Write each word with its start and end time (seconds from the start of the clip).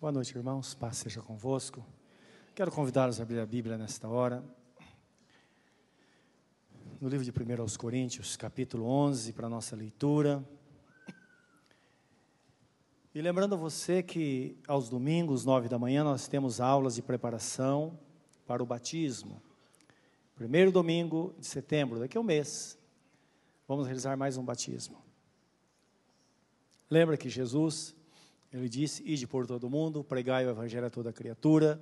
Boa 0.00 0.12
noite, 0.12 0.32
irmãos. 0.38 0.74
Paz 0.74 0.98
seja 0.98 1.20
convosco. 1.20 1.84
Quero 2.54 2.70
convidá-los 2.70 3.18
a 3.18 3.24
abrir 3.24 3.40
a 3.40 3.44
Bíblia 3.44 3.76
nesta 3.76 4.06
hora. 4.06 4.44
No 7.00 7.08
livro 7.08 7.24
de 7.24 7.32
1 7.32 7.60
aos 7.60 7.76
Coríntios, 7.76 8.36
capítulo 8.36 8.84
11, 8.84 9.32
para 9.32 9.48
a 9.48 9.50
nossa 9.50 9.74
leitura. 9.74 10.48
E 13.12 13.20
lembrando 13.20 13.56
a 13.56 13.58
você 13.58 14.00
que 14.00 14.56
aos 14.68 14.88
domingos, 14.88 15.44
nove 15.44 15.68
da 15.68 15.80
manhã, 15.80 16.04
nós 16.04 16.28
temos 16.28 16.60
aulas 16.60 16.94
de 16.94 17.02
preparação 17.02 17.98
para 18.46 18.62
o 18.62 18.66
batismo. 18.66 19.42
Primeiro 20.36 20.70
domingo 20.70 21.34
de 21.40 21.46
setembro, 21.46 21.98
daqui 21.98 22.16
a 22.16 22.20
um 22.20 22.24
mês, 22.24 22.78
vamos 23.66 23.86
realizar 23.86 24.16
mais 24.16 24.36
um 24.36 24.44
batismo. 24.44 25.02
Lembra 26.88 27.16
que 27.16 27.28
Jesus 27.28 27.97
ele 28.52 28.68
disse: 28.68 29.02
Ide 29.04 29.26
por 29.26 29.46
todo 29.46 29.68
mundo, 29.68 30.02
pregai 30.02 30.46
o 30.46 30.50
evangelho 30.50 30.86
a 30.86 30.90
toda 30.90 31.12
criatura. 31.12 31.80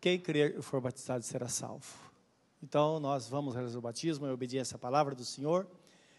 Quem 0.00 0.18
crer 0.18 0.58
e 0.58 0.62
for 0.62 0.80
batizado 0.80 1.24
será 1.24 1.48
salvo. 1.48 1.86
Então, 2.62 3.00
nós 3.00 3.28
vamos 3.28 3.54
realizar 3.54 3.78
o 3.78 3.82
batismo 3.82 4.26
em 4.26 4.30
obediência 4.30 4.76
à 4.76 4.78
palavra 4.78 5.14
do 5.14 5.24
Senhor. 5.24 5.66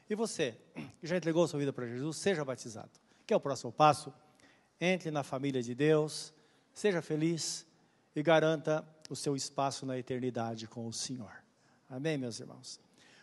E 0.09 0.15
você, 0.15 0.57
que 0.99 1.07
já 1.07 1.17
entregou 1.17 1.47
sua 1.47 1.59
vida 1.59 1.73
para 1.73 1.85
Jesus, 1.85 2.17
seja 2.17 2.43
batizado. 2.43 2.91
Que 3.25 3.33
é 3.33 3.37
o 3.37 3.39
próximo 3.39 3.71
passo? 3.71 4.13
Entre 4.79 5.11
na 5.11 5.23
família 5.23 5.61
de 5.61 5.73
Deus, 5.73 6.33
seja 6.73 7.01
feliz 7.01 7.65
e 8.15 8.21
garanta 8.21 8.87
o 9.09 9.15
seu 9.15 9.35
espaço 9.35 9.85
na 9.85 9.97
eternidade 9.97 10.67
com 10.67 10.87
o 10.87 10.93
Senhor. 10.93 11.31
Amém, 11.89 12.17
meus 12.17 12.39
irmãos? 12.39 12.79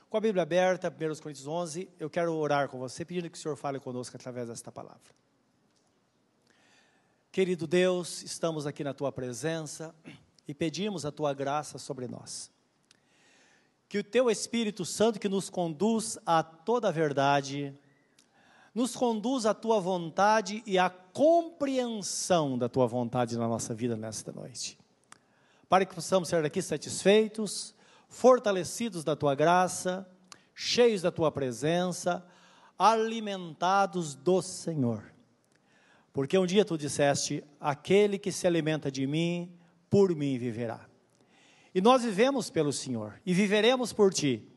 Com 0.08 0.16
a 0.16 0.20
Bíblia 0.20 0.42
aberta, 0.42 0.88
1 0.88 1.20
Coríntios 1.20 1.46
11, 1.46 1.88
eu 1.98 2.08
quero 2.08 2.34
orar 2.34 2.68
com 2.68 2.78
você, 2.78 3.04
pedindo 3.04 3.28
que 3.30 3.36
o 3.36 3.40
Senhor 3.40 3.56
fale 3.56 3.80
conosco 3.80 4.16
através 4.16 4.48
desta 4.48 4.70
palavra. 4.70 5.23
Querido 7.34 7.66
Deus, 7.66 8.22
estamos 8.22 8.64
aqui 8.64 8.84
na 8.84 8.94
tua 8.94 9.10
presença 9.10 9.92
e 10.46 10.54
pedimos 10.54 11.04
a 11.04 11.10
tua 11.10 11.34
graça 11.34 11.78
sobre 11.78 12.06
nós. 12.06 12.48
Que 13.88 13.98
o 13.98 14.04
teu 14.04 14.30
Espírito 14.30 14.84
Santo, 14.84 15.18
que 15.18 15.28
nos 15.28 15.50
conduz 15.50 16.16
a 16.24 16.44
toda 16.44 16.86
a 16.86 16.92
verdade, 16.92 17.76
nos 18.72 18.94
conduz 18.94 19.46
à 19.46 19.52
tua 19.52 19.80
vontade 19.80 20.62
e 20.64 20.78
à 20.78 20.88
compreensão 20.88 22.56
da 22.56 22.68
tua 22.68 22.86
vontade 22.86 23.36
na 23.36 23.48
nossa 23.48 23.74
vida 23.74 23.96
nesta 23.96 24.30
noite. 24.30 24.78
Para 25.68 25.84
que 25.84 25.92
possamos 25.92 26.28
ser 26.28 26.40
daqui 26.40 26.62
satisfeitos, 26.62 27.74
fortalecidos 28.06 29.02
da 29.02 29.16
tua 29.16 29.34
graça, 29.34 30.08
cheios 30.54 31.02
da 31.02 31.10
tua 31.10 31.32
presença, 31.32 32.24
alimentados 32.78 34.14
do 34.14 34.40
Senhor 34.40 35.13
porque 36.14 36.38
um 36.38 36.46
dia 36.46 36.64
tu 36.64 36.78
disseste: 36.78 37.44
aquele 37.60 38.18
que 38.18 38.32
se 38.32 38.46
alimenta 38.46 38.90
de 38.90 39.04
mim, 39.04 39.52
por 39.90 40.14
mim 40.14 40.38
viverá. 40.38 40.88
E 41.74 41.80
nós 41.80 42.04
vivemos 42.04 42.48
pelo 42.48 42.72
Senhor 42.72 43.20
e 43.26 43.34
viveremos 43.34 43.92
por 43.92 44.14
ti. 44.14 44.48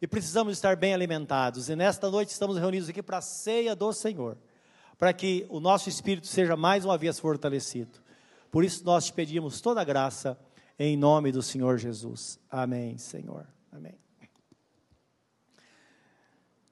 E 0.00 0.06
precisamos 0.06 0.54
estar 0.54 0.76
bem 0.76 0.94
alimentados. 0.94 1.68
E 1.68 1.76
nesta 1.76 2.10
noite 2.10 2.30
estamos 2.30 2.56
reunidos 2.56 2.88
aqui 2.88 3.02
para 3.02 3.18
a 3.18 3.20
ceia 3.20 3.76
do 3.76 3.92
Senhor, 3.92 4.38
para 4.96 5.12
que 5.12 5.46
o 5.50 5.60
nosso 5.60 5.90
espírito 5.90 6.26
seja 6.26 6.56
mais 6.56 6.86
uma 6.86 6.96
vez 6.96 7.18
fortalecido. 7.18 8.02
Por 8.50 8.64
isso 8.64 8.82
nós 8.82 9.04
te 9.04 9.12
pedimos 9.12 9.60
toda 9.60 9.82
a 9.82 9.84
graça 9.84 10.38
em 10.78 10.96
nome 10.96 11.30
do 11.30 11.42
Senhor 11.42 11.76
Jesus. 11.76 12.40
Amém, 12.50 12.96
Senhor. 12.96 13.46
Amém. 13.70 13.94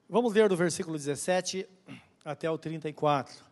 Vamos 0.09 0.33
ler 0.33 0.49
do 0.49 0.57
versículo 0.57 0.97
17 0.97 1.69
até 2.25 2.51
o 2.51 2.57
34 2.57 3.52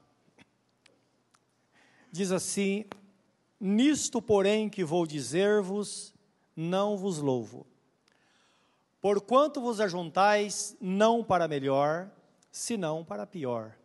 diz 2.11 2.33
assim: 2.33 2.85
Nisto, 3.59 4.21
porém, 4.23 4.69
que 4.69 4.85
vou 4.85 5.07
dizer-vos, 5.07 6.15
não 6.57 6.97
vos 6.97 7.19
louvo. 7.19 7.67
Porquanto 9.01 9.61
vos 9.61 9.81
ajuntais 9.81 10.77
não 10.81 11.25
para 11.25 11.49
melhor, 11.49 12.11
senão 12.51 13.05
para 13.05 13.27
pior. 13.27 13.77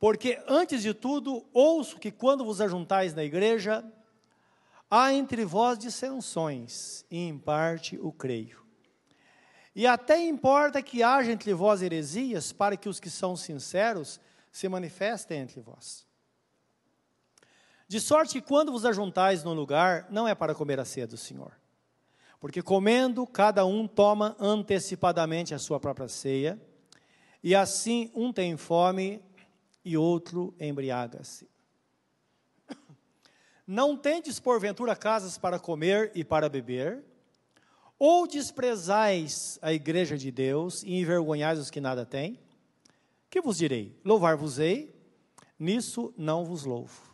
Porque, 0.00 0.40
antes 0.46 0.82
de 0.82 0.94
tudo, 0.94 1.44
ouço 1.52 1.98
que 1.98 2.10
quando 2.10 2.44
vos 2.44 2.60
ajuntais 2.60 3.14
na 3.14 3.24
igreja, 3.24 3.84
há 4.90 5.12
entre 5.12 5.44
vós 5.44 5.78
dissensões, 5.78 7.04
e 7.10 7.18
em 7.18 7.38
parte 7.38 7.98
o 7.98 8.12
creio. 8.12 8.64
E 9.74 9.86
até 9.86 10.20
importa 10.20 10.82
que 10.82 11.02
haja 11.02 11.30
entre 11.30 11.52
vós 11.54 11.82
heresias, 11.82 12.52
para 12.52 12.76
que 12.76 12.88
os 12.88 12.98
que 12.98 13.10
são 13.10 13.36
sinceros 13.36 14.20
se 14.50 14.68
manifestem 14.68 15.40
entre 15.40 15.60
vós. 15.60 16.07
De 17.88 17.98
sorte 17.98 18.34
que 18.34 18.46
quando 18.46 18.70
vos 18.70 18.84
ajuntais 18.84 19.42
num 19.42 19.54
lugar, 19.54 20.06
não 20.10 20.28
é 20.28 20.34
para 20.34 20.54
comer 20.54 20.78
a 20.78 20.84
ceia 20.84 21.06
do 21.06 21.16
Senhor. 21.16 21.52
Porque 22.38 22.60
comendo, 22.60 23.26
cada 23.26 23.64
um 23.64 23.88
toma 23.88 24.36
antecipadamente 24.38 25.54
a 25.54 25.58
sua 25.58 25.80
própria 25.80 26.06
ceia, 26.06 26.60
e 27.42 27.54
assim 27.54 28.10
um 28.14 28.30
tem 28.30 28.58
fome 28.58 29.22
e 29.82 29.96
outro 29.96 30.54
embriaga-se. 30.60 31.48
Não 33.66 33.96
tendes 33.96 34.38
porventura 34.38 34.94
casas 34.94 35.38
para 35.38 35.58
comer 35.58 36.12
e 36.14 36.22
para 36.22 36.50
beber? 36.50 37.02
Ou 37.98 38.26
desprezais 38.26 39.58
a 39.62 39.72
igreja 39.72 40.16
de 40.18 40.30
Deus 40.30 40.82
e 40.82 41.00
envergonhais 41.00 41.58
os 41.58 41.70
que 41.70 41.80
nada 41.80 42.04
têm? 42.04 42.38
Que 43.30 43.40
vos 43.40 43.56
direi? 43.56 43.98
Louvar-vos-ei? 44.04 44.94
Nisso 45.58 46.12
não 46.18 46.44
vos 46.44 46.64
louvo 46.64 47.07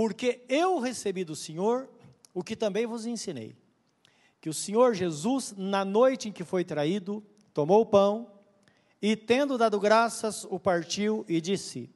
porque 0.00 0.40
eu 0.48 0.78
recebi 0.78 1.24
do 1.24 1.36
Senhor 1.36 1.86
o 2.32 2.42
que 2.42 2.56
também 2.56 2.86
vos 2.86 3.04
ensinei. 3.04 3.54
Que 4.40 4.48
o 4.48 4.54
Senhor 4.54 4.94
Jesus, 4.94 5.52
na 5.58 5.84
noite 5.84 6.26
em 6.26 6.32
que 6.32 6.42
foi 6.42 6.64
traído, 6.64 7.22
tomou 7.52 7.82
o 7.82 7.84
pão 7.84 8.32
e, 9.02 9.14
tendo 9.14 9.58
dado 9.58 9.78
graças, 9.78 10.46
o 10.46 10.58
partiu 10.58 11.22
e 11.28 11.38
disse: 11.38 11.90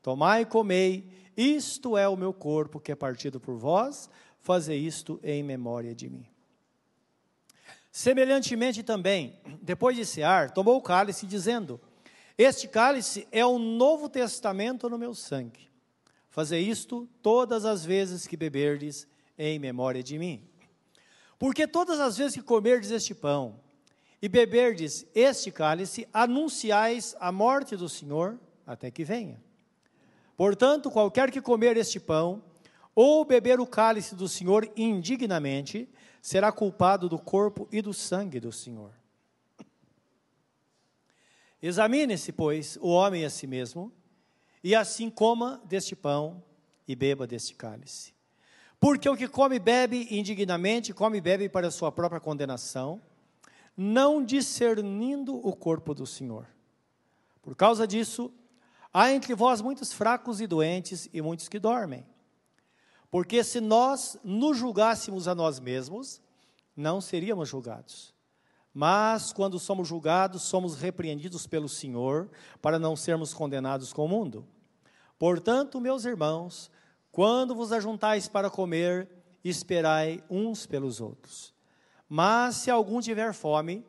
Tomai 0.00 0.40
e 0.40 0.46
comei, 0.46 1.06
isto 1.36 1.98
é 1.98 2.08
o 2.08 2.16
meu 2.16 2.32
corpo 2.32 2.80
que 2.80 2.92
é 2.92 2.94
partido 2.94 3.38
por 3.38 3.56
vós, 3.56 4.08
fazei 4.38 4.78
isto 4.78 5.20
em 5.22 5.42
memória 5.42 5.94
de 5.94 6.08
mim. 6.08 6.26
Semelhantemente 7.92 8.82
também, 8.82 9.38
depois 9.60 9.98
de 9.98 10.06
cear, 10.06 10.50
tomou 10.50 10.78
o 10.78 10.82
cálice, 10.82 11.26
dizendo: 11.26 11.78
Este 12.38 12.66
cálice 12.66 13.28
é 13.30 13.44
o 13.44 13.58
novo 13.58 14.08
testamento 14.08 14.88
no 14.88 14.96
meu 14.96 15.14
sangue. 15.14 15.69
Fazer 16.30 16.60
isto 16.60 17.08
todas 17.20 17.64
as 17.64 17.84
vezes 17.84 18.26
que 18.26 18.36
beberdes 18.36 19.06
em 19.36 19.58
memória 19.58 20.02
de 20.02 20.18
mim. 20.18 20.42
Porque 21.38 21.66
todas 21.66 22.00
as 22.00 22.16
vezes 22.16 22.34
que 22.34 22.42
comerdes 22.42 22.90
este 22.90 23.14
pão 23.14 23.60
e 24.22 24.28
beberdes 24.28 25.06
este 25.14 25.50
cálice, 25.50 26.06
anunciais 26.12 27.16
a 27.18 27.32
morte 27.32 27.76
do 27.76 27.88
Senhor 27.88 28.38
até 28.66 28.90
que 28.90 29.02
venha. 29.02 29.42
Portanto, 30.36 30.90
qualquer 30.90 31.30
que 31.30 31.40
comer 31.40 31.76
este 31.76 31.98
pão 31.98 32.42
ou 32.94 33.24
beber 33.24 33.60
o 33.60 33.66
cálice 33.66 34.14
do 34.14 34.28
Senhor 34.28 34.70
indignamente, 34.76 35.88
será 36.20 36.52
culpado 36.52 37.08
do 37.08 37.18
corpo 37.18 37.68
e 37.72 37.80
do 37.80 37.94
sangue 37.94 38.38
do 38.38 38.52
Senhor. 38.52 38.92
Examine-se, 41.62 42.32
pois, 42.32 42.76
o 42.80 42.88
homem 42.88 43.24
a 43.24 43.30
si 43.30 43.46
mesmo, 43.46 43.92
e 44.62 44.74
assim 44.74 45.10
coma 45.10 45.60
deste 45.64 45.96
pão 45.96 46.42
e 46.86 46.94
beba 46.94 47.26
deste 47.26 47.54
cálice. 47.54 48.12
Porque 48.78 49.08
o 49.08 49.16
que 49.16 49.28
come 49.28 49.56
e 49.56 49.60
bebe 49.60 50.08
indignamente, 50.10 50.92
come 50.94 51.18
e 51.18 51.20
bebe 51.20 51.48
para 51.48 51.68
a 51.68 51.70
sua 51.70 51.92
própria 51.92 52.20
condenação, 52.20 53.00
não 53.76 54.24
discernindo 54.24 55.34
o 55.46 55.54
corpo 55.54 55.94
do 55.94 56.06
Senhor. 56.06 56.46
Por 57.42 57.54
causa 57.54 57.86
disso, 57.86 58.32
há 58.92 59.12
entre 59.12 59.34
vós 59.34 59.60
muitos 59.60 59.92
fracos 59.92 60.40
e 60.40 60.46
doentes 60.46 61.08
e 61.12 61.20
muitos 61.20 61.48
que 61.48 61.58
dormem. 61.58 62.06
Porque 63.10 63.42
se 63.42 63.60
nós 63.60 64.18
nos 64.22 64.56
julgássemos 64.56 65.26
a 65.26 65.34
nós 65.34 65.58
mesmos, 65.58 66.22
não 66.76 67.00
seríamos 67.00 67.48
julgados. 67.48 68.14
Mas 68.72 69.32
quando 69.32 69.58
somos 69.58 69.88
julgados, 69.88 70.42
somos 70.42 70.76
repreendidos 70.76 71.46
pelo 71.46 71.68
Senhor, 71.68 72.30
para 72.62 72.78
não 72.78 72.94
sermos 72.94 73.34
condenados 73.34 73.92
com 73.92 74.04
o 74.04 74.08
mundo. 74.08 74.46
Portanto, 75.18 75.80
meus 75.80 76.04
irmãos, 76.04 76.70
quando 77.10 77.54
vos 77.54 77.72
ajuntais 77.72 78.28
para 78.28 78.48
comer, 78.48 79.08
esperai 79.44 80.22
uns 80.30 80.66
pelos 80.66 81.00
outros. 81.00 81.52
Mas 82.08 82.56
se 82.56 82.70
algum 82.70 83.00
tiver 83.00 83.32
fome, 83.32 83.84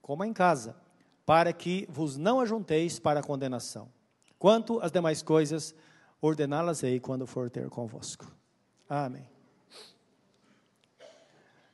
coma 0.00 0.26
em 0.26 0.32
casa, 0.32 0.76
para 1.24 1.52
que 1.52 1.86
vos 1.90 2.16
não 2.16 2.40
ajunteis 2.40 2.98
para 2.98 3.20
a 3.20 3.22
condenação. 3.22 3.88
Quanto 4.38 4.80
às 4.80 4.92
demais 4.92 5.22
coisas, 5.22 5.74
ordená-las-ei 6.20 7.00
quando 7.00 7.26
for 7.26 7.50
ter 7.50 7.68
convosco. 7.68 8.26
Amém. 8.88 9.28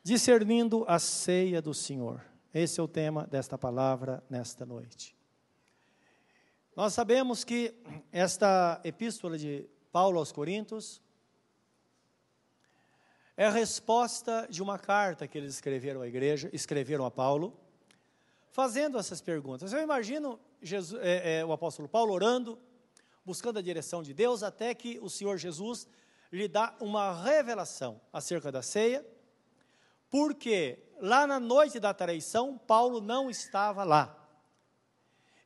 Discernindo 0.03 0.85
a 0.89 0.99
ceia 0.99 1.61
do 1.61 1.73
Senhor. 1.73 2.21
Esse 2.55 2.79
é 2.79 2.83
o 2.85 2.87
tema 2.87 3.27
desta 3.27 3.59
palavra 3.59 4.23
nesta 4.31 4.65
noite. 4.65 5.17
Nós 6.77 6.93
sabemos 6.93 7.43
que 7.43 7.75
esta 8.13 8.81
epístola 8.85 9.37
de 9.37 9.69
Paulo 9.91 10.21
aos 10.21 10.31
Coríntios, 10.31 11.03
é 13.37 13.47
a 13.47 13.51
resposta 13.51 14.47
de 14.49 14.63
uma 14.63 14.79
carta 14.79 15.27
que 15.27 15.37
eles 15.37 15.55
escreveram 15.55 16.01
à 16.01 16.07
igreja, 16.07 16.49
escreveram 16.53 17.05
a 17.05 17.11
Paulo, 17.11 17.59
fazendo 18.53 19.01
essas 19.01 19.21
perguntas. 19.21 19.73
Eu 19.73 19.81
imagino 19.81 20.39
Jesus, 20.63 21.03
é, 21.03 21.41
é, 21.41 21.45
o 21.45 21.53
apóstolo 21.53 21.89
Paulo 21.89 22.13
orando, 22.13 22.57
buscando 23.25 23.59
a 23.59 23.63
direção 23.63 24.01
de 24.01 24.15
Deus, 24.15 24.45
até 24.45 24.73
que 24.77 25.01
o 25.03 25.11
Senhor 25.11 25.39
Jesus 25.39 25.89
lhe 26.31 26.47
dá 26.47 26.73
uma 26.79 27.21
revelação 27.21 28.01
acerca 28.13 28.53
da 28.53 28.63
ceia, 28.63 29.05
porque 30.09 30.84
lá 31.01 31.27
na 31.27 31.39
noite 31.39 31.81
da 31.81 31.93
traição, 31.95 32.59
Paulo 32.59 33.01
não 33.01 33.31
estava 33.31 33.85
lá. 33.85 34.17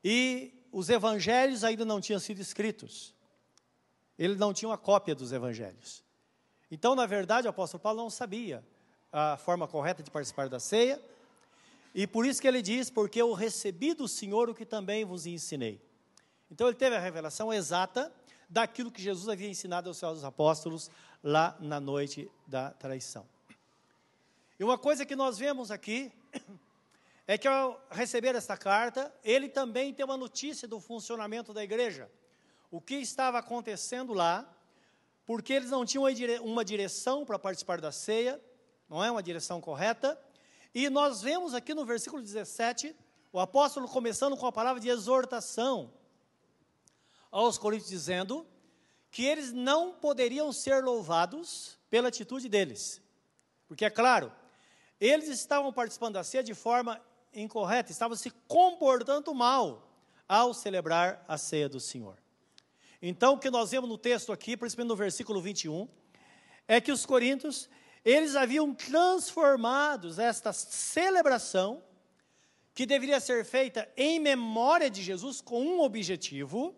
E 0.02 0.52
os 0.70 0.88
evangelhos 0.88 1.64
ainda 1.64 1.84
não 1.84 2.00
tinham 2.00 2.20
sido 2.20 2.40
escritos. 2.40 3.14
Ele 4.18 4.34
não 4.34 4.52
tinha 4.52 4.68
uma 4.68 4.78
cópia 4.78 5.14
dos 5.14 5.32
evangelhos. 5.32 6.02
Então, 6.70 6.94
na 6.94 7.06
verdade, 7.06 7.46
o 7.46 7.50
apóstolo 7.50 7.82
Paulo 7.82 8.02
não 8.02 8.10
sabia 8.10 8.64
a 9.12 9.36
forma 9.36 9.66
correta 9.66 10.02
de 10.02 10.10
participar 10.10 10.48
da 10.48 10.60
ceia, 10.60 11.00
e 11.94 12.06
por 12.06 12.26
isso 12.26 12.40
que 12.40 12.46
ele 12.46 12.60
diz: 12.60 12.90
Porque 12.90 13.20
eu 13.20 13.32
recebi 13.32 13.94
do 13.94 14.06
Senhor 14.06 14.50
o 14.50 14.54
que 14.54 14.66
também 14.66 15.04
vos 15.04 15.26
ensinei. 15.26 15.80
Então, 16.50 16.66
ele 16.66 16.76
teve 16.76 16.96
a 16.96 17.00
revelação 17.00 17.52
exata 17.52 18.12
daquilo 18.48 18.90
que 18.90 19.02
Jesus 19.02 19.28
havia 19.28 19.48
ensinado 19.48 19.88
aos 19.88 19.98
seus 19.98 20.24
apóstolos 20.24 20.90
lá 21.22 21.56
na 21.60 21.80
noite 21.80 22.30
da 22.46 22.70
traição. 22.70 23.26
E 24.58 24.64
uma 24.64 24.76
coisa 24.76 25.06
que 25.06 25.14
nós 25.14 25.38
vemos 25.38 25.70
aqui 25.70 26.12
é 27.28 27.38
que 27.38 27.46
ao 27.46 27.80
receber 27.90 28.34
esta 28.34 28.56
carta, 28.56 29.14
ele 29.22 29.48
também 29.48 29.94
tem 29.94 30.04
uma 30.04 30.16
notícia 30.16 30.66
do 30.66 30.80
funcionamento 30.80 31.52
da 31.52 31.62
igreja. 31.62 32.10
O 32.70 32.80
que 32.80 32.96
estava 32.96 33.38
acontecendo 33.38 34.12
lá, 34.12 34.50
porque 35.24 35.52
eles 35.52 35.70
não 35.70 35.84
tinham 35.84 36.04
uma 36.42 36.64
direção 36.64 37.24
para 37.24 37.38
participar 37.38 37.80
da 37.80 37.92
ceia, 37.92 38.42
não 38.88 39.04
é 39.04 39.10
uma 39.10 39.22
direção 39.22 39.60
correta. 39.60 40.20
E 40.74 40.90
nós 40.90 41.22
vemos 41.22 41.54
aqui 41.54 41.72
no 41.72 41.84
versículo 41.84 42.20
17, 42.20 42.96
o 43.32 43.38
apóstolo 43.38 43.86
começando 43.86 44.36
com 44.36 44.46
a 44.46 44.52
palavra 44.52 44.80
de 44.80 44.88
exortação 44.88 45.92
aos 47.30 47.58
coríntios, 47.58 47.90
dizendo 47.90 48.46
que 49.10 49.24
eles 49.24 49.52
não 49.52 49.92
poderiam 49.92 50.52
ser 50.52 50.82
louvados 50.82 51.78
pela 51.88 52.08
atitude 52.08 52.48
deles. 52.48 53.00
Porque, 53.66 53.84
é 53.84 53.90
claro, 53.90 54.32
eles 55.00 55.28
estavam 55.28 55.72
participando 55.72 56.14
da 56.14 56.24
ceia 56.24 56.42
de 56.42 56.54
forma 56.54 57.00
incorreta, 57.32 57.92
estavam 57.92 58.16
se 58.16 58.30
comportando 58.46 59.34
mal 59.34 59.88
ao 60.28 60.52
celebrar 60.52 61.24
a 61.28 61.38
ceia 61.38 61.68
do 61.68 61.80
Senhor. 61.80 62.16
Então, 63.00 63.34
o 63.34 63.38
que 63.38 63.50
nós 63.50 63.70
vemos 63.70 63.88
no 63.88 63.96
texto 63.96 64.32
aqui, 64.32 64.56
principalmente 64.56 64.88
no 64.88 64.96
versículo 64.96 65.40
21, 65.40 65.88
é 66.66 66.80
que 66.80 66.90
os 66.90 67.06
coríntios, 67.06 67.68
eles 68.04 68.34
haviam 68.34 68.74
transformado 68.74 70.20
esta 70.20 70.52
celebração, 70.52 71.82
que 72.74 72.86
deveria 72.86 73.20
ser 73.20 73.44
feita 73.44 73.88
em 73.96 74.20
memória 74.20 74.90
de 74.90 75.02
Jesus, 75.02 75.40
com 75.40 75.60
um 75.62 75.80
objetivo, 75.80 76.76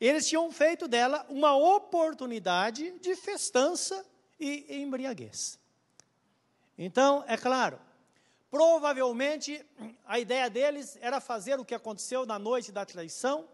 eles 0.00 0.28
tinham 0.28 0.50
feito 0.50 0.88
dela 0.88 1.24
uma 1.28 1.56
oportunidade 1.56 2.98
de 2.98 3.14
festança 3.14 4.04
e 4.38 4.82
embriaguez. 4.82 5.58
Então, 6.76 7.24
é 7.26 7.36
claro, 7.36 7.78
provavelmente 8.50 9.64
a 10.04 10.18
ideia 10.18 10.50
deles 10.50 10.98
era 11.00 11.20
fazer 11.20 11.58
o 11.58 11.64
que 11.64 11.74
aconteceu 11.74 12.26
na 12.26 12.38
noite 12.38 12.72
da 12.72 12.84
traição, 12.84 13.48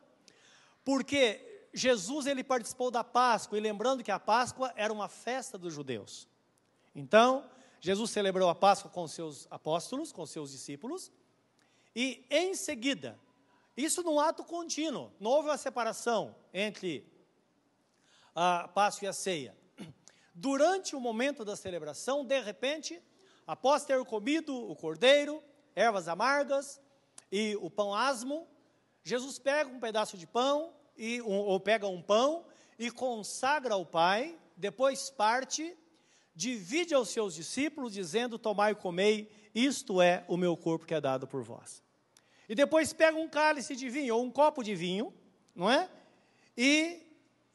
porque 0.85 1.69
Jesus 1.73 2.27
ele 2.27 2.43
participou 2.43 2.91
da 2.91 3.05
Páscoa, 3.05 3.59
e 3.59 3.61
lembrando 3.61 4.03
que 4.03 4.11
a 4.11 4.19
Páscoa 4.19 4.73
era 4.75 4.93
uma 4.93 5.09
festa 5.09 5.57
dos 5.57 5.73
judeus. 5.73 6.29
Então, 6.95 7.49
Jesus 7.81 8.11
celebrou 8.11 8.49
a 8.49 8.55
Páscoa 8.55 8.91
com 8.91 9.07
seus 9.07 9.47
apóstolos, 9.51 10.13
com 10.13 10.27
seus 10.27 10.51
discípulos, 10.51 11.13
e 11.95 12.25
em 12.31 12.55
seguida, 12.55 13.19
isso 13.77 14.03
num 14.03 14.21
ato 14.21 14.45
contínuo, 14.45 15.13
não 15.19 15.31
houve 15.31 15.49
uma 15.49 15.59
separação 15.59 16.35
entre 16.53 17.07
a 18.35 18.69
Páscoa 18.69 19.07
e 19.07 19.09
a 19.09 19.13
ceia. 19.13 19.57
Durante 20.35 20.95
o 20.95 21.01
momento 21.01 21.45
da 21.45 21.57
celebração, 21.57 22.25
de 22.25 22.41
repente, 22.41 23.03
após 23.47 23.85
ter 23.85 24.05
comido 24.05 24.55
o 24.55 24.75
cordeiro, 24.77 25.43
ervas 25.75 26.09
amargas 26.09 26.81
e 27.31 27.57
o 27.61 27.71
pão 27.71 27.95
asmo, 27.95 28.47
Jesus 29.03 29.39
pega 29.39 29.71
um 29.71 29.81
pedaço 29.81 30.17
de 30.17 30.27
pão, 30.27 30.73
e, 30.97 31.23
um, 31.23 31.39
ou 31.39 31.59
pega 31.59 31.89
um 31.89 32.03
pão 32.03 32.45
e 32.79 32.91
consagra 32.91 33.75
ao 33.75 33.87
Pai, 33.87 34.39
depois 34.57 35.09
parte, 35.09 35.75
divide 36.35 36.95
aos 36.95 37.09
seus 37.09 37.35
discípulos, 37.35 37.95
dizendo: 37.95 38.39
Tomai 38.39 38.73
e 38.73 38.75
comei, 38.75 39.31
isto 39.55 40.03
é 40.03 40.25
o 40.29 40.37
meu 40.37 40.57
corpo 40.57 40.85
que 40.85 40.95
é 40.95 41.01
dado 41.01 41.27
por 41.27 41.43
vós. 41.43 41.83
E 42.49 42.55
depois 42.55 42.93
pega 42.93 43.17
um 43.17 43.29
cálice 43.29 43.75
de 43.75 43.89
vinho, 43.89 44.17
ou 44.17 44.23
um 44.23 44.31
copo 44.31 44.63
de 44.63 44.75
vinho, 44.75 45.13
não 45.55 45.71
é? 45.71 45.89
E 46.57 47.07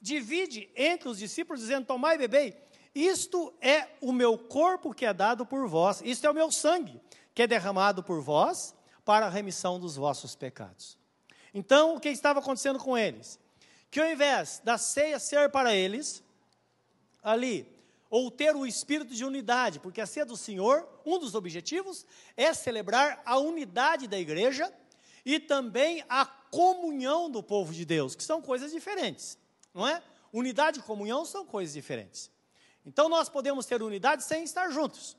divide 0.01 0.69
entre 0.75 1.07
os 1.07 1.19
discípulos, 1.19 1.61
dizendo: 1.61 1.85
Tomai 1.85 2.15
e 2.15 2.19
bebei, 2.19 2.57
isto 2.95 3.53
é 3.59 3.89
o 3.99 4.13
meu 4.13 4.37
corpo 4.37 4.93
que 4.93 5.05
é 5.05 5.13
dado 5.13 5.45
por 5.45 5.67
vós, 5.67 6.01
isto 6.05 6.25
é 6.25 6.31
o 6.31 6.33
meu 6.33 6.49
sangue, 6.49 7.01
que 7.33 7.41
é 7.41 7.47
derramado 7.47 8.01
por 8.01 8.21
vós 8.21 8.73
para 9.03 9.25
a 9.25 9.29
remissão 9.29 9.77
dos 9.77 9.97
vossos 9.97 10.33
pecados. 10.33 10.97
Então, 11.53 11.95
o 11.95 11.99
que 11.99 12.09
estava 12.09 12.39
acontecendo 12.39 12.79
com 12.79 12.97
eles? 12.97 13.37
Que 13.91 13.99
ao 13.99 14.09
invés 14.09 14.61
da 14.63 14.77
ceia 14.77 15.19
ser 15.19 15.51
para 15.51 15.75
eles, 15.75 16.23
ali, 17.21 17.67
ou 18.09 18.31
ter 18.31 18.55
o 18.55 18.65
espírito 18.65 19.13
de 19.13 19.25
unidade, 19.25 19.79
porque 19.79 19.99
a 19.99 20.05
ceia 20.05 20.25
do 20.25 20.37
Senhor, 20.37 20.87
um 21.05 21.19
dos 21.19 21.35
objetivos 21.35 22.05
é 22.37 22.53
celebrar 22.53 23.21
a 23.25 23.37
unidade 23.37 24.07
da 24.07 24.17
igreja 24.17 24.73
e 25.25 25.39
também 25.39 26.03
a 26.07 26.25
comunhão 26.25 27.29
do 27.29 27.43
povo 27.43 27.73
de 27.73 27.83
Deus, 27.83 28.15
que 28.15 28.23
são 28.23 28.41
coisas 28.41 28.71
diferentes, 28.71 29.37
não 29.73 29.85
é? 29.85 30.01
Unidade 30.31 30.79
e 30.79 30.83
comunhão 30.83 31.25
são 31.25 31.45
coisas 31.45 31.73
diferentes. 31.73 32.31
Então 32.85 33.09
nós 33.09 33.29
podemos 33.29 33.65
ter 33.65 33.81
unidade 33.81 34.23
sem 34.23 34.43
estar 34.43 34.69
juntos, 34.69 35.17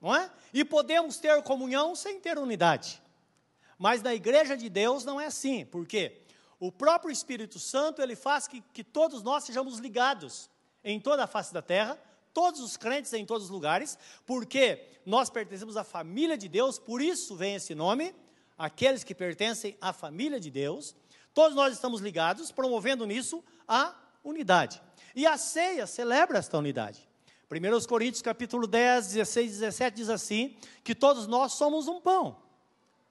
não 0.00 0.14
é? 0.14 0.30
E 0.52 0.64
podemos 0.64 1.16
ter 1.16 1.42
comunhão 1.42 1.94
sem 1.94 2.20
ter 2.20 2.38
unidade. 2.38 3.02
Mas 3.78 4.02
na 4.02 4.14
igreja 4.14 4.56
de 4.56 4.68
Deus 4.68 5.04
não 5.04 5.20
é 5.20 5.26
assim, 5.26 5.64
porque 5.64 6.22
o 6.60 6.70
próprio 6.70 7.10
Espírito 7.10 7.58
Santo 7.58 8.00
ele 8.00 8.14
faz 8.14 8.46
que, 8.46 8.60
que 8.72 8.84
todos 8.84 9.22
nós 9.22 9.44
sejamos 9.44 9.78
ligados 9.78 10.48
em 10.84 11.00
toda 11.00 11.24
a 11.24 11.26
face 11.26 11.52
da 11.52 11.60
terra, 11.60 11.98
todos 12.32 12.60
os 12.60 12.76
crentes 12.76 13.12
em 13.12 13.26
todos 13.26 13.44
os 13.44 13.50
lugares, 13.50 13.98
porque 14.24 14.84
nós 15.04 15.30
pertencemos 15.30 15.76
à 15.76 15.84
família 15.84 16.36
de 16.36 16.48
Deus, 16.48 16.78
por 16.78 17.02
isso 17.02 17.36
vem 17.36 17.56
esse 17.56 17.74
nome, 17.74 18.14
aqueles 18.56 19.04
que 19.04 19.14
pertencem 19.14 19.76
à 19.80 19.92
família 19.92 20.38
de 20.38 20.50
Deus, 20.50 20.94
todos 21.32 21.56
nós 21.56 21.72
estamos 21.72 22.00
ligados, 22.00 22.52
promovendo 22.52 23.06
nisso 23.06 23.42
a 23.66 23.94
unidade. 24.22 24.80
E 25.14 25.26
a 25.26 25.36
ceia 25.36 25.86
celebra 25.86 26.38
esta 26.38 26.58
unidade. 26.58 27.08
1 27.50 27.86
Coríntios 27.86 28.22
capítulo 28.22 28.66
10, 28.66 29.08
16 29.12 29.46
e 29.46 29.60
17 29.60 29.96
diz 29.96 30.08
assim, 30.08 30.56
que 30.82 30.94
todos 30.94 31.26
nós 31.26 31.52
somos 31.52 31.86
um 31.86 32.00
pão. 32.00 32.36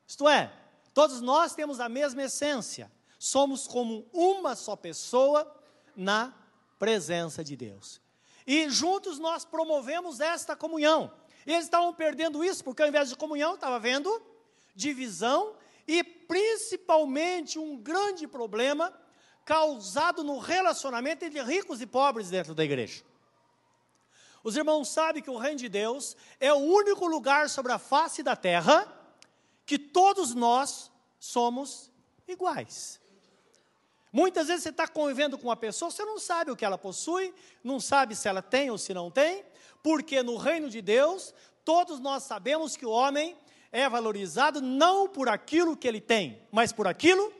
Isto 0.05 0.27
é, 0.27 0.51
todos 0.93 1.21
nós 1.21 1.55
temos 1.55 1.79
a 1.79 1.87
mesma 1.87 2.23
essência. 2.23 2.91
Somos 3.17 3.67
como 3.67 4.05
uma 4.11 4.55
só 4.55 4.75
pessoa 4.75 5.49
na 5.95 6.33
presença 6.77 7.43
de 7.43 7.55
Deus. 7.55 8.01
E 8.45 8.69
juntos 8.69 9.17
nós 9.17 9.45
promovemos 9.45 10.19
esta 10.19 10.55
comunhão. 10.55 11.13
Eles 11.45 11.63
estavam 11.63 11.93
perdendo 11.93 12.43
isso, 12.43 12.63
porque 12.63 12.81
ao 12.81 12.89
invés 12.89 13.09
de 13.09 13.15
comunhão, 13.15 13.55
estava 13.55 13.77
havendo 13.77 14.21
divisão 14.75 15.55
e 15.87 16.03
principalmente 16.03 17.59
um 17.59 17.77
grande 17.77 18.27
problema 18.27 18.93
causado 19.45 20.23
no 20.23 20.39
relacionamento 20.39 21.25
entre 21.25 21.41
ricos 21.41 21.81
e 21.81 21.85
pobres 21.85 22.29
dentro 22.29 22.53
da 22.55 22.63
igreja. 22.63 23.03
Os 24.43 24.57
irmãos 24.57 24.89
sabem 24.89 25.23
que 25.23 25.29
o 25.29 25.37
reino 25.37 25.59
de 25.59 25.69
Deus 25.69 26.17
é 26.39 26.51
o 26.51 26.57
único 26.57 27.07
lugar 27.07 27.49
sobre 27.49 27.71
a 27.71 27.79
face 27.79 28.21
da 28.21 28.35
terra 28.35 28.85
que 29.65 29.79
todos 29.79 30.33
nós 30.33 30.91
somos 31.17 31.89
iguais. 32.27 32.99
Muitas 34.11 34.47
vezes 34.47 34.63
você 34.63 34.69
está 34.69 34.87
convivendo 34.87 35.37
com 35.37 35.47
uma 35.47 35.55
pessoa, 35.55 35.89
você 35.89 36.03
não 36.03 36.19
sabe 36.19 36.51
o 36.51 36.55
que 36.55 36.65
ela 36.65 36.77
possui, 36.77 37.33
não 37.63 37.79
sabe 37.79 38.15
se 38.15 38.27
ela 38.27 38.41
tem 38.41 38.69
ou 38.69 38.77
se 38.77 38.93
não 38.93 39.09
tem, 39.09 39.43
porque 39.81 40.21
no 40.21 40.37
reino 40.37 40.69
de 40.69 40.81
Deus, 40.81 41.33
todos 41.65 41.99
nós 41.99 42.23
sabemos 42.23 42.75
que 42.75 42.85
o 42.85 42.91
homem 42.91 43.35
é 43.71 43.89
valorizado 43.89 44.61
não 44.61 45.09
por 45.09 45.27
aquilo 45.27 45.75
que 45.75 45.87
ele 45.87 45.99
tem, 45.99 46.45
mas 46.51 46.71
por 46.71 46.85
aquilo 46.85 47.33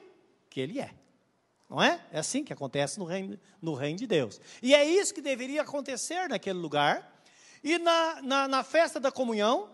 que 0.49 0.59
ele 0.59 0.79
é. 0.79 1.02
Não 1.73 1.81
é? 1.81 1.99
É 2.11 2.19
assim 2.19 2.43
que 2.43 2.53
acontece 2.53 2.99
no 2.99 3.05
reino, 3.05 3.39
no 3.59 3.73
reino 3.73 3.97
de 3.97 4.05
Deus. 4.05 4.39
E 4.61 4.75
é 4.75 4.85
isso 4.85 5.11
que 5.11 5.23
deveria 5.23 5.63
acontecer 5.63 6.29
naquele 6.29 6.59
lugar. 6.59 7.19
E 7.63 7.79
na, 7.79 8.21
na, 8.21 8.47
na 8.47 8.63
festa 8.63 8.99
da 8.99 9.11
comunhão, 9.11 9.71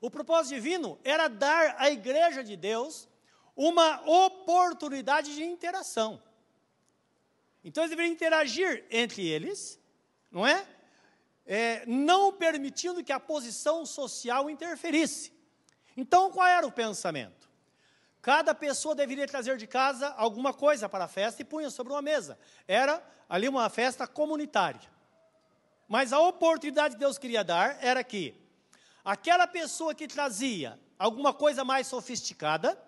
o 0.00 0.10
propósito 0.10 0.54
divino 0.54 0.98
era 1.04 1.28
dar 1.28 1.76
à 1.78 1.90
igreja 1.90 2.42
de 2.42 2.56
Deus 2.56 3.06
uma 3.54 4.00
oportunidade 4.08 5.34
de 5.34 5.44
interação. 5.44 6.22
Então 7.62 7.84
eles 7.84 7.90
deveriam 7.90 8.14
interagir 8.14 8.86
entre 8.90 9.26
eles, 9.26 9.78
não 10.30 10.46
é? 10.46 10.66
é? 11.44 11.84
Não 11.84 12.32
permitindo 12.32 13.04
que 13.04 13.12
a 13.12 13.20
posição 13.20 13.84
social 13.84 14.48
interferisse. 14.48 15.30
Então 15.94 16.30
qual 16.30 16.46
era 16.46 16.66
o 16.66 16.72
pensamento? 16.72 17.51
Cada 18.22 18.54
pessoa 18.54 18.94
deveria 18.94 19.26
trazer 19.26 19.56
de 19.56 19.66
casa 19.66 20.14
alguma 20.16 20.54
coisa 20.54 20.88
para 20.88 21.06
a 21.06 21.08
festa 21.08 21.42
e 21.42 21.44
punha 21.44 21.68
sobre 21.70 21.92
uma 21.92 22.00
mesa. 22.00 22.38
Era 22.68 23.02
ali 23.28 23.48
uma 23.48 23.68
festa 23.68 24.06
comunitária. 24.06 24.88
Mas 25.88 26.12
a 26.12 26.20
oportunidade 26.20 26.94
que 26.94 27.00
Deus 27.00 27.18
queria 27.18 27.42
dar 27.42 27.76
era 27.82 28.04
que 28.04 28.40
aquela 29.04 29.48
pessoa 29.48 29.92
que 29.92 30.06
trazia 30.06 30.78
alguma 30.96 31.34
coisa 31.34 31.64
mais 31.64 31.88
sofisticada 31.88 32.80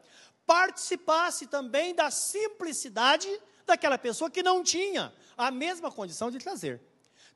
participasse 0.46 1.48
também 1.48 1.96
da 1.96 2.12
simplicidade 2.12 3.28
daquela 3.66 3.98
pessoa 3.98 4.30
que 4.30 4.42
não 4.42 4.62
tinha 4.62 5.12
a 5.36 5.50
mesma 5.50 5.90
condição 5.90 6.30
de 6.30 6.38
trazer. 6.38 6.80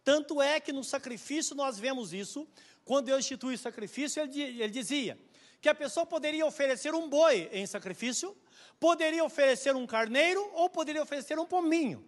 Tanto 0.04 0.40
é 0.40 0.60
que 0.60 0.72
no 0.72 0.84
sacrifício 0.84 1.56
nós 1.56 1.80
vemos 1.80 2.12
isso, 2.12 2.46
quando 2.84 3.06
Deus 3.06 3.18
institui 3.18 3.54
o 3.54 3.58
sacrifício, 3.58 4.22
ele, 4.22 4.40
ele 4.40 4.70
dizia 4.70 5.18
que 5.60 5.68
a 5.68 5.74
pessoa 5.74 6.06
poderia 6.06 6.46
oferecer 6.46 6.94
um 6.94 7.08
boi 7.08 7.48
em 7.52 7.66
sacrifício, 7.66 8.36
poderia 8.78 9.24
oferecer 9.24 9.74
um 9.74 9.86
carneiro 9.86 10.48
ou 10.54 10.70
poderia 10.70 11.02
oferecer 11.02 11.38
um 11.38 11.46
pominho. 11.46 12.04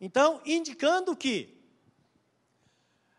Então, 0.00 0.40
indicando 0.46 1.16
que 1.16 1.58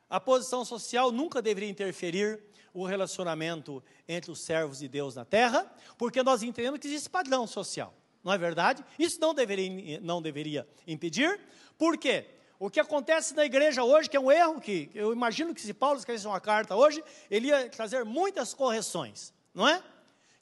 a 0.10 0.20
posição 0.20 0.64
social 0.64 1.12
nunca 1.12 1.42
deveria 1.42 1.70
interferir 1.70 2.42
o 2.74 2.86
relacionamento 2.86 3.84
entre 4.08 4.32
os 4.32 4.42
servos 4.42 4.80
de 4.80 4.88
Deus 4.88 5.16
na 5.16 5.26
terra, 5.26 5.70
porque 5.98 6.24
nós 6.24 6.42
entendemos 6.42 6.80
que 6.80 6.88
existe 6.88 7.10
padrão 7.10 7.46
social, 7.46 7.94
não 8.24 8.32
é 8.32 8.38
verdade? 8.38 8.84
Isso 8.98 9.20
não 9.20 9.34
deveria, 9.34 10.00
não 10.00 10.22
deveria 10.22 10.68
impedir, 10.88 11.40
por 11.78 11.98
quê? 11.98 12.39
O 12.60 12.70
que 12.70 12.82
acontece 12.82 13.34
na 13.34 13.46
igreja 13.46 13.86
hoje, 13.86 14.10
que 14.10 14.18
é 14.18 14.20
um 14.20 14.30
erro, 14.30 14.60
que 14.60 14.92
eu 14.94 15.14
imagino 15.14 15.56
que 15.56 15.62
se 15.62 15.74
Paulo 15.74 15.98
escrevesse 15.98 16.28
uma 16.28 16.42
carta 16.42 16.76
hoje, 16.76 17.02
ele 17.32 17.48
ia 17.48 17.70
trazer 17.70 18.04
muitas 18.04 18.54
correções, 18.54 19.34
não 19.54 19.66
é? 19.66 19.82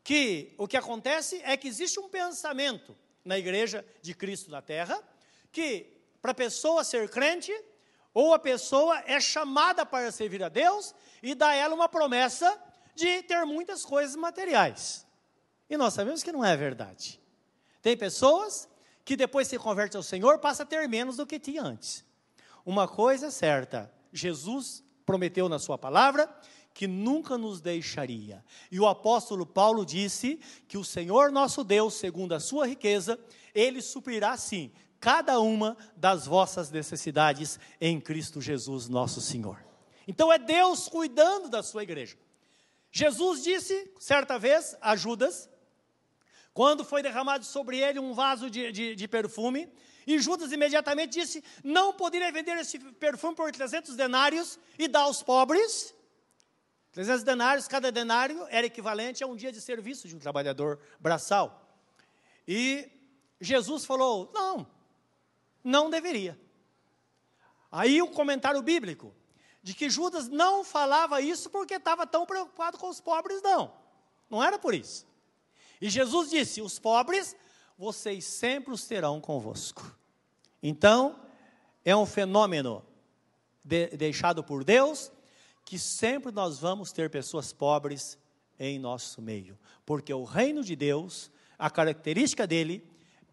Que 0.03 0.51
o 0.57 0.67
que 0.67 0.75
acontece 0.75 1.39
é 1.45 1.55
que 1.55 1.67
existe 1.67 1.99
um 1.99 2.09
pensamento 2.09 2.97
na 3.23 3.37
igreja 3.37 3.85
de 4.01 4.15
Cristo 4.15 4.49
na 4.49 4.63
terra, 4.63 4.99
que 5.51 5.93
para 6.19 6.31
a 6.31 6.33
pessoa 6.33 6.83
ser 6.83 7.07
crente, 7.07 7.53
ou 8.15 8.33
a 8.33 8.39
pessoa 8.39 8.99
é 9.05 9.19
chamada 9.19 9.85
para 9.85 10.11
servir 10.11 10.43
a 10.43 10.49
Deus 10.49 10.95
e 11.21 11.35
dá 11.35 11.53
ela 11.53 11.75
uma 11.75 11.87
promessa 11.87 12.59
de 12.95 13.21
ter 13.21 13.45
muitas 13.45 13.85
coisas 13.85 14.15
materiais. 14.15 15.05
E 15.69 15.77
nós 15.77 15.93
sabemos 15.93 16.23
que 16.23 16.31
não 16.31 16.43
é 16.43 16.57
verdade. 16.57 17.21
Tem 17.79 17.95
pessoas 17.95 18.67
que 19.05 19.15
depois 19.15 19.47
se 19.47 19.59
convertem 19.59 19.99
ao 19.99 20.03
Senhor, 20.03 20.39
passa 20.39 20.63
a 20.63 20.65
ter 20.65 20.89
menos 20.89 21.17
do 21.17 21.27
que 21.27 21.39
tinha 21.39 21.61
antes. 21.61 22.06
Uma 22.67 22.85
coisa 22.85 23.27
é 23.27 23.31
certa, 23.31 23.89
Jesus 24.11 24.83
prometeu 25.05 25.47
na 25.47 25.57
sua 25.57 25.77
palavra 25.77 26.29
que 26.73 26.85
nunca 26.85 27.37
nos 27.37 27.61
deixaria. 27.61 28.43
E 28.69 28.77
o 28.77 28.85
apóstolo 28.85 29.45
Paulo 29.45 29.85
disse 29.85 30.37
que 30.67 30.77
o 30.77 30.83
Senhor 30.83 31.31
nosso 31.31 31.63
Deus, 31.63 31.93
segundo 31.93 32.33
a 32.33 32.41
sua 32.41 32.67
riqueza, 32.67 33.17
ele 33.55 33.81
suprirá 33.81 34.35
sim 34.35 34.69
cada 34.99 35.39
uma 35.39 35.77
das 35.95 36.25
vossas 36.25 36.69
necessidades 36.69 37.57
em 37.79 38.01
Cristo 38.01 38.41
Jesus, 38.41 38.89
nosso 38.89 39.21
Senhor. 39.21 39.63
Então 40.05 40.29
é 40.29 40.37
Deus 40.37 40.89
cuidando 40.89 41.47
da 41.47 41.63
sua 41.63 41.83
igreja. 41.83 42.17
Jesus 42.91 43.45
disse, 43.45 43.93
certa 43.97 44.37
vez, 44.37 44.75
a 44.81 44.93
Judas, 44.93 45.49
quando 46.53 46.83
foi 46.83 47.01
derramado 47.01 47.45
sobre 47.45 47.79
ele 47.79 47.97
um 47.97 48.13
vaso 48.13 48.49
de, 48.49 48.73
de, 48.73 48.93
de 48.93 49.07
perfume, 49.07 49.71
e 50.07 50.17
Judas 50.19 50.53
imediatamente 50.53 51.19
disse: 51.19 51.43
Não 51.61 51.93
poderia 51.93 52.31
vender 52.31 52.57
esse 52.57 52.79
perfume 52.79 53.35
por 53.35 53.51
300 53.51 53.93
denários 53.97 54.57
e 54.79 54.87
dar 54.87 55.01
aos 55.01 55.21
pobres. 55.21 55.93
300 56.93 57.23
denários, 57.23 57.67
cada 57.67 57.91
denário 57.91 58.47
era 58.49 58.65
equivalente 58.65 59.21
a 59.21 59.27
um 59.27 59.35
dia 59.35 59.51
de 59.51 59.59
serviço 59.59 60.07
de 60.07 60.15
um 60.15 60.19
trabalhador 60.19 60.79
braçal. 60.97 61.69
E 62.47 62.89
Jesus 63.41 63.83
falou: 63.83 64.31
Não, 64.33 64.65
não 65.61 65.89
deveria. 65.89 66.39
Aí 67.69 68.01
o 68.01 68.07
comentário 68.07 68.61
bíblico, 68.61 69.13
de 69.61 69.73
que 69.73 69.89
Judas 69.89 70.29
não 70.29 70.63
falava 70.63 71.19
isso 71.19 71.49
porque 71.49 71.73
estava 71.73 72.07
tão 72.07 72.25
preocupado 72.25 72.77
com 72.77 72.87
os 72.87 73.01
pobres, 73.01 73.41
não. 73.41 73.73
Não 74.29 74.41
era 74.41 74.57
por 74.57 74.73
isso. 74.73 75.05
E 75.81 75.89
Jesus 75.89 76.29
disse: 76.29 76.61
Os 76.61 76.79
pobres, 76.79 77.35
vocês 77.77 78.25
sempre 78.25 78.73
os 78.73 78.85
terão 78.85 79.21
convosco. 79.21 79.95
Então, 80.61 81.19
é 81.85 81.95
um 81.95 82.05
fenômeno 82.05 82.83
de, 83.63 83.87
deixado 83.89 84.43
por 84.43 84.63
Deus, 84.63 85.11
que 85.63 85.77
sempre 85.77 86.31
nós 86.31 86.59
vamos 86.59 86.91
ter 86.91 87.09
pessoas 87.09 87.53
pobres 87.53 88.17
em 88.59 88.79
nosso 88.79 89.21
meio. 89.21 89.57
Porque 89.85 90.13
o 90.13 90.23
reino 90.23 90.63
de 90.63 90.75
Deus, 90.75 91.29
a 91.57 91.69
característica 91.69 92.47
dele, 92.47 92.83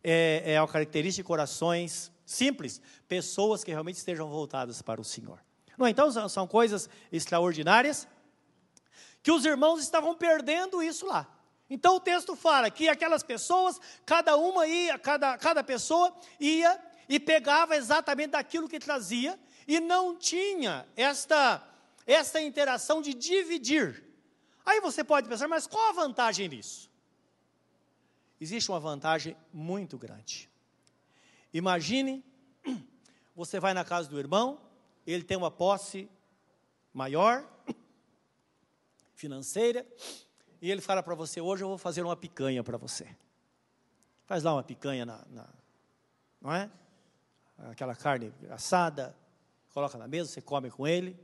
é, 0.02 0.42
é 0.44 0.58
a 0.58 0.66
característica 0.66 1.22
de 1.22 1.26
corações 1.26 2.12
Simples, 2.26 2.80
pessoas 3.06 3.62
que 3.62 3.70
realmente 3.70 3.96
estejam 3.96 4.28
voltadas 4.28 4.80
para 4.80 5.00
o 5.00 5.04
Senhor. 5.04 5.38
Não, 5.76 5.86
então 5.86 6.10
são 6.28 6.46
coisas 6.46 6.88
extraordinárias 7.12 8.08
que 9.22 9.30
os 9.30 9.44
irmãos 9.44 9.82
estavam 9.82 10.14
perdendo 10.14 10.82
isso 10.82 11.06
lá. 11.06 11.28
Então 11.68 11.96
o 11.96 12.00
texto 12.00 12.36
fala 12.36 12.70
que 12.70 12.88
aquelas 12.88 13.22
pessoas, 13.22 13.80
cada 14.04 14.36
uma 14.36 14.66
ia, 14.66 14.98
cada, 14.98 15.36
cada 15.38 15.64
pessoa 15.64 16.14
ia 16.38 16.80
e 17.08 17.18
pegava 17.18 17.76
exatamente 17.76 18.30
daquilo 18.30 18.68
que 18.68 18.78
trazia 18.78 19.38
e 19.66 19.80
não 19.80 20.16
tinha 20.16 20.86
esta, 20.94 21.66
esta 22.06 22.40
interação 22.40 23.00
de 23.00 23.14
dividir. 23.14 24.04
Aí 24.64 24.80
você 24.80 25.02
pode 25.02 25.28
pensar, 25.28 25.48
mas 25.48 25.66
qual 25.66 25.88
a 25.88 25.92
vantagem 25.92 26.48
nisso? 26.48 26.90
Existe 28.40 28.70
uma 28.70 28.80
vantagem 28.80 29.36
muito 29.52 29.96
grande. 29.96 30.50
Imagine, 31.52 32.24
você 33.34 33.58
vai 33.58 33.72
na 33.72 33.84
casa 33.84 34.08
do 34.08 34.18
irmão, 34.18 34.60
ele 35.06 35.22
tem 35.22 35.36
uma 35.36 35.50
posse 35.50 36.10
maior, 36.92 37.48
financeira, 39.14 39.86
e 40.64 40.70
ele 40.70 40.80
fala 40.80 41.02
para 41.02 41.14
você: 41.14 41.42
hoje 41.42 41.62
eu 41.62 41.68
vou 41.68 41.76
fazer 41.76 42.02
uma 42.02 42.16
picanha 42.16 42.64
para 42.64 42.78
você. 42.78 43.14
Faz 44.24 44.42
lá 44.42 44.54
uma 44.54 44.62
picanha, 44.62 45.04
na, 45.04 45.22
na, 45.28 45.46
não 46.40 46.54
é? 46.54 46.70
Aquela 47.70 47.94
carne 47.94 48.32
assada, 48.48 49.14
coloca 49.74 49.98
na 49.98 50.08
mesa, 50.08 50.30
você 50.30 50.40
come 50.40 50.70
com 50.70 50.86
ele. 50.86 51.20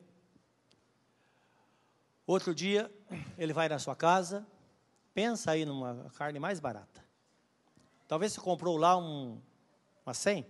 Outro 2.26 2.54
dia, 2.54 2.92
ele 3.38 3.54
vai 3.54 3.66
na 3.66 3.78
sua 3.78 3.96
casa, 3.96 4.46
pensa 5.14 5.52
aí 5.52 5.64
numa 5.64 6.10
carne 6.10 6.38
mais 6.38 6.60
barata. 6.60 7.02
Talvez 8.06 8.34
você 8.34 8.42
comprou 8.42 8.76
lá 8.76 8.98
um, 8.98 9.40
uma 10.04 10.12
100? 10.12 10.46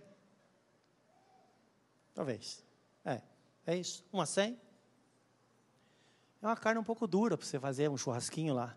Talvez. 2.13 2.61
É, 3.05 3.21
é 3.65 3.77
isso. 3.77 4.05
Uma 4.11 4.25
100? 4.25 4.59
É 6.41 6.47
uma 6.47 6.55
carne 6.55 6.79
um 6.79 6.83
pouco 6.83 7.05
dura 7.05 7.37
para 7.37 7.45
você 7.45 7.59
fazer 7.59 7.89
um 7.89 7.97
churrasquinho 7.97 8.55
lá. 8.55 8.75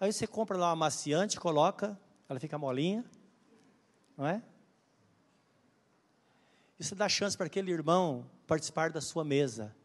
Aí 0.00 0.10
você 0.10 0.26
compra 0.26 0.56
lá 0.56 0.70
uma 0.70 0.76
maciante, 0.76 1.38
coloca, 1.38 2.00
ela 2.28 2.40
fica 2.40 2.56
molinha, 2.56 3.04
não 4.16 4.26
é? 4.26 4.42
E 6.80 6.84
você 6.84 6.94
dá 6.94 7.08
chance 7.08 7.36
para 7.36 7.46
aquele 7.46 7.70
irmão 7.70 8.26
participar 8.46 8.90
da 8.90 9.00
sua 9.00 9.22
mesa. 9.22 9.76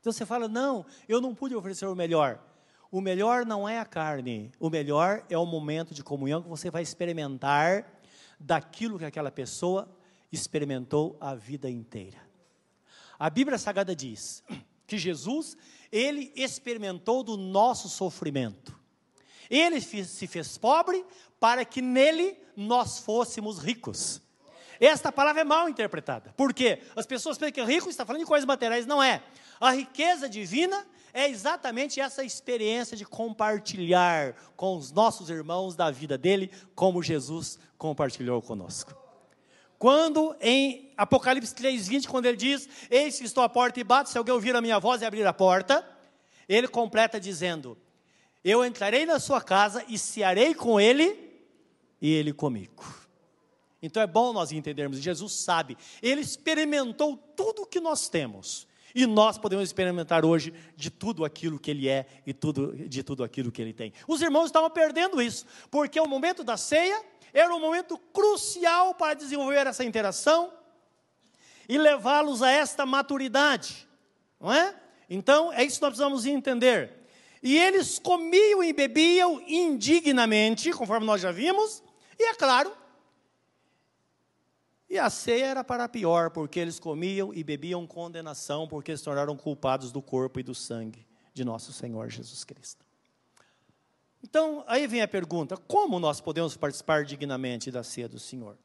Então 0.00 0.10
você 0.12 0.24
fala: 0.24 0.48
não, 0.48 0.86
eu 1.06 1.20
não 1.20 1.34
pude 1.34 1.54
oferecer 1.54 1.86
o 1.86 1.94
melhor. 1.94 2.42
O 2.90 3.00
melhor 3.00 3.44
não 3.46 3.68
é 3.68 3.78
a 3.78 3.84
carne, 3.84 4.50
o 4.58 4.68
melhor 4.68 5.24
é 5.28 5.38
o 5.38 5.46
momento 5.46 5.94
de 5.94 6.02
comunhão 6.02 6.42
que 6.42 6.48
você 6.48 6.70
vai 6.70 6.82
experimentar 6.82 7.86
daquilo 8.40 8.98
que 8.98 9.04
aquela 9.04 9.30
pessoa 9.30 9.88
experimentou 10.32 11.16
a 11.20 11.34
vida 11.34 11.70
inteira. 11.70 12.18
A 13.18 13.28
Bíblia 13.30 13.58
Sagrada 13.58 13.94
diz 13.94 14.42
que 14.90 14.98
Jesus, 14.98 15.56
ele 15.92 16.32
experimentou 16.34 17.22
do 17.22 17.36
nosso 17.36 17.88
sofrimento. 17.88 18.76
Ele 19.48 19.80
se 19.80 20.26
fez 20.26 20.58
pobre 20.58 21.04
para 21.38 21.64
que 21.64 21.80
nele 21.80 22.36
nós 22.56 22.98
fôssemos 22.98 23.58
ricos. 23.58 24.20
Esta 24.80 25.12
palavra 25.12 25.42
é 25.42 25.44
mal 25.44 25.68
interpretada. 25.68 26.34
Por 26.36 26.52
quê? 26.52 26.82
As 26.96 27.06
pessoas 27.06 27.38
pensam 27.38 27.52
que 27.52 27.62
rico 27.62 27.88
está 27.88 28.04
falando 28.04 28.22
de 28.22 28.26
coisas 28.26 28.46
materiais. 28.46 28.84
Não 28.84 29.00
é. 29.00 29.22
A 29.60 29.70
riqueza 29.70 30.28
divina 30.28 30.84
é 31.12 31.28
exatamente 31.28 32.00
essa 32.00 32.24
experiência 32.24 32.96
de 32.96 33.04
compartilhar 33.04 34.34
com 34.56 34.76
os 34.76 34.90
nossos 34.90 35.30
irmãos 35.30 35.76
da 35.76 35.90
vida 35.90 36.18
dele, 36.18 36.50
como 36.74 37.02
Jesus 37.02 37.60
compartilhou 37.78 38.42
conosco. 38.42 38.99
Quando 39.80 40.36
em 40.42 40.92
Apocalipse 40.94 41.54
3:20, 41.54 42.06
quando 42.06 42.26
ele 42.26 42.36
diz: 42.36 42.68
"Eis 42.90 43.18
que 43.18 43.24
estou 43.24 43.42
à 43.42 43.48
porta 43.48 43.80
e 43.80 43.82
bato, 43.82 44.10
se 44.10 44.18
alguém 44.18 44.34
ouvir 44.34 44.54
a 44.54 44.60
minha 44.60 44.78
voz 44.78 45.00
e 45.00 45.06
abrir 45.06 45.26
a 45.26 45.32
porta", 45.32 45.82
ele 46.46 46.68
completa 46.68 47.18
dizendo: 47.18 47.78
"Eu 48.44 48.62
entrarei 48.62 49.06
na 49.06 49.18
sua 49.18 49.40
casa 49.40 49.82
e 49.88 49.96
cearei 49.96 50.54
com 50.54 50.78
ele 50.78 51.16
e 51.98 52.12
ele 52.12 52.30
comigo". 52.30 52.84
Então 53.80 54.02
é 54.02 54.06
bom 54.06 54.34
nós 54.34 54.52
entendermos, 54.52 55.00
Jesus 55.00 55.32
sabe, 55.32 55.78
ele 56.02 56.20
experimentou 56.20 57.16
tudo 57.16 57.62
o 57.62 57.66
que 57.66 57.80
nós 57.80 58.06
temos. 58.06 58.68
E 58.94 59.06
nós 59.06 59.38
podemos 59.38 59.64
experimentar 59.64 60.26
hoje 60.26 60.52
de 60.76 60.90
tudo 60.90 61.24
aquilo 61.24 61.58
que 61.58 61.70
ele 61.70 61.88
é 61.88 62.06
e 62.26 62.34
tudo, 62.34 62.76
de 62.86 63.02
tudo 63.02 63.24
aquilo 63.24 63.50
que 63.50 63.62
ele 63.62 63.72
tem. 63.72 63.94
Os 64.06 64.20
irmãos 64.20 64.46
estavam 64.46 64.68
perdendo 64.68 65.22
isso, 65.22 65.46
porque 65.70 65.98
o 65.98 66.06
momento 66.06 66.44
da 66.44 66.58
ceia 66.58 67.02
era 67.32 67.54
um 67.54 67.60
momento 67.60 67.96
crucial 68.12 68.94
para 68.94 69.14
desenvolver 69.14 69.66
essa 69.66 69.84
interação 69.84 70.52
e 71.68 71.78
levá-los 71.78 72.42
a 72.42 72.50
esta 72.50 72.84
maturidade, 72.84 73.88
não 74.40 74.52
é? 74.52 74.74
Então, 75.08 75.52
é 75.52 75.64
isso 75.64 75.76
que 75.76 75.82
nós 75.82 75.90
precisamos 75.90 76.26
entender. 76.26 76.92
E 77.42 77.56
eles 77.56 77.98
comiam 77.98 78.62
e 78.62 78.72
bebiam 78.72 79.40
indignamente, 79.46 80.72
conforme 80.72 81.06
nós 81.06 81.20
já 81.20 81.32
vimos, 81.32 81.82
e 82.18 82.24
é 82.24 82.34
claro, 82.34 82.72
e 84.90 84.98
a 84.98 85.08
ceia 85.08 85.46
era 85.46 85.62
para 85.62 85.88
pior, 85.88 86.30
porque 86.30 86.58
eles 86.58 86.80
comiam 86.80 87.32
e 87.32 87.44
bebiam 87.44 87.86
condenação, 87.86 88.66
porque 88.66 88.96
se 88.96 89.04
tornaram 89.04 89.36
culpados 89.36 89.92
do 89.92 90.02
corpo 90.02 90.40
e 90.40 90.42
do 90.42 90.54
sangue 90.54 91.06
de 91.32 91.44
nosso 91.44 91.72
Senhor 91.72 92.10
Jesus 92.10 92.42
Cristo. 92.42 92.89
Então, 94.22 94.64
aí 94.66 94.86
vem 94.86 95.02
a 95.02 95.08
pergunta: 95.08 95.56
como 95.56 95.98
nós 95.98 96.20
podemos 96.20 96.56
participar 96.56 97.04
dignamente 97.04 97.70
da 97.70 97.82
ceia 97.82 98.08
do 98.08 98.18
Senhor? 98.18 98.56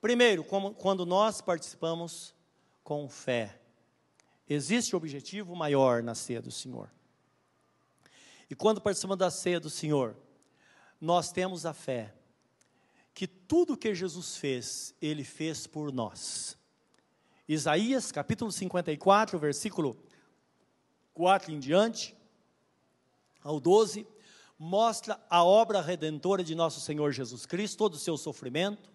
Primeiro, 0.00 0.44
como, 0.44 0.74
quando 0.74 1.06
nós 1.06 1.40
participamos 1.40 2.34
com 2.82 3.08
fé. 3.08 3.58
Existe 4.46 4.94
um 4.94 4.98
objetivo 4.98 5.56
maior 5.56 6.02
na 6.02 6.14
ceia 6.14 6.42
do 6.42 6.50
Senhor. 6.50 6.90
E 8.50 8.54
quando 8.54 8.80
participamos 8.80 9.16
da 9.16 9.30
ceia 9.30 9.58
do 9.58 9.70
Senhor, 9.70 10.14
nós 11.00 11.32
temos 11.32 11.64
a 11.64 11.72
fé 11.72 12.12
que 13.14 13.26
tudo 13.26 13.76
que 13.76 13.94
Jesus 13.94 14.36
fez, 14.36 14.94
ele 15.00 15.24
fez 15.24 15.66
por 15.66 15.90
nós. 15.90 16.58
Isaías, 17.48 18.12
capítulo 18.12 18.50
54, 18.52 19.38
versículo 19.38 19.96
4 21.14 21.52
em 21.52 21.58
diante, 21.58 22.14
ao 23.42 23.60
12, 23.60 24.06
mostra 24.58 25.20
a 25.28 25.42
obra 25.42 25.80
redentora 25.80 26.42
de 26.42 26.54
nosso 26.54 26.80
Senhor 26.80 27.12
Jesus 27.12 27.46
Cristo, 27.46 27.78
todo 27.78 27.94
o 27.94 27.98
seu 27.98 28.16
sofrimento, 28.16 28.90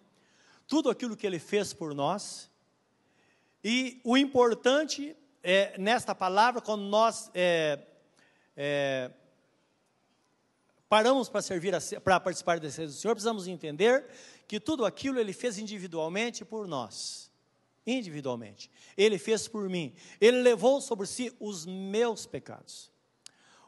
tudo 0.67 0.89
aquilo 0.89 1.17
que 1.17 1.27
ele 1.27 1.39
fez 1.39 1.73
por 1.73 1.93
nós. 1.93 2.49
E 3.63 3.99
o 4.03 4.17
importante 4.17 5.15
é, 5.43 5.77
nesta 5.77 6.13
palavra, 6.15 6.61
quando 6.61 6.83
nós 6.83 7.29
é, 7.33 7.79
é, 8.55 9.11
paramos 10.87 11.29
para 11.29 11.41
servir, 11.41 11.73
para 12.03 12.19
participar 12.19 12.59
ceia 12.69 12.87
do 12.87 12.93
Senhor, 12.93 13.13
precisamos 13.13 13.47
entender 13.47 14.05
que 14.47 14.59
tudo 14.59 14.85
aquilo 14.85 15.19
ele 15.19 15.33
fez 15.33 15.57
individualmente 15.57 16.43
por 16.43 16.67
nós. 16.67 17.31
Individualmente. 17.85 18.69
Ele 18.97 19.17
fez 19.17 19.47
por 19.47 19.69
mim. 19.69 19.93
Ele 20.19 20.41
levou 20.41 20.81
sobre 20.81 21.07
si 21.07 21.35
os 21.39 21.65
meus 21.65 22.25
pecados. 22.25 22.91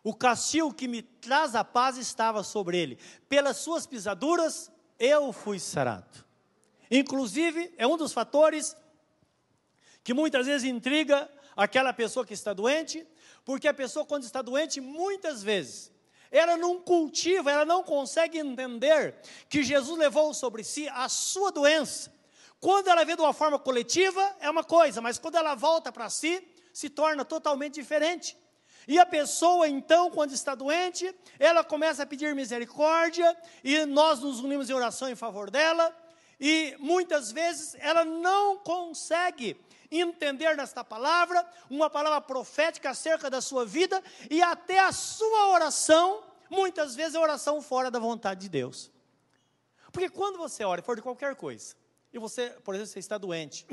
O 0.03 0.13
castigo 0.13 0.73
que 0.73 0.87
me 0.87 1.01
traz 1.01 1.53
a 1.55 1.63
paz 1.63 1.97
estava 1.97 2.43
sobre 2.43 2.77
ele. 2.77 2.97
Pelas 3.29 3.57
suas 3.57 3.85
pisaduras 3.85 4.71
eu 4.97 5.31
fui 5.31 5.59
sarado. 5.59 6.25
Inclusive, 6.89 7.73
é 7.77 7.87
um 7.87 7.97
dos 7.97 8.11
fatores 8.11 8.75
que 10.03 10.13
muitas 10.13 10.45
vezes 10.47 10.67
intriga 10.67 11.29
aquela 11.55 11.93
pessoa 11.93 12.25
que 12.25 12.33
está 12.33 12.53
doente, 12.53 13.05
porque 13.45 13.67
a 13.67 13.73
pessoa, 13.73 14.05
quando 14.05 14.23
está 14.23 14.41
doente, 14.41 14.81
muitas 14.81 15.43
vezes 15.43 15.91
ela 16.31 16.55
não 16.55 16.81
cultiva, 16.81 17.51
ela 17.51 17.65
não 17.65 17.83
consegue 17.83 18.39
entender 18.39 19.15
que 19.49 19.61
Jesus 19.61 19.99
levou 19.99 20.33
sobre 20.33 20.63
si 20.63 20.87
a 20.89 21.09
sua 21.09 21.51
doença. 21.51 22.11
Quando 22.59 22.87
ela 22.87 23.03
vê 23.03 23.15
de 23.15 23.21
uma 23.21 23.33
forma 23.33 23.59
coletiva, 23.59 24.35
é 24.39 24.49
uma 24.49 24.63
coisa, 24.63 25.01
mas 25.01 25.19
quando 25.19 25.35
ela 25.35 25.55
volta 25.55 25.91
para 25.91 26.09
si, 26.09 26.41
se 26.71 26.89
torna 26.89 27.25
totalmente 27.25 27.73
diferente. 27.75 28.37
E 28.87 28.99
a 28.99 29.05
pessoa, 29.05 29.67
então, 29.67 30.09
quando 30.09 30.33
está 30.33 30.55
doente, 30.55 31.13
ela 31.37 31.63
começa 31.63 32.03
a 32.03 32.05
pedir 32.05 32.33
misericórdia, 32.35 33.37
e 33.63 33.85
nós 33.85 34.19
nos 34.19 34.39
unimos 34.39 34.69
em 34.69 34.73
oração 34.73 35.09
em 35.09 35.15
favor 35.15 35.49
dela, 35.49 35.95
e 36.39 36.75
muitas 36.79 37.31
vezes 37.31 37.75
ela 37.79 38.03
não 38.03 38.57
consegue 38.57 39.55
entender 39.91 40.55
nesta 40.55 40.83
palavra, 40.83 41.45
uma 41.69 41.89
palavra 41.89 42.21
profética 42.21 42.89
acerca 42.89 43.29
da 43.29 43.41
sua 43.41 43.65
vida 43.65 44.01
e 44.29 44.41
até 44.41 44.79
a 44.79 44.91
sua 44.91 45.49
oração, 45.49 46.23
muitas 46.49 46.95
vezes 46.95 47.15
é 47.15 47.19
oração 47.19 47.61
fora 47.61 47.91
da 47.91 47.99
vontade 47.99 48.41
de 48.41 48.49
Deus. 48.49 48.89
Porque 49.91 50.09
quando 50.09 50.37
você 50.37 50.63
ora, 50.63 50.81
for 50.81 50.95
de 50.95 51.01
qualquer 51.01 51.35
coisa, 51.35 51.75
e 52.13 52.17
você, 52.17 52.49
por 52.63 52.73
exemplo, 52.73 52.91
você 52.91 52.99
está 52.99 53.17
doente, 53.17 53.67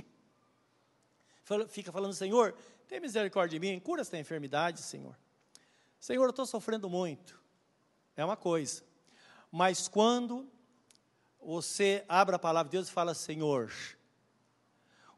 fica 1.69 1.93
falando, 1.93 2.13
Senhor, 2.13 2.55
tem 2.89 3.01
misericórdia 3.01 3.61
de 3.61 3.67
mim, 3.67 3.79
cura 3.79 4.01
esta 4.01 4.19
enfermidade, 4.19 4.81
Senhor. 4.81 5.15
Senhor, 6.01 6.25
eu 6.25 6.31
estou 6.31 6.47
sofrendo 6.47 6.89
muito. 6.89 7.39
É 8.17 8.25
uma 8.25 8.37
coisa. 8.37 8.83
Mas 9.53 9.89
quando 9.89 10.49
você 11.41 12.05
abre 12.09 12.35
a 12.35 12.39
palavra 12.39 12.71
de 12.71 12.77
Deus 12.77 12.89
e 12.89 12.93
fala, 12.93 13.15
Senhor, 13.15 13.71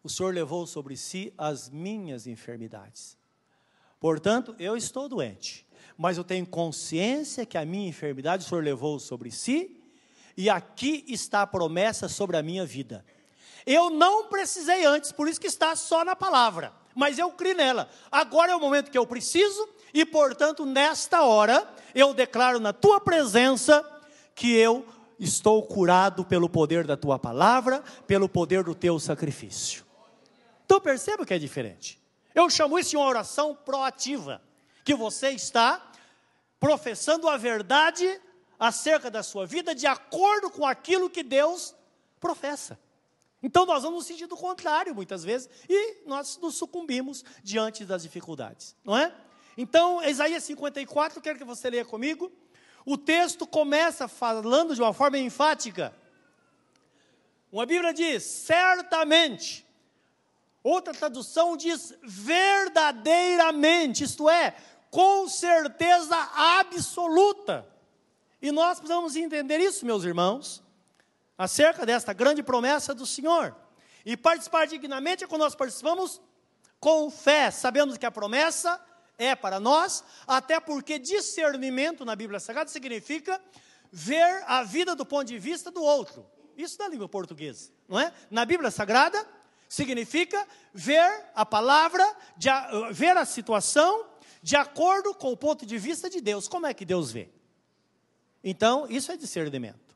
o 0.03 0.09
Senhor 0.09 0.35
levou 0.35 0.67
sobre 0.67 0.97
si 0.97 1.33
as 1.39 1.69
minhas 1.69 2.27
enfermidades. 2.27 3.17
Portanto, 4.01 4.55
eu 4.59 4.77
estou 4.77 5.09
doente, 5.09 5.67
mas 5.97 6.17
eu 6.17 6.25
tenho 6.25 6.47
consciência 6.47 7.47
que 7.47 7.59
a 7.59 7.65
minha 7.65 7.89
enfermidade 7.89 8.45
o 8.45 8.49
Senhor 8.49 8.65
levou 8.65 8.99
sobre 8.99 9.31
si, 9.31 9.81
e 10.37 10.49
aqui 10.49 11.05
está 11.07 11.43
a 11.43 11.47
promessa 11.47 12.09
sobre 12.09 12.37
a 12.37 12.43
minha 12.43 12.65
vida. 12.65 13.05
Eu 13.67 13.91
não 13.91 14.29
precisei 14.29 14.85
antes, 14.87 15.13
por 15.13 15.29
isso 15.29 15.41
que 15.41 15.47
está 15.47 15.77
só 15.77 16.05
na 16.05 16.17
palavra, 16.17 16.73
mas 16.95 17.19
eu 17.19 17.31
criei 17.31 17.55
nela. 17.55 17.89
Agora 18.11 18.53
é 18.53 18.57
o 18.57 18.61
momento 18.61 18.91
que 18.91 18.99
eu 18.99 19.07
preciso, 19.07 19.69
e 19.93 20.05
portanto, 20.05 20.65
nesta 20.65 21.23
hora, 21.23 21.69
eu 21.95 22.15
declaro 22.15 22.61
na 22.61 22.73
tua 22.73 23.01
presença 23.01 23.85
que 24.35 24.55
eu 24.57 24.87
estou 25.19 25.63
curado 25.63 26.25
pelo 26.25 26.49
poder 26.49 26.87
da 26.87 26.97
tua 26.97 27.19
palavra, 27.19 27.83
pelo 28.07 28.29
poder 28.29 28.65
do 28.65 28.75
teu 28.75 28.99
sacrifício. 28.99 29.85
Então 30.65 30.81
perceba 30.81 31.27
que 31.27 31.35
é 31.35 31.39
diferente. 31.39 32.01
Eu 32.35 32.49
chamo 32.49 32.79
isso 32.79 32.91
de 32.91 32.97
uma 32.97 33.07
oração 33.07 33.55
proativa, 33.55 34.41
que 34.85 34.95
você 34.95 35.31
está 35.31 35.91
professando 36.59 37.29
a 37.29 37.37
verdade 37.37 38.21
acerca 38.59 39.11
da 39.11 39.23
sua 39.23 39.47
vida 39.47 39.75
de 39.75 39.87
acordo 39.87 40.51
com 40.51 40.65
aquilo 40.65 41.11
que 41.11 41.23
Deus 41.23 41.75
professa. 42.21 42.79
Então 43.43 43.65
nós 43.65 43.83
vamos 43.83 44.01
no 44.01 44.07
sentido 44.07 44.37
contrário 44.37 44.95
muitas 44.95 45.25
vezes 45.25 45.49
e 45.69 46.03
nós 46.07 46.39
nos 46.39 46.57
sucumbimos 46.57 47.25
diante 47.43 47.85
das 47.85 48.03
dificuldades, 48.03 48.77
não 48.85 48.97
é? 48.97 49.15
Então, 49.57 50.03
Isaías 50.03 50.45
54, 50.45 51.21
quero 51.21 51.39
que 51.39 51.45
você 51.45 51.69
leia 51.69 51.85
comigo. 51.85 52.33
O 52.87 52.97
texto 52.97 53.47
começa 53.47 54.09
falando 54.09 54.75
de 54.75 54.81
uma 54.81 54.95
forma 54.95 55.19
enfática. 55.19 55.95
Uma 57.53 57.67
Bíblia 57.67 57.93
diz: 57.93 58.23
certamente 58.23 59.67
Outra 60.63 60.93
tradução 60.93 61.57
diz 61.57 61.95
verdadeiramente, 62.03 64.05
isto 64.05 64.29
é, 64.29 64.55
com 64.91 65.27
certeza 65.27 66.15
absoluta. 66.35 67.67
E 68.43 68.53
nós 68.53 68.79
precisamos 68.79 69.17
entender 69.17 69.59
isso, 69.59 69.87
meus 69.87 70.05
irmãos, 70.05 70.63
acerca 71.41 71.87
desta 71.87 72.13
grande 72.13 72.43
promessa 72.43 72.95
do 72.95 73.07
Senhor. 73.07 73.57
E 74.05 74.15
participar 74.15 74.67
dignamente 74.67 75.25
é 75.25 75.27
quando 75.27 75.41
nós 75.41 75.55
participamos 75.55 76.21
com 76.79 77.11
fé, 77.11 77.51
sabendo 77.51 77.99
que 77.99 78.05
a 78.05 78.11
promessa 78.11 78.79
é 79.17 79.35
para 79.35 79.59
nós, 79.59 80.05
até 80.27 80.61
porque 80.61 80.99
discernimento 80.99 82.05
na 82.05 82.15
Bíblia 82.15 82.39
Sagrada 82.39 82.69
significa 82.69 83.41
ver 83.91 84.45
a 84.47 84.63
vida 84.63 84.95
do 84.95 85.07
ponto 85.07 85.29
de 85.29 85.39
vista 85.39 85.71
do 85.71 85.83
outro. 85.83 86.27
Isso 86.59 86.77
na 86.79 86.89
língua 86.89 87.09
portuguesa, 87.09 87.71
não 87.89 87.99
é? 87.99 88.13
Na 88.31 88.45
Bíblia 88.45 88.71
Sagrada, 88.71 89.27
significa 89.67 90.47
ver 90.75 91.25
a 91.35 91.47
palavra, 91.47 92.05
de, 92.37 92.51
ver 92.93 93.17
a 93.17 93.25
situação 93.25 94.05
de 94.43 94.57
acordo 94.57 95.15
com 95.15 95.33
o 95.33 95.37
ponto 95.39 95.65
de 95.65 95.79
vista 95.79 96.11
de 96.11 96.21
Deus. 96.21 96.47
Como 96.47 96.67
é 96.67 96.75
que 96.75 96.85
Deus 96.85 97.11
vê? 97.11 97.31
Então, 98.45 98.87
isso 98.91 99.11
é 99.11 99.17
discernimento. 99.17 99.90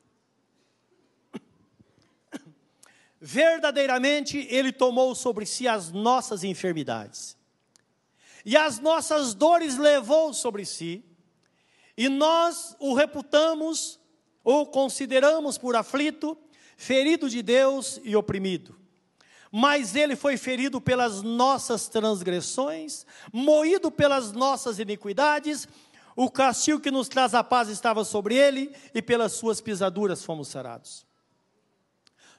Verdadeiramente, 3.27 4.47
Ele 4.51 4.71
tomou 4.71 5.15
sobre 5.15 5.47
si 5.47 5.67
as 5.67 5.91
nossas 5.91 6.45
enfermidades, 6.45 7.35
e 8.45 8.55
as 8.55 8.79
nossas 8.79 9.33
dores 9.33 9.79
levou 9.79 10.35
sobre 10.35 10.67
si, 10.67 11.03
e 11.97 12.07
nós 12.11 12.77
o 12.79 12.93
reputamos 12.93 13.99
ou 14.45 14.67
consideramos 14.67 15.57
por 15.57 15.75
aflito, 15.75 16.37
ferido 16.77 17.31
de 17.31 17.41
Deus 17.41 17.99
e 18.05 18.15
oprimido. 18.15 18.79
Mas 19.51 19.97
ele 19.97 20.17
foi 20.17 20.37
ferido 20.37 20.79
pelas 20.79 21.23
nossas 21.23 21.89
transgressões, 21.89 23.07
moído 23.33 23.91
pelas 23.91 24.33
nossas 24.33 24.79
iniquidades, 24.79 25.67
o 26.15 26.31
castigo 26.31 26.79
que 26.79 26.91
nos 26.91 27.09
traz 27.09 27.33
a 27.33 27.43
paz 27.43 27.71
estava 27.71 28.05
sobre 28.05 28.35
ele, 28.35 28.71
e 28.95 29.01
pelas 29.01 29.33
suas 29.33 29.63
pisaduras 29.63 30.23
fomos 30.23 30.49
sarados. 30.49 31.07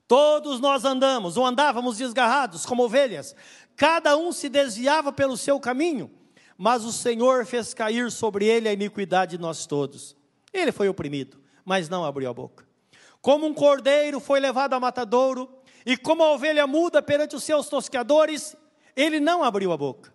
Todos 0.08 0.60
nós 0.60 0.86
andamos, 0.86 1.36
ou 1.36 1.46
andávamos 1.46 1.98
desgarrados 1.98 2.66
como 2.66 2.84
ovelhas, 2.84 3.36
cada 3.76 4.16
um 4.16 4.32
se 4.32 4.50
desviava 4.50 5.12
pelo 5.12 5.36
seu 5.36 5.60
caminho, 5.60 6.12
mas 6.58 6.86
o 6.86 6.92
Senhor 6.92 7.46
fez 7.46 7.74
cair 7.74 8.12
sobre 8.12 8.46
ele 8.46 8.70
a 8.70 8.74
iniquidade 8.74 9.38
de 9.38 9.42
nós 9.42 9.66
todos. 9.66 10.16
Ele 10.54 10.72
foi 10.72 10.88
oprimido, 10.88 11.38
mas 11.66 11.90
não 11.90 12.06
abriu 12.06 12.30
a 12.30 12.34
boca. 12.34 12.66
Como 13.20 13.48
um 13.48 13.54
cordeiro 13.54 14.20
foi 14.20 14.40
levado 14.40 14.74
a 14.74 14.80
matadouro, 14.80 15.50
e 15.86 15.98
como 15.98 16.24
a 16.24 16.32
ovelha 16.32 16.68
muda 16.68 17.02
perante 17.02 17.36
os 17.36 17.44
seus 17.44 17.68
tosqueadores, 17.68 18.56
ele 18.96 19.20
não 19.20 19.44
abriu 19.44 19.72
a 19.72 19.78
boca. 19.78 20.14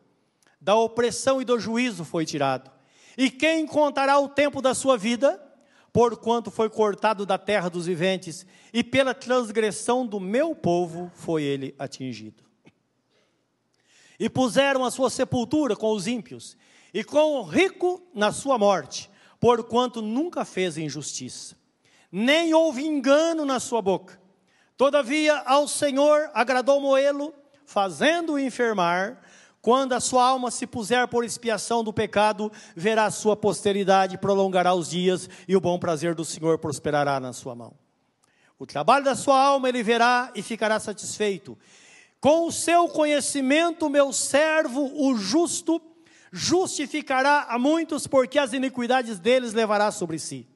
Da 0.60 0.76
opressão 0.76 1.40
e 1.40 1.44
do 1.44 1.58
juízo 1.58 2.04
foi 2.04 2.24
tirado. 2.24 2.70
E 3.18 3.30
quem 3.30 3.66
contará 3.66 4.18
o 4.18 4.28
tempo 4.28 4.62
da 4.62 4.74
sua 4.74 4.96
vida? 4.96 5.40
Porquanto 5.92 6.50
foi 6.50 6.70
cortado 6.70 7.26
da 7.26 7.36
terra 7.36 7.68
dos 7.68 7.86
viventes, 7.86 8.46
e 8.72 8.84
pela 8.84 9.12
transgressão 9.12 10.06
do 10.06 10.20
meu 10.20 10.54
povo 10.54 11.10
foi 11.14 11.42
ele 11.42 11.74
atingido. 11.78 12.44
E 14.18 14.28
puseram 14.28 14.84
a 14.84 14.90
sua 14.90 15.10
sepultura 15.10 15.74
com 15.74 15.90
os 15.90 16.06
ímpios, 16.06 16.56
e 16.92 17.02
com 17.02 17.36
o 17.36 17.42
rico 17.42 18.02
na 18.14 18.32
sua 18.32 18.58
morte, 18.58 19.10
porquanto 19.38 20.02
nunca 20.02 20.44
fez 20.44 20.76
injustiça, 20.76 21.56
nem 22.10 22.52
houve 22.52 22.84
engano 22.84 23.44
na 23.44 23.58
sua 23.58 23.80
boca. 23.80 24.20
Todavia 24.76 25.36
ao 25.40 25.66
Senhor 25.68 26.30
agradou 26.34 26.80
moê-lo, 26.80 27.34
fazendo-o 27.64 28.38
enfermar, 28.38 29.20
quando 29.62 29.92
a 29.92 30.00
sua 30.00 30.26
alma 30.26 30.50
se 30.50 30.66
puser 30.66 31.06
por 31.08 31.24
expiação 31.24 31.84
do 31.84 31.92
pecado, 31.92 32.50
verá 32.74 33.04
a 33.04 33.10
sua 33.10 33.36
posteridade, 33.36 34.16
prolongará 34.16 34.74
os 34.74 34.88
dias, 34.88 35.28
e 35.46 35.54
o 35.54 35.60
bom 35.60 35.78
prazer 35.78 36.14
do 36.14 36.24
Senhor 36.24 36.58
prosperará 36.58 37.20
na 37.20 37.32
sua 37.32 37.54
mão. 37.54 37.74
O 38.58 38.66
trabalho 38.66 39.04
da 39.04 39.14
sua 39.14 39.38
alma 39.38 39.68
ele 39.68 39.82
verá 39.82 40.30
e 40.34 40.42
ficará 40.42 40.80
satisfeito. 40.80 41.58
Com 42.20 42.46
o 42.46 42.52
seu 42.52 42.88
conhecimento, 42.88 43.88
meu 43.90 44.12
servo, 44.12 44.90
o 44.94 45.16
justo, 45.16 45.80
justificará 46.32 47.46
a 47.48 47.58
muitos, 47.58 48.06
porque 48.06 48.38
as 48.38 48.52
iniquidades 48.52 49.18
deles 49.18 49.52
levará 49.52 49.90
sobre 49.90 50.18
si. 50.18 50.46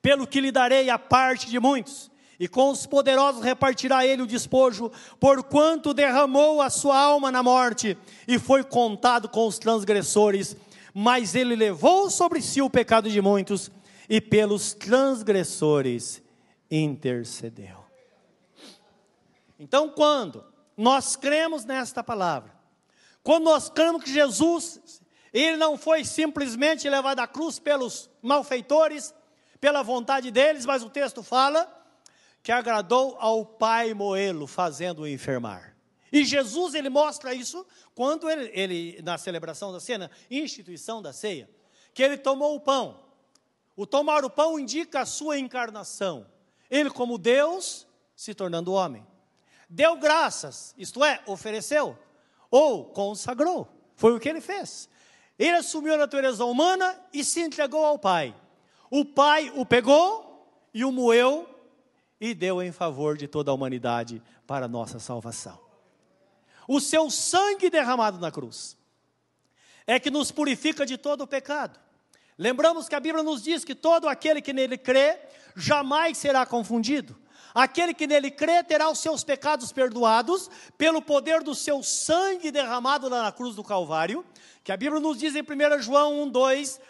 Pelo 0.00 0.26
que 0.26 0.40
lhe 0.40 0.52
darei 0.52 0.88
a 0.90 0.98
parte 0.98 1.48
de 1.48 1.58
muitos 1.58 2.10
e 2.38 2.48
com 2.48 2.70
os 2.70 2.86
poderosos 2.86 3.42
repartirá 3.42 4.06
ele 4.06 4.22
o 4.22 4.26
despojo, 4.26 4.90
porquanto 5.20 5.94
derramou 5.94 6.60
a 6.60 6.70
sua 6.70 6.98
alma 6.98 7.30
na 7.30 7.42
morte 7.42 7.96
e 8.26 8.38
foi 8.38 8.64
contado 8.64 9.28
com 9.28 9.46
os 9.46 9.58
transgressores. 9.58 10.56
Mas 10.92 11.34
ele 11.34 11.56
levou 11.56 12.10
sobre 12.10 12.40
si 12.40 12.60
o 12.62 12.70
pecado 12.70 13.10
de 13.10 13.20
muitos 13.20 13.70
e 14.08 14.20
pelos 14.20 14.74
transgressores 14.74 16.22
intercedeu. 16.70 17.84
Então, 19.58 19.88
quando 19.88 20.44
nós 20.76 21.16
cremos 21.16 21.64
nesta 21.64 22.02
palavra, 22.02 22.52
quando 23.22 23.44
nós 23.44 23.68
cremos 23.68 24.04
que 24.04 24.12
Jesus, 24.12 25.00
ele 25.32 25.56
não 25.56 25.78
foi 25.78 26.04
simplesmente 26.04 26.88
levado 26.88 27.20
à 27.20 27.26
cruz 27.26 27.58
pelos 27.58 28.10
malfeitores, 28.20 29.14
pela 29.60 29.82
vontade 29.82 30.30
deles, 30.30 30.66
mas 30.66 30.82
o 30.82 30.90
texto 30.90 31.22
fala 31.22 31.83
que 32.44 32.52
agradou 32.52 33.16
ao 33.18 33.42
pai 33.46 33.94
Moelo, 33.94 34.46
fazendo-o 34.46 35.08
enfermar. 35.08 35.74
E 36.12 36.26
Jesus, 36.26 36.74
ele 36.74 36.90
mostra 36.90 37.32
isso 37.32 37.66
quando 37.94 38.28
ele, 38.28 38.50
ele, 38.52 39.02
na 39.02 39.16
celebração 39.16 39.72
da 39.72 39.80
cena, 39.80 40.10
instituição 40.30 41.00
da 41.00 41.10
ceia, 41.10 41.48
que 41.94 42.02
ele 42.02 42.18
tomou 42.18 42.54
o 42.54 42.60
pão. 42.60 43.00
O 43.74 43.86
tomar 43.86 44.26
o 44.26 44.30
pão 44.30 44.60
indica 44.60 45.00
a 45.00 45.06
sua 45.06 45.38
encarnação. 45.38 46.26
Ele, 46.70 46.90
como 46.90 47.16
Deus, 47.16 47.86
se 48.14 48.34
tornando 48.34 48.74
homem. 48.74 49.06
Deu 49.66 49.96
graças, 49.96 50.74
isto 50.76 51.02
é, 51.02 51.22
ofereceu, 51.26 51.98
ou 52.50 52.84
consagrou. 52.84 53.66
Foi 53.96 54.14
o 54.14 54.20
que 54.20 54.28
ele 54.28 54.42
fez. 54.42 54.86
Ele 55.38 55.56
assumiu 55.56 55.94
a 55.94 55.98
natureza 55.98 56.44
humana 56.44 57.02
e 57.10 57.24
se 57.24 57.40
entregou 57.40 57.86
ao 57.86 57.98
Pai. 57.98 58.36
O 58.90 59.02
Pai 59.02 59.50
o 59.56 59.64
pegou 59.64 60.68
e 60.74 60.84
o 60.84 60.92
moeu 60.92 61.53
e 62.24 62.32
deu 62.32 62.62
em 62.62 62.72
favor 62.72 63.18
de 63.18 63.28
toda 63.28 63.50
a 63.50 63.54
humanidade 63.54 64.22
para 64.46 64.64
a 64.64 64.68
nossa 64.68 64.98
salvação. 64.98 65.60
O 66.66 66.80
seu 66.80 67.10
sangue 67.10 67.68
derramado 67.68 68.18
na 68.18 68.30
cruz 68.30 68.78
é 69.86 70.00
que 70.00 70.10
nos 70.10 70.32
purifica 70.32 70.86
de 70.86 70.96
todo 70.96 71.20
o 71.20 71.26
pecado. 71.26 71.78
Lembramos 72.38 72.88
que 72.88 72.94
a 72.94 73.00
Bíblia 73.00 73.22
nos 73.22 73.42
diz 73.42 73.62
que 73.62 73.74
todo 73.74 74.08
aquele 74.08 74.40
que 74.40 74.54
nele 74.54 74.78
crê 74.78 75.18
jamais 75.54 76.16
será 76.16 76.46
confundido. 76.46 77.14
Aquele 77.54 77.92
que 77.92 78.06
nele 78.06 78.30
crê 78.30 78.64
terá 78.64 78.88
os 78.88 79.00
seus 79.00 79.22
pecados 79.22 79.70
perdoados 79.70 80.50
pelo 80.78 81.02
poder 81.02 81.42
do 81.42 81.54
seu 81.54 81.82
sangue 81.82 82.50
derramado 82.50 83.06
lá 83.06 83.24
na 83.24 83.32
cruz 83.32 83.54
do 83.54 83.62
Calvário, 83.62 84.24
que 84.64 84.72
a 84.72 84.78
Bíblia 84.78 84.98
nos 84.98 85.18
diz 85.18 85.36
em 85.36 85.42
1 85.42 85.82
João 85.82 86.22
1, 86.22 86.30
2, 86.30 86.80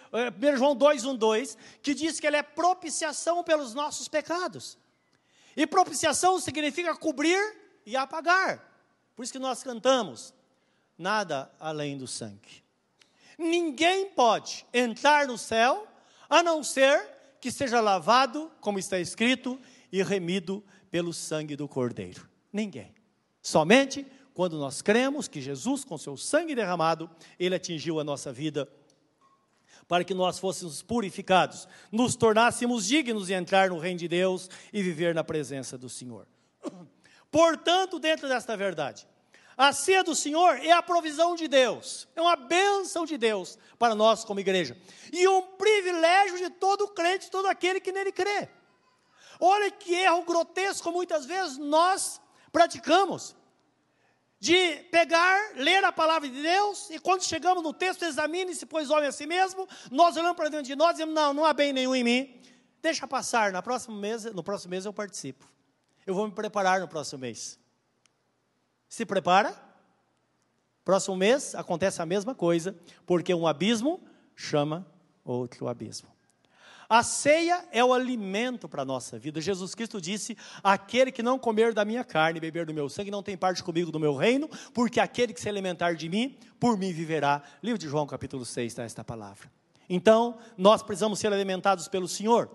1 0.40 0.56
João 0.56 0.76
2, 0.76 1.04
1, 1.04 1.16
2, 1.16 1.58
que 1.82 1.92
diz 1.92 2.20
que 2.20 2.26
ele 2.28 2.36
é 2.36 2.42
propiciação 2.42 3.42
pelos 3.42 3.74
nossos 3.74 4.06
pecados. 4.06 4.78
E 5.56 5.66
propiciação 5.66 6.38
significa 6.40 6.94
cobrir 6.96 7.40
e 7.86 7.96
apagar. 7.96 8.72
Por 9.14 9.22
isso 9.22 9.32
que 9.32 9.38
nós 9.38 9.62
cantamos: 9.62 10.34
nada 10.98 11.50
além 11.58 11.96
do 11.96 12.06
sangue. 12.06 12.62
Ninguém 13.38 14.10
pode 14.10 14.64
entrar 14.72 15.26
no 15.26 15.36
céu 15.36 15.86
a 16.28 16.42
não 16.42 16.62
ser 16.62 17.08
que 17.40 17.50
seja 17.50 17.80
lavado, 17.80 18.50
como 18.60 18.78
está 18.78 18.98
escrito, 18.98 19.60
e 19.92 20.02
remido 20.02 20.64
pelo 20.90 21.12
sangue 21.12 21.56
do 21.56 21.68
Cordeiro. 21.68 22.28
Ninguém. 22.52 22.94
Somente 23.42 24.06
quando 24.34 24.58
nós 24.58 24.82
cremos 24.82 25.28
que 25.28 25.40
Jesus, 25.40 25.84
com 25.84 25.96
seu 25.96 26.16
sangue 26.16 26.56
derramado, 26.56 27.08
ele 27.38 27.54
atingiu 27.54 28.00
a 28.00 28.04
nossa 28.04 28.32
vida 28.32 28.68
para 29.86 30.04
que 30.04 30.14
nós 30.14 30.38
fôssemos 30.38 30.82
purificados, 30.82 31.68
nos 31.90 32.16
tornássemos 32.16 32.86
dignos 32.86 33.26
de 33.26 33.34
entrar 33.34 33.70
no 33.70 33.78
reino 33.78 33.98
de 33.98 34.08
Deus 34.08 34.48
e 34.72 34.82
viver 34.82 35.14
na 35.14 35.22
presença 35.22 35.76
do 35.76 35.88
Senhor. 35.88 36.26
Portanto, 37.30 37.98
dentro 37.98 38.28
desta 38.28 38.56
verdade, 38.56 39.06
a 39.56 39.72
ceia 39.72 40.02
do 40.02 40.14
Senhor 40.14 40.56
é 40.56 40.72
a 40.72 40.82
provisão 40.82 41.36
de 41.36 41.46
Deus, 41.46 42.08
é 42.16 42.20
uma 42.20 42.36
bênção 42.36 43.04
de 43.04 43.16
Deus 43.16 43.58
para 43.78 43.94
nós 43.94 44.24
como 44.24 44.40
igreja, 44.40 44.76
e 45.12 45.28
um 45.28 45.42
privilégio 45.42 46.38
de 46.38 46.50
todo 46.50 46.88
crente, 46.88 47.30
todo 47.30 47.46
aquele 47.46 47.80
que 47.80 47.92
nele 47.92 48.10
crê. 48.10 48.48
Olha 49.38 49.70
que 49.70 49.94
erro 49.94 50.24
grotesco 50.24 50.90
muitas 50.90 51.26
vezes 51.26 51.58
nós 51.58 52.20
praticamos 52.52 53.36
de 54.44 54.76
pegar, 54.90 55.52
ler 55.56 55.82
a 55.84 55.90
palavra 55.90 56.28
de 56.28 56.42
Deus, 56.42 56.90
e 56.90 56.98
quando 56.98 57.22
chegamos 57.22 57.62
no 57.62 57.72
texto, 57.72 58.02
examine-se, 58.02 58.66
pois 58.66 58.90
homem 58.90 59.08
a 59.08 59.12
si 59.12 59.24
mesmo, 59.24 59.66
nós 59.90 60.18
olhamos 60.18 60.36
para 60.36 60.50
dentro 60.50 60.66
de 60.66 60.76
nós 60.76 60.90
e 60.90 60.92
dizemos, 60.92 61.14
não, 61.14 61.32
não 61.32 61.46
há 61.46 61.54
bem 61.54 61.72
nenhum 61.72 61.94
em 61.94 62.04
mim, 62.04 62.42
deixa 62.82 63.08
passar, 63.08 63.50
na 63.50 63.62
próxima 63.62 63.96
mês, 63.96 64.26
no 64.26 64.42
próximo 64.44 64.72
mês 64.72 64.84
eu 64.84 64.92
participo. 64.92 65.50
Eu 66.06 66.14
vou 66.14 66.26
me 66.28 66.34
preparar 66.34 66.78
no 66.78 66.86
próximo 66.86 67.20
mês. 67.20 67.58
Se 68.86 69.06
prepara, 69.06 69.58
próximo 70.84 71.16
mês 71.16 71.54
acontece 71.54 72.02
a 72.02 72.06
mesma 72.06 72.34
coisa, 72.34 72.76
porque 73.06 73.32
um 73.32 73.46
abismo 73.46 73.98
chama 74.36 74.86
outro 75.24 75.68
abismo. 75.68 76.13
A 76.88 77.02
ceia 77.02 77.64
é 77.72 77.84
o 77.84 77.92
alimento 77.92 78.68
para 78.68 78.82
a 78.82 78.84
nossa 78.84 79.18
vida. 79.18 79.40
Jesus 79.40 79.74
Cristo 79.74 80.00
disse: 80.00 80.36
Aquele 80.62 81.10
que 81.10 81.22
não 81.22 81.38
comer 81.38 81.72
da 81.72 81.84
minha 81.84 82.04
carne 82.04 82.38
e 82.38 82.40
beber 82.40 82.66
do 82.66 82.74
meu 82.74 82.88
sangue 82.88 83.10
não 83.10 83.22
tem 83.22 83.36
parte 83.36 83.62
comigo 83.62 83.90
do 83.90 84.00
meu 84.00 84.14
reino, 84.14 84.48
porque 84.72 85.00
aquele 85.00 85.32
que 85.32 85.40
se 85.40 85.48
alimentar 85.48 85.94
de 85.94 86.08
mim, 86.08 86.36
por 86.58 86.76
mim 86.76 86.92
viverá. 86.92 87.42
Livro 87.62 87.78
de 87.78 87.88
João, 87.88 88.06
capítulo 88.06 88.44
6, 88.44 88.72
está 88.72 88.82
esta 88.82 89.02
palavra. 89.02 89.50
Então, 89.88 90.38
nós 90.56 90.82
precisamos 90.82 91.18
ser 91.18 91.32
alimentados 91.32 91.88
pelo 91.88 92.08
Senhor. 92.08 92.50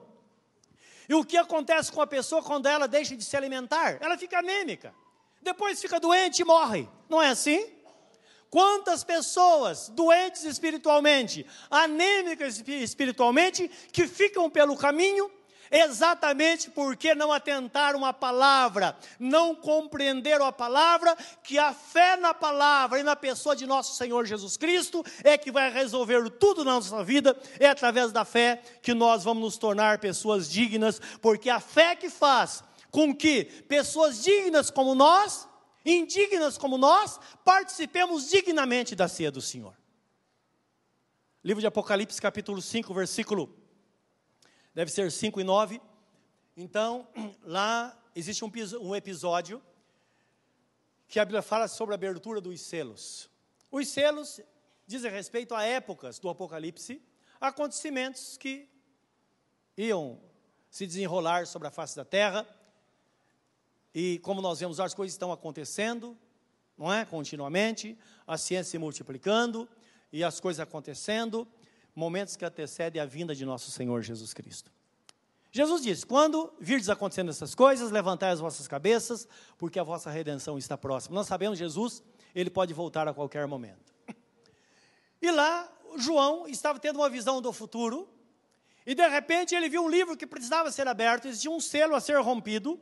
E 1.07 1.13
o 1.13 1.25
que 1.25 1.37
acontece 1.37 1.91
com 1.91 2.01
a 2.01 2.07
pessoa 2.07 2.41
quando 2.43 2.67
ela 2.67 2.87
deixa 2.87 3.15
de 3.15 3.23
se 3.23 3.35
alimentar? 3.35 3.97
Ela 3.99 4.17
fica 4.17 4.39
anêmica. 4.39 4.93
Depois 5.41 5.81
fica 5.81 5.99
doente 5.99 6.41
e 6.41 6.45
morre. 6.45 6.87
Não 7.09 7.21
é 7.21 7.29
assim? 7.29 7.65
Quantas 8.49 9.03
pessoas 9.03 9.89
doentes 9.89 10.43
espiritualmente, 10.43 11.45
anêmicas 11.69 12.63
espiritualmente, 12.67 13.69
que 13.91 14.07
ficam 14.07 14.49
pelo 14.49 14.75
caminho 14.75 15.29
exatamente 15.71 16.69
porque 16.69 17.13
não 17.13 17.31
atentaram 17.31 18.03
à 18.05 18.11
palavra, 18.11 18.97
não 19.19 19.53
compreenderam 19.53 20.45
a 20.45 20.51
palavra, 20.51 21.15
que 21.43 21.57
a 21.57 21.73
fé 21.73 22.17
na 22.17 22.33
palavra 22.33 22.99
e 22.99 23.03
na 23.03 23.15
pessoa 23.15 23.55
de 23.55 23.65
nosso 23.65 23.95
Senhor 23.95 24.25
Jesus 24.25 24.57
Cristo 24.57 25.03
é 25.23 25.37
que 25.37 25.51
vai 25.51 25.71
resolver 25.71 26.29
tudo 26.31 26.63
na 26.63 26.73
nossa 26.73 27.03
vida, 27.03 27.37
é 27.59 27.67
através 27.67 28.11
da 28.11 28.25
fé 28.25 28.61
que 28.81 28.93
nós 28.93 29.23
vamos 29.23 29.43
nos 29.43 29.57
tornar 29.57 29.99
pessoas 29.99 30.49
dignas, 30.49 30.99
porque 31.21 31.49
a 31.49 31.59
fé 31.59 31.95
que 31.95 32.09
faz 32.09 32.63
com 32.91 33.15
que 33.15 33.45
pessoas 33.67 34.23
dignas 34.23 34.71
como 34.71 34.95
nós 34.95 35.48
indignas 35.91 36.57
como 36.57 36.77
nós, 36.77 37.19
participemos 37.43 38.29
dignamente 38.29 38.95
da 38.95 39.07
ceia 39.07 39.31
do 39.31 39.41
Senhor. 39.41 39.75
Livro 41.43 41.61
de 41.61 41.67
Apocalipse, 41.67 42.21
capítulo 42.21 42.61
5, 42.61 42.93
versículo, 42.93 43.57
deve 44.73 44.91
ser 44.91 45.11
5 45.11 45.39
e 45.39 45.43
9. 45.43 45.81
Então, 46.55 47.07
lá 47.43 47.97
existe 48.15 48.43
um, 48.43 48.51
um 48.81 48.95
episódio 48.95 49.61
que 51.07 51.19
a 51.19 51.25
Bíblia 51.25 51.41
fala 51.41 51.67
sobre 51.67 51.93
a 51.93 51.97
abertura 51.97 52.39
dos 52.39 52.61
selos. 52.61 53.29
Os 53.71 53.87
selos 53.87 54.39
dizem 54.85 55.11
respeito 55.11 55.55
a 55.55 55.63
épocas 55.63 56.19
do 56.19 56.29
Apocalipse, 56.29 57.01
acontecimentos 57.39 58.37
que 58.37 58.69
iam 59.77 60.21
se 60.69 60.85
desenrolar 60.85 61.47
sobre 61.47 61.67
a 61.67 61.71
face 61.71 61.95
da 61.95 62.03
terra. 62.03 62.47
E 63.93 64.19
como 64.19 64.41
nós 64.41 64.59
vemos, 64.59 64.79
as 64.79 64.93
coisas 64.93 65.13
estão 65.13 65.31
acontecendo, 65.31 66.17
não 66.77 66.91
é? 66.91 67.05
Continuamente, 67.05 67.97
a 68.25 68.37
ciência 68.37 68.71
se 68.71 68.77
multiplicando 68.77 69.67
e 70.11 70.23
as 70.23 70.39
coisas 70.39 70.59
acontecendo, 70.59 71.47
momentos 71.95 72.35
que 72.35 72.45
antecedem 72.45 73.01
a 73.01 73.05
vinda 73.05 73.35
de 73.35 73.45
nosso 73.45 73.71
Senhor 73.71 74.01
Jesus 74.01 74.33
Cristo. 74.33 74.71
Jesus 75.51 75.81
disse: 75.81 76.05
Quando 76.05 76.53
virdes 76.59 76.89
acontecendo 76.89 77.29
essas 77.29 77.55
coisas, 77.55 77.91
levantai 77.91 78.31
as 78.31 78.39
vossas 78.39 78.67
cabeças, 78.67 79.27
porque 79.57 79.79
a 79.79 79.83
vossa 79.83 80.09
redenção 80.09 80.57
está 80.57 80.77
próxima. 80.77 81.15
Nós 81.15 81.27
sabemos, 81.27 81.57
Jesus, 81.57 82.03
ele 82.35 82.49
pode 82.49 82.73
voltar 82.73 83.07
a 83.07 83.13
qualquer 83.13 83.47
momento. 83.47 83.93
E 85.21 85.31
lá, 85.31 85.69
João 85.97 86.47
estava 86.47 86.79
tendo 86.79 86.99
uma 86.99 87.09
visão 87.09 87.41
do 87.41 87.51
futuro, 87.51 88.07
e 88.85 88.95
de 88.95 89.05
repente 89.07 89.53
ele 89.53 89.67
viu 89.67 89.83
um 89.83 89.89
livro 89.89 90.15
que 90.15 90.25
precisava 90.25 90.71
ser 90.71 90.87
aberto, 90.87 91.27
existia 91.27 91.51
um 91.51 91.59
selo 91.59 91.93
a 91.93 91.99
ser 91.99 92.17
rompido, 92.21 92.79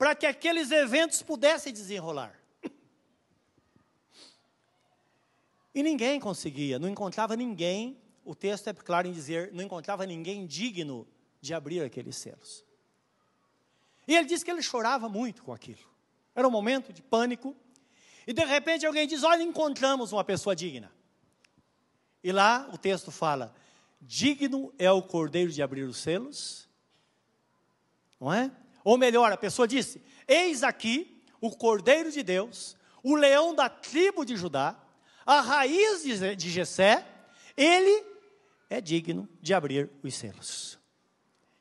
para 0.00 0.14
que 0.14 0.24
aqueles 0.24 0.70
eventos 0.70 1.20
pudessem 1.20 1.74
desenrolar. 1.74 2.34
E 5.74 5.82
ninguém 5.82 6.18
conseguia, 6.18 6.78
não 6.78 6.88
encontrava 6.88 7.36
ninguém, 7.36 8.00
o 8.24 8.34
texto 8.34 8.68
é 8.68 8.72
claro 8.72 9.06
em 9.06 9.12
dizer, 9.12 9.52
não 9.52 9.62
encontrava 9.62 10.06
ninguém 10.06 10.46
digno 10.46 11.06
de 11.38 11.52
abrir 11.52 11.82
aqueles 11.82 12.16
selos. 12.16 12.64
E 14.08 14.16
ele 14.16 14.26
disse 14.26 14.42
que 14.42 14.50
ele 14.50 14.62
chorava 14.62 15.06
muito 15.06 15.42
com 15.42 15.52
aquilo. 15.52 15.86
Era 16.34 16.48
um 16.48 16.50
momento 16.50 16.94
de 16.94 17.02
pânico. 17.02 17.54
E 18.26 18.32
de 18.32 18.42
repente 18.42 18.86
alguém 18.86 19.06
diz: 19.06 19.22
Olha, 19.22 19.42
encontramos 19.42 20.12
uma 20.12 20.24
pessoa 20.24 20.56
digna. 20.56 20.90
E 22.24 22.32
lá 22.32 22.70
o 22.72 22.78
texto 22.78 23.10
fala: 23.10 23.54
Digno 24.00 24.72
é 24.78 24.90
o 24.90 25.02
cordeiro 25.02 25.52
de 25.52 25.62
abrir 25.62 25.82
os 25.82 25.98
selos. 25.98 26.66
Não 28.18 28.32
é? 28.32 28.50
Ou 28.82 28.96
melhor, 28.96 29.30
a 29.30 29.36
pessoa 29.36 29.68
disse: 29.68 30.02
Eis 30.26 30.62
aqui 30.62 31.22
o 31.40 31.50
cordeiro 31.50 32.10
de 32.10 32.22
Deus, 32.22 32.76
o 33.02 33.14
leão 33.14 33.54
da 33.54 33.68
tribo 33.68 34.24
de 34.24 34.36
Judá, 34.36 34.76
a 35.24 35.40
raiz 35.40 36.02
de 36.02 36.50
Jessé, 36.50 37.06
ele 37.56 38.04
é 38.68 38.80
digno 38.80 39.28
de 39.40 39.54
abrir 39.54 39.90
os 40.02 40.14
selos. 40.14 40.79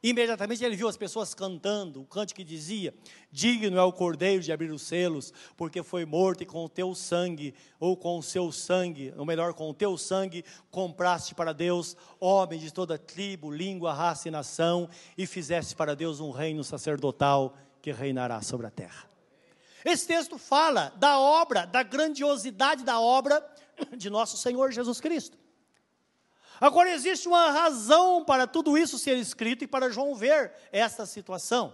Imediatamente 0.02 0.64
ele 0.64 0.78
viu 0.78 0.88
as 0.88 0.96
pessoas 0.96 1.34
cantando, 1.34 2.02
o 2.02 2.06
cante 2.06 2.34
que 2.34 2.44
dizia: 2.44 2.94
Digno 3.30 3.78
é 3.78 3.84
o 3.84 3.92
cordeiro 3.92 4.42
de 4.42 4.52
abrir 4.52 4.72
os 4.72 4.82
selos, 4.82 5.34
porque 5.58 5.84
foi 5.84 6.06
morto 6.06 6.42
e 6.42 6.46
com 6.46 6.64
o 6.64 6.70
teu 6.70 6.96
sangue, 6.96 7.54
ou 7.78 7.98
com 7.98 8.18
o 8.18 8.24
seu 8.24 8.50
sangue, 8.50 9.14
ou 9.18 9.26
melhor, 9.26 9.54
com 9.54 9.70
o 9.70 9.74
teu 9.74 9.98
sangue, 9.98 10.46
compraste 10.72 11.36
para 11.36 11.54
Deus 11.54 11.98
homens 12.18 12.62
de 12.62 12.72
toda 12.72 12.98
tribo, 12.98 13.52
língua, 13.52 13.94
raça 13.94 14.30
e 14.30 14.32
nação, 14.32 14.90
e 15.18 15.28
fizeste 15.28 15.76
para 15.76 15.96
Deus 15.96 16.22
um 16.22 16.32
reino 16.32 16.64
sacerdotal 16.64 17.58
que 17.82 17.92
reinará 17.92 18.42
sobre 18.42 18.68
a 18.68 18.72
terra. 18.72 19.10
Esse 19.84 20.08
texto 20.08 20.38
fala 20.38 20.94
da 20.98 21.20
obra, 21.20 21.66
da 21.66 21.84
grandiosidade 21.84 22.86
da 22.86 23.02
obra 23.02 23.46
de 23.98 24.10
nosso 24.10 24.38
Senhor 24.38 24.72
Jesus 24.72 25.02
Cristo. 25.02 25.38
Agora, 26.60 26.91
existe 26.91 27.28
uma 27.28 27.52
razão 27.52 28.24
para 28.26 28.45
tudo 28.45 28.78
isso 28.78 28.98
ser 28.98 29.17
escrito 29.17 29.63
e 29.63 29.67
para 29.67 29.89
João 29.89 30.13
ver 30.13 30.52
essa 30.72 31.06
situação. 31.06 31.74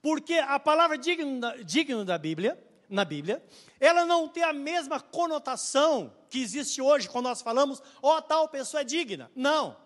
Porque 0.00 0.34
a 0.34 0.58
palavra 0.60 0.96
digno, 0.96 1.40
digno 1.64 2.04
da 2.04 2.16
Bíblia, 2.16 2.56
na 2.88 3.04
Bíblia, 3.04 3.44
ela 3.80 4.04
não 4.04 4.28
tem 4.28 4.42
a 4.42 4.52
mesma 4.52 5.00
conotação 5.00 6.14
que 6.30 6.40
existe 6.40 6.80
hoje 6.80 7.08
quando 7.08 7.24
nós 7.24 7.42
falamos, 7.42 7.82
ó, 8.00 8.16
oh, 8.16 8.22
tal 8.22 8.48
pessoa 8.48 8.80
é 8.80 8.84
digna. 8.84 9.30
Não. 9.34 9.76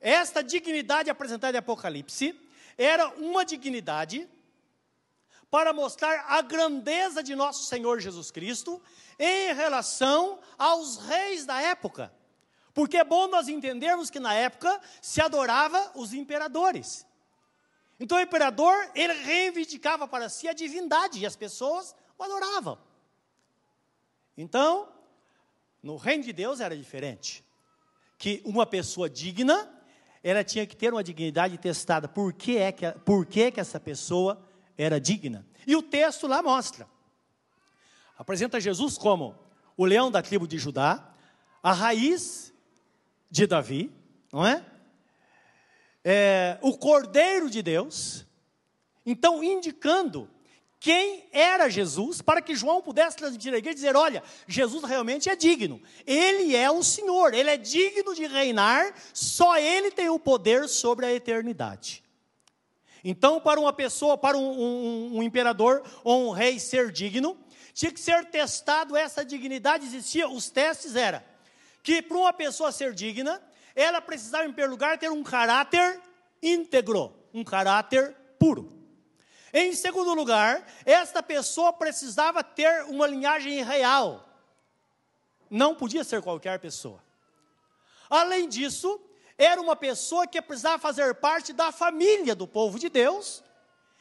Esta 0.00 0.42
dignidade 0.42 1.08
apresentada 1.08 1.56
em 1.56 1.60
Apocalipse 1.60 2.38
era 2.76 3.08
uma 3.16 3.44
dignidade 3.44 4.28
para 5.50 5.72
mostrar 5.72 6.26
a 6.28 6.42
grandeza 6.42 7.22
de 7.22 7.34
nosso 7.34 7.64
Senhor 7.64 8.00
Jesus 8.00 8.30
Cristo 8.30 8.82
em 9.18 9.54
relação 9.54 10.38
aos 10.58 10.98
reis 10.98 11.46
da 11.46 11.60
época. 11.60 12.12
Porque 12.74 12.96
é 12.96 13.04
bom 13.04 13.28
nós 13.28 13.48
entendermos 13.48 14.10
que 14.10 14.18
na 14.18 14.34
época 14.34 14.80
se 15.00 15.20
adorava 15.20 15.92
os 15.94 16.12
imperadores. 16.12 17.06
Então 18.00 18.18
o 18.18 18.20
imperador, 18.20 18.74
ele 18.94 19.12
reivindicava 19.12 20.08
para 20.08 20.28
si 20.28 20.48
a 20.48 20.52
divindade 20.52 21.20
e 21.20 21.26
as 21.26 21.36
pessoas 21.36 21.94
o 22.18 22.24
adoravam. 22.24 22.76
Então, 24.36 24.88
no 25.80 25.96
reino 25.96 26.24
de 26.24 26.32
Deus 26.32 26.58
era 26.58 26.76
diferente. 26.76 27.44
Que 28.18 28.42
uma 28.44 28.66
pessoa 28.66 29.08
digna, 29.08 29.70
ela 30.22 30.42
tinha 30.42 30.66
que 30.66 30.74
ter 30.74 30.92
uma 30.92 31.04
dignidade 31.04 31.56
testada. 31.58 32.08
Por 32.08 32.32
que 32.32 32.56
é 32.56 32.72
que, 32.72 32.90
por 33.04 33.24
que, 33.24 33.52
que 33.52 33.60
essa 33.60 33.78
pessoa 33.78 34.44
era 34.76 35.00
digna? 35.00 35.46
E 35.64 35.76
o 35.76 35.82
texto 35.82 36.26
lá 36.26 36.42
mostra. 36.42 36.88
Apresenta 38.18 38.60
Jesus 38.60 38.98
como 38.98 39.38
o 39.76 39.84
leão 39.84 40.10
da 40.10 40.22
tribo 40.22 40.46
de 40.46 40.58
Judá, 40.58 41.14
a 41.62 41.72
raiz 41.72 42.53
de 43.34 43.48
Davi, 43.48 43.90
não 44.32 44.46
é? 44.46 44.64
é? 46.04 46.56
O 46.62 46.78
Cordeiro 46.78 47.50
de 47.50 47.62
Deus, 47.62 48.24
então 49.04 49.42
indicando 49.42 50.30
quem 50.78 51.24
era 51.32 51.68
Jesus, 51.68 52.22
para 52.22 52.40
que 52.40 52.54
João 52.54 52.80
pudesse 52.80 53.16
transmitir 53.16 53.52
à 53.52 53.58
igreja 53.58 53.72
e 53.72 53.74
dizer: 53.74 53.96
olha, 53.96 54.22
Jesus 54.46 54.84
realmente 54.84 55.28
é 55.28 55.34
digno, 55.34 55.82
ele 56.06 56.54
é 56.54 56.70
o 56.70 56.84
Senhor, 56.84 57.34
ele 57.34 57.50
é 57.50 57.56
digno 57.56 58.14
de 58.14 58.24
reinar, 58.24 58.94
só 59.12 59.58
ele 59.58 59.90
tem 59.90 60.08
o 60.08 60.18
poder 60.18 60.68
sobre 60.68 61.04
a 61.04 61.12
eternidade. 61.12 62.04
Então, 63.02 63.40
para 63.40 63.58
uma 63.58 63.72
pessoa, 63.72 64.16
para 64.16 64.38
um, 64.38 64.60
um, 64.60 65.16
um 65.16 65.22
imperador 65.24 65.82
ou 66.04 66.28
um 66.28 66.30
rei 66.30 66.60
ser 66.60 66.92
digno, 66.92 67.36
tinha 67.72 67.90
que 67.90 67.98
ser 67.98 68.26
testado 68.26 68.96
essa 68.96 69.24
dignidade, 69.24 69.86
existia, 69.86 70.28
os 70.28 70.48
testes 70.50 70.94
eram 70.94 71.33
que 71.84 72.00
para 72.00 72.16
uma 72.16 72.32
pessoa 72.32 72.72
ser 72.72 72.94
digna, 72.94 73.40
ela 73.76 74.00
precisava, 74.00 74.44
em 74.44 74.48
primeiro 74.48 74.72
lugar, 74.72 74.96
ter 74.98 75.10
um 75.10 75.22
caráter 75.22 76.00
íntegro, 76.42 77.14
um 77.32 77.44
caráter 77.44 78.16
puro. 78.38 78.72
Em 79.52 79.74
segundo 79.74 80.14
lugar, 80.14 80.66
esta 80.86 81.22
pessoa 81.22 81.74
precisava 81.74 82.42
ter 82.42 82.84
uma 82.84 83.06
linhagem 83.06 83.62
real. 83.62 84.26
Não 85.50 85.74
podia 85.74 86.02
ser 86.02 86.22
qualquer 86.22 86.58
pessoa. 86.58 87.04
Além 88.08 88.48
disso, 88.48 88.98
era 89.36 89.60
uma 89.60 89.76
pessoa 89.76 90.26
que 90.26 90.40
precisava 90.40 90.78
fazer 90.78 91.14
parte 91.16 91.52
da 91.52 91.70
família 91.70 92.34
do 92.34 92.48
povo 92.48 92.78
de 92.78 92.88
Deus. 92.88 93.44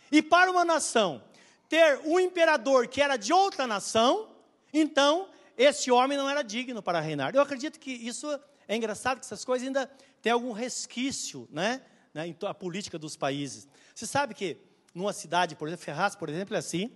E 0.10 0.22
para 0.22 0.50
uma 0.50 0.64
nação 0.64 1.22
ter 1.68 2.00
um 2.06 2.18
imperador 2.18 2.88
que 2.88 3.02
era 3.02 3.18
de 3.18 3.34
outra 3.34 3.68
nação, 3.68 4.30
então 4.72 5.28
esse 5.58 5.92
homem 5.92 6.18
não 6.18 6.30
era 6.30 6.42
digno 6.42 6.82
para 6.82 7.00
reinar. 7.00 7.36
Eu 7.36 7.42
acredito 7.42 7.80
que 7.80 7.92
isso 7.92 8.28
é 8.68 8.76
engraçado, 8.76 9.20
que 9.20 9.26
essas 9.26 9.46
coisas 9.46 9.68
ainda 9.68 9.88
têm 10.22 10.32
algum 10.32 10.52
resquício, 10.52 11.48
né? 11.52 11.82
né 12.14 12.36
a 12.42 12.54
política 12.54 12.98
dos 12.98 13.16
países. 13.16 13.68
Você 13.94 14.06
sabe 14.06 14.34
que 14.34 14.58
numa 14.94 15.14
cidade, 15.14 15.56
por 15.56 15.68
exemplo, 15.68 15.86
Ferraz, 15.86 16.16
por 16.16 16.30
exemplo, 16.30 16.56
é 16.56 16.60
assim, 16.60 16.92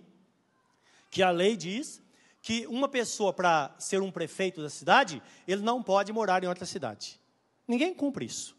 que 1.10 1.22
a 1.22 1.30
lei 1.30 1.56
diz 1.56 2.02
que 2.40 2.66
uma 2.66 2.88
pessoa, 2.88 3.32
para 3.32 3.74
ser 3.78 4.00
um 4.00 4.10
prefeito 4.10 4.62
da 4.62 4.70
cidade, 4.70 5.22
ele 5.46 5.62
não 5.62 5.82
pode 5.82 6.12
morar 6.12 6.42
em 6.42 6.46
outra 6.46 6.64
cidade. 6.64 7.20
Ninguém 7.66 7.92
cumpre 7.92 8.24
isso. 8.24 8.56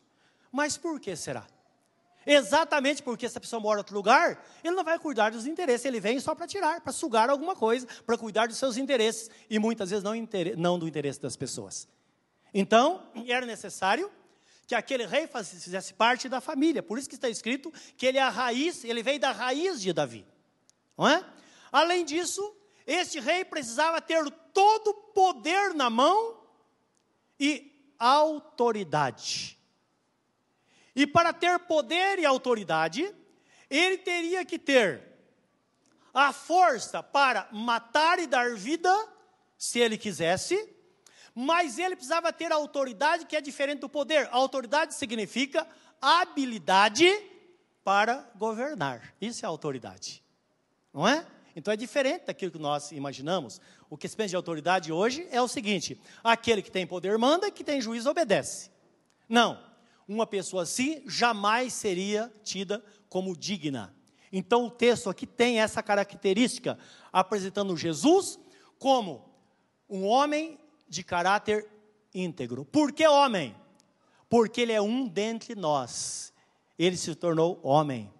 Mas 0.51 0.77
por 0.77 0.99
que 0.99 1.15
será? 1.15 1.47
Exatamente 2.31 3.01
porque 3.01 3.25
essa 3.25 3.39
pessoa 3.39 3.59
mora 3.59 3.79
em 3.79 3.81
outro 3.81 3.95
lugar, 3.95 4.45
ele 4.63 4.75
não 4.75 4.83
vai 4.83 4.99
cuidar 4.99 5.31
dos 5.31 5.47
interesses, 5.47 5.83
ele 5.85 5.99
vem 5.99 6.19
só 6.19 6.35
para 6.35 6.45
tirar, 6.45 6.79
para 6.79 6.93
sugar 6.93 7.27
alguma 7.27 7.55
coisa, 7.55 7.87
para 8.05 8.15
cuidar 8.17 8.47
dos 8.47 8.57
seus 8.57 8.77
interesses, 8.77 9.31
e 9.49 9.57
muitas 9.57 9.89
vezes 9.89 10.03
não, 10.03 10.13
não 10.55 10.77
do 10.77 10.87
interesse 10.87 11.19
das 11.19 11.35
pessoas. 11.35 11.87
Então, 12.53 13.01
era 13.27 13.47
necessário 13.47 14.11
que 14.67 14.75
aquele 14.75 15.07
rei 15.07 15.27
fizesse 15.27 15.91
parte 15.95 16.29
da 16.29 16.39
família, 16.39 16.83
por 16.83 16.99
isso 16.99 17.09
que 17.09 17.15
está 17.15 17.27
escrito 17.27 17.73
que 17.97 18.05
ele 18.05 18.19
é 18.19 18.21
a 18.21 18.29
raiz, 18.29 18.83
ele 18.83 19.01
veio 19.01 19.19
da 19.19 19.31
raiz 19.31 19.81
de 19.81 19.91
Davi. 19.91 20.23
Não 20.95 21.07
é? 21.07 21.25
Além 21.71 22.05
disso, 22.05 22.55
este 22.85 23.19
rei 23.19 23.43
precisava 23.43 23.99
ter 23.99 24.29
todo 24.53 24.89
o 24.89 24.93
poder 24.93 25.73
na 25.73 25.89
mão 25.89 26.39
e 27.39 27.93
autoridade. 27.97 29.58
E 30.99 31.07
para 31.07 31.31
ter 31.31 31.57
poder 31.59 32.19
e 32.19 32.25
autoridade, 32.25 33.09
ele 33.69 33.99
teria 33.99 34.43
que 34.43 34.59
ter 34.59 35.01
a 36.13 36.33
força 36.33 37.01
para 37.01 37.47
matar 37.53 38.19
e 38.19 38.27
dar 38.27 38.53
vida, 38.57 38.93
se 39.57 39.79
ele 39.79 39.97
quisesse, 39.97 40.57
mas 41.33 41.79
ele 41.79 41.95
precisava 41.95 42.33
ter 42.33 42.51
a 42.51 42.55
autoridade 42.55 43.25
que 43.27 43.37
é 43.37 43.39
diferente 43.39 43.79
do 43.79 43.87
poder. 43.87 44.27
A 44.29 44.35
autoridade 44.35 44.93
significa 44.93 45.65
habilidade 46.01 47.09
para 47.81 48.29
governar. 48.35 49.15
Isso 49.21 49.45
é 49.45 49.47
autoridade. 49.47 50.21
Não 50.93 51.07
é? 51.07 51.25
Então 51.55 51.73
é 51.73 51.77
diferente 51.77 52.25
daquilo 52.25 52.51
que 52.51 52.59
nós 52.59 52.91
imaginamos. 52.91 53.61
O 53.89 53.95
que 53.95 54.05
se 54.05 54.17
pensa 54.17 54.31
de 54.31 54.35
autoridade 54.35 54.91
hoje 54.91 55.25
é 55.31 55.41
o 55.41 55.47
seguinte: 55.47 55.97
aquele 56.21 56.61
que 56.61 56.69
tem 56.69 56.85
poder 56.85 57.17
manda, 57.17 57.49
que 57.49 57.63
tem 57.63 57.79
juízo 57.79 58.09
obedece. 58.09 58.69
Não. 59.29 59.68
Uma 60.09 60.25
pessoa 60.25 60.63
assim 60.63 61.03
jamais 61.05 61.71
seria 61.71 62.33
tida 62.43 62.83
como 63.07 63.37
digna. 63.37 63.95
Então 64.33 64.65
o 64.65 64.71
texto 64.71 65.07
aqui 65.07 65.27
tem 65.27 65.61
essa 65.61 65.83
característica, 65.83 66.79
apresentando 67.13 67.77
Jesus 67.77 68.39
como 68.79 69.29
um 69.87 70.07
homem 70.07 70.57
de 70.87 71.03
caráter 71.03 71.69
íntegro. 72.11 72.65
Por 72.65 72.91
que 72.91 73.07
homem? 73.07 73.55
Porque 74.27 74.61
ele 74.61 74.71
é 74.71 74.81
um 74.81 75.07
dentre 75.07 75.53
nós. 75.53 76.33
Ele 76.77 76.97
se 76.97 77.13
tornou 77.13 77.59
homem. 77.61 78.11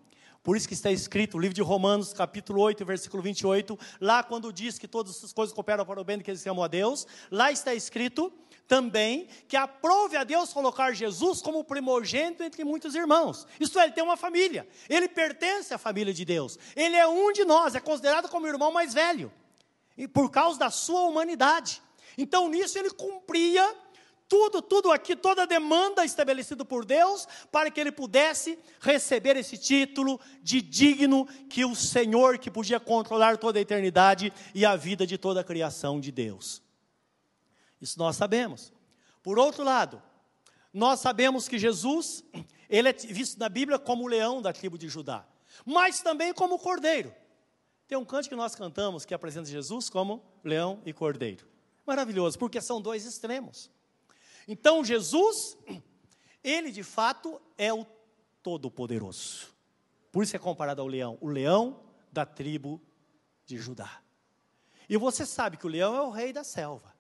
Por 0.44 0.56
isso 0.56 0.68
que 0.68 0.76
está 0.76 0.92
escrito 0.92 1.38
no 1.38 1.42
livro 1.42 1.56
de 1.56 1.62
Romanos, 1.64 2.14
capítulo 2.14 2.62
8, 2.62 2.86
versículo 2.86 3.24
28, 3.24 3.78
lá 4.00 4.22
quando 4.22 4.54
diz 4.54 4.78
que 4.78 4.88
todas 4.88 5.18
essas 5.18 5.34
coisas 5.34 5.54
cooperam 5.56 5.84
para 5.84 6.00
o 6.00 6.04
bem 6.04 6.20
que 6.20 6.30
eles 6.30 6.46
amam 6.46 6.64
a 6.64 6.68
Deus, 6.68 7.08
lá 7.32 7.52
está 7.52 7.74
escrito 7.74 8.32
também 8.70 9.28
que 9.48 9.58
aprove 9.58 10.16
a 10.16 10.24
Deus 10.24 10.54
colocar 10.54 10.94
Jesus 10.94 11.42
como 11.42 11.64
primogênito 11.64 12.44
entre 12.44 12.64
muitos 12.64 12.94
irmãos. 12.94 13.48
Isto 13.60 13.80
é, 13.80 13.86
ele 13.86 13.94
tem 13.94 14.04
uma 14.04 14.16
família, 14.16 14.66
ele 14.88 15.10
pertence 15.10 15.74
à 15.74 15.78
família 15.80 16.14
de 16.14 16.24
Deus, 16.24 16.58
ele 16.76 16.96
é 16.96 17.08
um 17.08 17.34
de 17.34 17.44
nós, 17.44 17.74
é 17.74 17.80
considerado 17.80 18.30
como 18.30 18.46
o 18.46 18.50
irmão 18.50 18.72
mais 18.72 18.94
velho, 18.94 19.34
e 19.98 20.08
por 20.08 20.30
causa 20.30 20.60
da 20.60 20.70
sua 20.70 21.02
humanidade. 21.02 21.82
Então 22.16 22.48
nisso 22.48 22.78
ele 22.78 22.92
cumpria 22.92 23.76
tudo, 24.28 24.62
tudo 24.62 24.92
aqui, 24.92 25.16
toda 25.16 25.42
a 25.42 25.48
demanda 25.48 26.06
estabelecida 26.06 26.64
por 26.64 26.86
Deus, 26.86 27.28
para 27.52 27.72
que 27.72 27.80
ele 27.80 27.92
pudesse 27.92 28.60
receber 28.80 29.36
esse 29.36 29.58
título 29.58 30.22
de 30.44 30.62
digno 30.62 31.28
que 31.50 31.66
o 31.66 31.76
Senhor, 31.76 32.38
que 32.38 32.52
podia 32.52 32.80
controlar 32.80 33.38
toda 33.38 33.58
a 33.58 33.62
eternidade 33.64 34.32
e 34.54 34.64
a 34.64 34.76
vida 34.76 35.08
de 35.08 35.18
toda 35.18 35.42
a 35.42 35.44
criação 35.44 36.00
de 36.00 36.12
Deus. 36.12 36.69
Isso 37.82 37.98
nós 37.98 38.16
sabemos. 38.16 38.74
Por 39.22 39.38
outro 39.38 39.64
lado, 39.64 40.02
nós 40.74 41.00
sabemos 41.00 41.48
que 41.48 41.58
Jesus, 41.58 42.24
ele 42.70 42.90
é 42.90 42.94
visto 42.94 43.40
na 43.40 43.50
Bíblia 43.50 43.80
como 43.80 44.04
o 44.04 44.08
leão 44.08 44.42
da 44.42 44.54
tribo 44.54 44.78
de 44.78 44.88
Judá, 44.88 45.26
mas 45.66 46.02
também 46.02 46.34
como 46.34 46.56
o 46.56 46.60
cordeiro. 46.60 47.14
Tem 47.88 47.98
um 47.98 48.06
canto 48.06 48.30
que 48.30 48.36
nós 48.36 48.56
cantamos 48.56 49.04
que 49.04 49.14
apresenta 49.14 49.50
Jesus 49.50 49.90
como 49.90 50.24
leão 50.44 50.82
e 50.86 50.94
cordeiro. 50.94 51.48
Maravilhoso, 51.86 52.38
porque 52.38 52.62
são 52.62 52.80
dois 52.80 53.04
extremos. 53.06 53.72
Então 54.48 54.86
Jesus, 54.86 55.58
ele 56.44 56.72
de 56.72 56.84
fato 56.84 57.42
é 57.58 57.74
o 57.74 57.86
Todo-Poderoso. 58.44 59.48
Por 60.12 60.24
isso 60.24 60.36
é 60.36 60.40
comparado 60.40 60.82
ao 60.82 60.88
leão, 60.88 61.18
o 61.20 61.28
leão 61.28 61.82
da 62.12 62.26
tribo 62.26 62.82
de 63.46 63.58
Judá. 63.58 64.02
E 64.88 64.98
você 64.98 65.26
sabe 65.26 65.58
que 65.58 65.66
o 65.66 65.70
leão 65.70 65.96
é 65.96 66.02
o 66.02 66.10
rei 66.10 66.32
da 66.32 66.44
selva, 66.44 66.94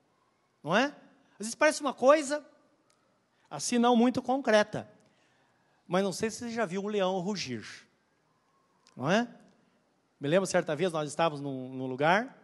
não 0.63 0.75
é? 0.75 0.85
Às 0.85 1.39
vezes 1.39 1.55
parece 1.55 1.81
uma 1.81 1.93
coisa 1.93 2.45
assim 3.49 3.77
não 3.77 3.95
muito 3.95 4.21
concreta, 4.21 4.89
mas 5.87 6.03
não 6.03 6.13
sei 6.13 6.29
se 6.29 6.37
você 6.37 6.49
já 6.49 6.65
viu 6.65 6.83
um 6.83 6.87
leão 6.87 7.19
rugir, 7.19 7.65
não 8.95 9.09
é? 9.09 9.27
Me 10.19 10.27
lembro 10.27 10.45
certa 10.45 10.75
vez 10.75 10.91
nós 10.91 11.07
estávamos 11.07 11.41
num, 11.41 11.69
num 11.69 11.85
lugar, 11.85 12.37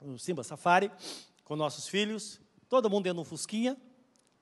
no 0.00 0.18
Simba 0.18 0.44
Safari, 0.44 0.90
com 1.44 1.56
nossos 1.56 1.88
filhos, 1.88 2.40
todo 2.68 2.88
mundo 2.88 3.04
dentro 3.04 3.16
de 3.16 3.20
um 3.22 3.24
fusquinha, 3.28 3.76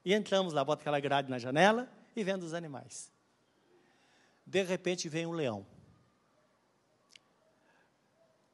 e 0.04 0.14
entramos 0.14 0.52
lá, 0.52 0.64
bota 0.64 0.82
aquela 0.82 1.00
grade 1.00 1.30
na 1.30 1.38
janela 1.38 1.90
e 2.14 2.22
vendo 2.22 2.42
os 2.42 2.54
animais. 2.54 3.10
De 4.46 4.62
repente 4.62 5.08
vem 5.08 5.26
um 5.26 5.32
leão. 5.32 5.66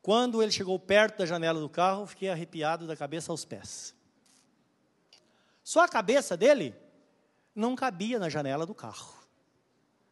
Quando 0.02 0.40
ele 0.40 0.52
chegou 0.52 0.78
perto 0.78 1.18
da 1.18 1.26
janela 1.26 1.59
do 1.59 1.68
carro, 1.68 2.06
fiquei 2.06 2.28
arrepiado 2.28 2.87
da 2.87 2.96
cabeça 2.96 3.32
aos 3.32 3.44
pés. 3.44 3.95
Só 5.66 5.81
a 5.81 5.88
cabeça 5.88 6.37
dele 6.37 6.76
não 7.52 7.74
cabia 7.74 8.20
na 8.20 8.29
janela 8.29 8.64
do 8.64 8.72
carro, 8.72 9.12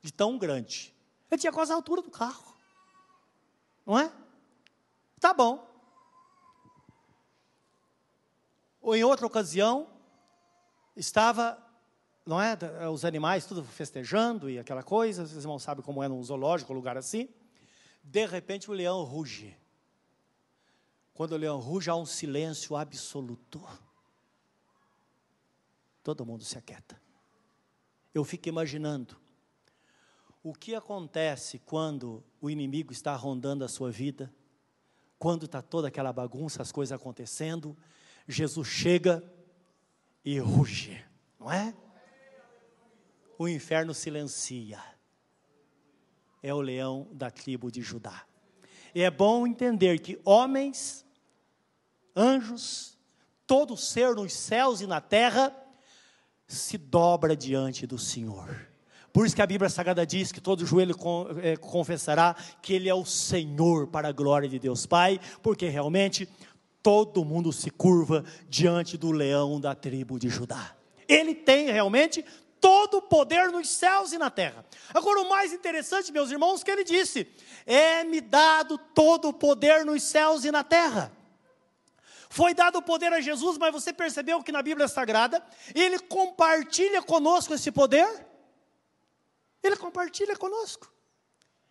de 0.02 0.12
tão 0.12 0.36
grande. 0.36 0.92
Ele 1.30 1.40
tinha 1.40 1.52
quase 1.52 1.70
a 1.70 1.76
altura 1.76 2.02
do 2.02 2.10
carro. 2.10 2.56
Não 3.86 3.96
é? 3.96 4.10
Tá 5.20 5.32
bom. 5.32 5.64
Ou 8.80 8.96
em 8.96 9.04
outra 9.04 9.28
ocasião, 9.28 9.88
estava, 10.96 11.56
não 12.26 12.42
é, 12.42 12.58
os 12.92 13.04
animais 13.04 13.46
tudo 13.46 13.62
festejando 13.62 14.50
e 14.50 14.58
aquela 14.58 14.82
coisa, 14.82 15.22
os 15.22 15.36
irmãos 15.36 15.62
sabem 15.62 15.84
como 15.84 16.02
é 16.02 16.08
num 16.08 16.20
zoológico, 16.20 16.72
um 16.72 16.76
lugar 16.76 16.96
assim. 16.96 17.28
De 18.02 18.26
repente 18.26 18.68
o 18.68 18.74
leão 18.74 19.04
ruge. 19.04 19.56
Quando 21.12 21.30
o 21.30 21.36
leão 21.36 21.60
ruge, 21.60 21.88
há 21.88 21.94
um 21.94 22.04
silêncio 22.04 22.74
absoluto. 22.74 23.62
Todo 26.04 26.26
mundo 26.26 26.44
se 26.44 26.58
aquieta. 26.58 27.00
Eu 28.14 28.22
fico 28.24 28.46
imaginando 28.46 29.16
o 30.42 30.52
que 30.52 30.74
acontece 30.74 31.58
quando 31.58 32.22
o 32.42 32.50
inimigo 32.50 32.92
está 32.92 33.16
rondando 33.16 33.64
a 33.64 33.68
sua 33.68 33.90
vida, 33.90 34.30
quando 35.18 35.46
está 35.46 35.62
toda 35.62 35.88
aquela 35.88 36.12
bagunça, 36.12 36.60
as 36.60 36.70
coisas 36.70 36.92
acontecendo, 36.92 37.74
Jesus 38.28 38.68
chega 38.68 39.24
e 40.22 40.38
ruge, 40.38 41.02
não 41.40 41.50
é? 41.50 41.74
O 43.38 43.48
inferno 43.48 43.94
silencia. 43.94 44.84
É 46.42 46.52
o 46.52 46.60
leão 46.60 47.08
da 47.12 47.30
tribo 47.30 47.72
de 47.72 47.80
Judá. 47.80 48.26
E 48.94 49.00
é 49.00 49.10
bom 49.10 49.46
entender 49.46 50.00
que 50.00 50.20
homens, 50.22 51.06
anjos, 52.14 52.98
todo 53.46 53.74
ser 53.74 54.14
nos 54.14 54.34
céus 54.34 54.82
e 54.82 54.86
na 54.86 55.00
terra 55.00 55.63
se 56.46 56.78
dobra 56.78 57.36
diante 57.36 57.86
do 57.86 57.98
Senhor. 57.98 58.68
Por 59.12 59.24
isso 59.24 59.36
que 59.36 59.42
a 59.42 59.46
Bíblia 59.46 59.70
Sagrada 59.70 60.04
diz 60.04 60.32
que 60.32 60.40
todo 60.40 60.66
joelho 60.66 60.96
é, 61.40 61.56
confessará 61.56 62.34
que 62.60 62.72
Ele 62.72 62.88
é 62.88 62.94
o 62.94 63.04
Senhor 63.04 63.86
para 63.86 64.08
a 64.08 64.12
glória 64.12 64.48
de 64.48 64.58
Deus 64.58 64.86
Pai, 64.86 65.20
porque 65.40 65.68
realmente 65.68 66.28
todo 66.82 67.24
mundo 67.24 67.52
se 67.52 67.70
curva 67.70 68.24
diante 68.48 68.98
do 68.98 69.12
leão 69.12 69.60
da 69.60 69.74
tribo 69.74 70.18
de 70.18 70.28
Judá. 70.28 70.74
Ele 71.08 71.34
tem 71.34 71.70
realmente 71.70 72.24
todo 72.60 72.96
o 72.96 73.02
poder 73.02 73.50
nos 73.50 73.68
céus 73.68 74.12
e 74.12 74.18
na 74.18 74.30
terra. 74.30 74.64
Agora, 74.92 75.20
o 75.20 75.28
mais 75.28 75.52
interessante, 75.52 76.10
meus 76.10 76.30
irmãos, 76.30 76.62
que 76.64 76.70
ele 76.70 76.82
disse: 76.82 77.26
é-me 77.66 78.20
dado 78.20 78.78
todo 78.94 79.28
o 79.28 79.32
poder 79.32 79.84
nos 79.84 80.02
céus 80.02 80.44
e 80.44 80.50
na 80.50 80.64
terra. 80.64 81.12
Foi 82.34 82.52
dado 82.52 82.78
o 82.78 82.82
poder 82.82 83.12
a 83.12 83.20
Jesus, 83.20 83.56
mas 83.58 83.72
você 83.72 83.92
percebeu 83.92 84.42
que 84.42 84.50
na 84.50 84.60
Bíblia 84.60 84.88
Sagrada 84.88 85.40
ele 85.72 86.00
compartilha 86.00 87.00
conosco 87.00 87.54
esse 87.54 87.70
poder? 87.70 88.08
Ele 89.62 89.76
compartilha 89.76 90.34
conosco. 90.34 90.92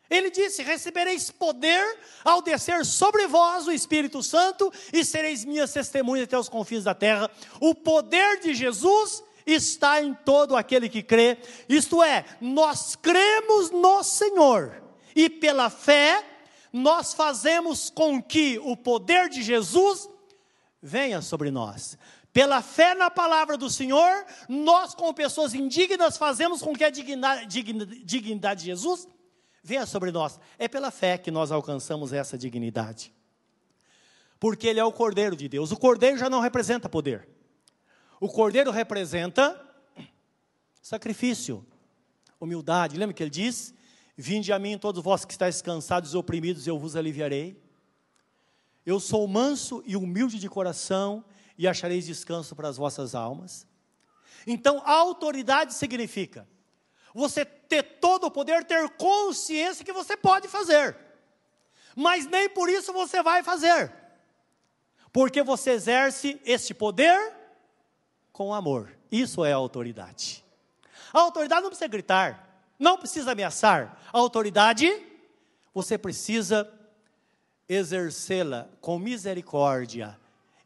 Ele 0.09 0.31
disse: 0.31 0.63
Recebereis 0.63 1.29
poder 1.29 1.99
ao 2.23 2.41
descer 2.41 2.85
sobre 2.85 3.27
vós 3.27 3.67
o 3.67 3.73
Espírito 3.73 4.23
Santo 4.23 4.71
e 4.93 5.03
sereis 5.03 5.43
minhas 5.43 5.73
testemunhas 5.73 6.23
até 6.23 6.39
os 6.39 6.47
confins 6.47 6.85
da 6.85 6.95
terra. 6.95 7.29
O 7.59 7.75
poder 7.75 8.39
de 8.39 8.53
Jesus 8.53 9.21
está 9.45 10.01
em 10.01 10.13
todo 10.13 10.55
aquele 10.55 10.87
que 10.87 11.03
crê, 11.03 11.39
isto 11.67 12.01
é, 12.01 12.23
nós 12.39 12.95
cremos 12.95 13.69
no 13.69 14.01
Senhor 14.01 14.81
e 15.13 15.29
pela 15.29 15.69
fé 15.69 16.23
nós 16.71 17.13
fazemos 17.13 17.89
com 17.89 18.23
que 18.23 18.57
o 18.63 18.77
poder 18.77 19.27
de 19.27 19.43
Jesus 19.43 20.12
venha 20.83 21.21
sobre 21.21 21.49
nós. 21.49 21.97
Pela 22.33 22.61
fé 22.61 22.93
na 22.93 23.09
palavra 23.09 23.55
do 23.55 23.69
Senhor, 23.69 24.25
nós, 24.49 24.93
como 24.93 25.13
pessoas 25.13 25.53
indignas, 25.53 26.17
fazemos 26.17 26.61
com 26.61 26.73
que 26.75 26.83
a 26.83 26.89
dignidade, 26.89 27.63
dignidade 28.03 28.59
de 28.61 28.65
Jesus 28.65 29.07
venha 29.63 29.85
sobre 29.85 30.11
nós. 30.11 30.37
É 30.59 30.67
pela 30.67 30.91
fé 30.91 31.17
que 31.17 31.31
nós 31.31 31.51
alcançamos 31.51 32.11
essa 32.11 32.37
dignidade. 32.37 33.13
Porque 34.39 34.67
Ele 34.67 34.79
é 34.79 34.83
o 34.83 34.91
Cordeiro 34.91 35.37
de 35.37 35.47
Deus. 35.47 35.71
O 35.71 35.77
Cordeiro 35.77 36.17
já 36.17 36.29
não 36.29 36.41
representa 36.41 36.89
poder. 36.89 37.29
O 38.19 38.27
Cordeiro 38.27 38.71
representa 38.71 39.59
sacrifício, 40.81 41.65
humildade. 42.41 42.97
Lembra 42.97 43.13
que 43.13 43.23
Ele 43.23 43.29
diz: 43.29 43.73
Vinde 44.17 44.51
a 44.51 44.59
mim, 44.59 44.77
todos 44.77 45.01
vós 45.01 45.23
que 45.23 45.31
estáis 45.31 45.61
cansados 45.61 46.13
e 46.13 46.17
oprimidos, 46.17 46.67
eu 46.67 46.77
vos 46.77 46.97
aliviarei. 46.97 47.62
Eu 48.85 48.99
sou 48.99 49.27
manso 49.27 49.81
e 49.85 49.95
humilde 49.95 50.39
de 50.39 50.49
coração, 50.49 51.23
e 51.57 51.67
achareis 51.67 52.05
descanso 52.05 52.55
para 52.55 52.67
as 52.67 52.77
vossas 52.77 53.15
almas. 53.15 53.65
Então, 54.45 54.81
autoridade 54.85 55.73
significa 55.73 56.47
você 57.13 57.45
ter 57.45 57.83
todo 57.99 58.25
o 58.25 58.31
poder, 58.31 58.65
ter 58.65 58.89
consciência 58.91 59.85
que 59.85 59.93
você 59.93 60.17
pode 60.17 60.47
fazer. 60.47 60.97
Mas 61.95 62.25
nem 62.25 62.49
por 62.49 62.69
isso 62.69 62.91
você 62.91 63.21
vai 63.21 63.43
fazer. 63.43 63.93
Porque 65.11 65.43
você 65.43 65.71
exerce 65.71 66.41
este 66.43 66.73
poder 66.73 67.33
com 68.31 68.51
amor. 68.53 68.97
Isso 69.11 69.45
é 69.45 69.51
autoridade. 69.53 70.43
A 71.13 71.19
autoridade 71.19 71.61
não 71.61 71.69
precisa 71.69 71.87
gritar. 71.87 72.49
não 72.79 72.97
precisa 72.97 73.31
ameaçar. 73.31 74.01
A 74.11 74.17
autoridade, 74.17 74.91
você 75.71 75.97
precisa 75.97 76.69
exercê-la 77.67 78.69
com 78.81 78.99
misericórdia 78.99 80.17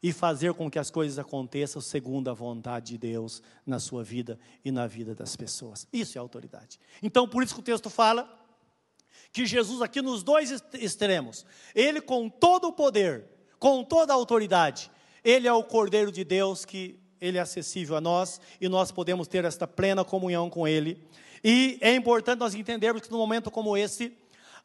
e 0.02 0.12
fazer 0.12 0.54
com 0.54 0.70
que 0.70 0.78
as 0.78 0.90
coisas 0.90 1.18
aconteçam 1.18 1.82
segundo 1.82 2.28
a 2.30 2.34
vontade 2.34 2.92
de 2.92 2.98
Deus 2.98 3.42
na 3.66 3.80
sua 3.80 4.04
vida 4.04 4.38
e 4.64 4.70
na 4.70 4.86
vida 4.86 5.14
das 5.14 5.34
pessoas. 5.34 5.86
Isso 5.92 6.16
é 6.16 6.20
autoridade. 6.20 6.78
Então, 7.02 7.28
por 7.28 7.42
isso 7.42 7.54
que 7.54 7.60
o 7.60 7.64
texto 7.64 7.90
fala 7.90 8.36
que 9.32 9.44
Jesus, 9.44 9.82
aqui 9.82 10.00
nos 10.00 10.22
dois 10.22 10.62
extremos, 10.74 11.44
ele 11.74 12.00
com 12.00 12.28
todo 12.28 12.68
o 12.68 12.72
poder, 12.72 13.24
com 13.58 13.82
toda 13.82 14.12
a 14.12 14.16
autoridade, 14.16 14.90
ele 15.24 15.48
é 15.48 15.52
o 15.52 15.64
Cordeiro 15.64 16.12
de 16.12 16.24
Deus 16.24 16.64
que 16.64 16.98
ele 17.20 17.38
é 17.38 17.40
acessível 17.40 17.96
a 17.96 18.00
nós 18.00 18.40
e 18.60 18.68
nós 18.68 18.92
podemos 18.92 19.26
ter 19.26 19.44
esta 19.44 19.66
plena 19.66 20.04
comunhão 20.04 20.48
com 20.48 20.66
ele. 20.66 21.02
E 21.42 21.76
é 21.80 21.94
importante 21.94 22.38
nós 22.38 22.54
entendermos 22.54 23.02
que 23.02 23.10
num 23.10 23.18
momento 23.18 23.50
como 23.50 23.76
esse, 23.76 24.16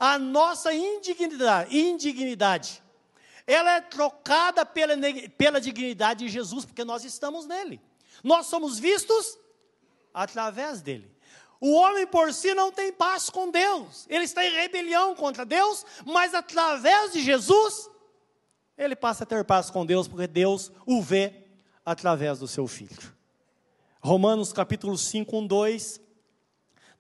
a 0.06 0.20
nossa 0.20 0.74
indignidade, 0.74 1.78
indignidade 1.78 2.84
ela 3.48 3.76
é 3.76 3.80
trocada 3.80 4.66
pela, 4.66 4.96
pela 5.38 5.62
dignidade 5.62 6.26
de 6.26 6.30
Jesus, 6.30 6.66
porque 6.66 6.84
nós 6.84 7.06
estamos 7.06 7.46
nele. 7.46 7.80
Nós 8.22 8.48
somos 8.48 8.78
vistos 8.78 9.38
através 10.14 10.82
dele. 10.82 11.10
O 11.62 11.72
homem 11.72 12.06
por 12.06 12.34
si 12.34 12.54
não 12.54 12.70
tem 12.70 12.92
paz 12.92 13.30
com 13.30 13.50
Deus, 13.50 14.06
ele 14.10 14.26
está 14.26 14.46
em 14.46 14.52
rebelião 14.52 15.16
contra 15.16 15.46
Deus, 15.46 15.86
mas 16.06 16.34
através 16.34 17.14
de 17.14 17.22
Jesus, 17.22 17.90
ele 18.78 18.98
passa 18.98 19.24
a 19.24 19.28
ter 19.28 19.46
paz 19.46 19.70
com 19.70 19.86
Deus, 19.86 20.06
porque 20.06 20.28
Deus 20.28 20.70
o 20.86 21.02
vê 21.02 21.46
através 21.86 22.40
do 22.40 22.48
seu 22.48 22.68
filho. 22.68 23.14
Romanos 24.02 24.52
capítulo 24.52 24.98
5, 24.98 25.38
1, 25.38 25.48
2. 25.48 26.03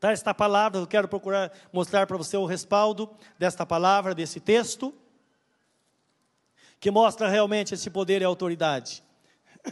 Está 0.03 0.11
esta 0.11 0.33
palavra, 0.33 0.81
eu 0.81 0.85
quero 0.85 1.07
procurar 1.07 1.49
mostrar 1.71 2.05
para 2.05 2.17
você 2.17 2.35
o 2.35 2.45
respaldo 2.45 3.09
desta 3.39 3.65
palavra, 3.65 4.13
desse 4.13 4.37
texto 4.37 4.93
que 6.77 6.91
mostra 6.91 7.29
realmente 7.29 7.73
esse 7.73 7.89
poder 7.89 8.21
e 8.21 8.25
autoridade, 8.25 9.01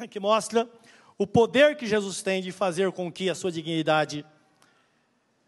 que 0.10 0.22
mostra 0.22 0.72
o 1.18 1.28
poder 1.28 1.76
que 1.76 1.86
Jesus 1.86 2.24
tem 2.24 2.42
de 2.42 2.50
fazer 2.54 2.94
com 2.94 3.12
que 3.12 3.30
a 3.30 3.36
sua 3.36 3.52
dignidade 3.52 4.26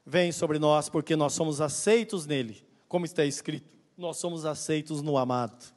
venha 0.06 0.34
sobre 0.34 0.60
nós, 0.60 0.90
porque 0.90 1.16
nós 1.16 1.32
somos 1.32 1.62
aceitos 1.62 2.26
nele, 2.26 2.68
como 2.90 3.06
está 3.06 3.24
escrito, 3.24 3.70
nós 3.98 4.18
somos 4.18 4.46
aceitos 4.46 5.02
no 5.02 5.18
amado. 5.18 5.74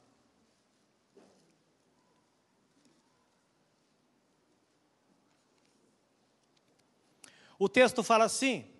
O 7.57 7.69
texto 7.69 8.03
fala 8.03 8.25
assim: 8.25 8.75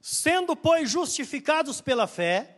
sendo, 0.00 0.56
pois, 0.56 0.90
justificados 0.90 1.80
pela 1.80 2.06
fé, 2.06 2.56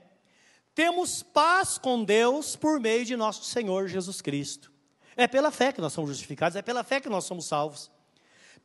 temos 0.74 1.22
paz 1.22 1.76
com 1.76 2.02
Deus 2.02 2.56
por 2.56 2.80
meio 2.80 3.04
de 3.04 3.16
nosso 3.16 3.44
Senhor 3.44 3.88
Jesus 3.88 4.20
Cristo. 4.20 4.72
É 5.16 5.26
pela 5.26 5.50
fé 5.50 5.72
que 5.72 5.80
nós 5.80 5.92
somos 5.92 6.10
justificados, 6.10 6.56
é 6.56 6.62
pela 6.62 6.82
fé 6.82 7.00
que 7.00 7.08
nós 7.08 7.24
somos 7.24 7.46
salvos. 7.46 7.90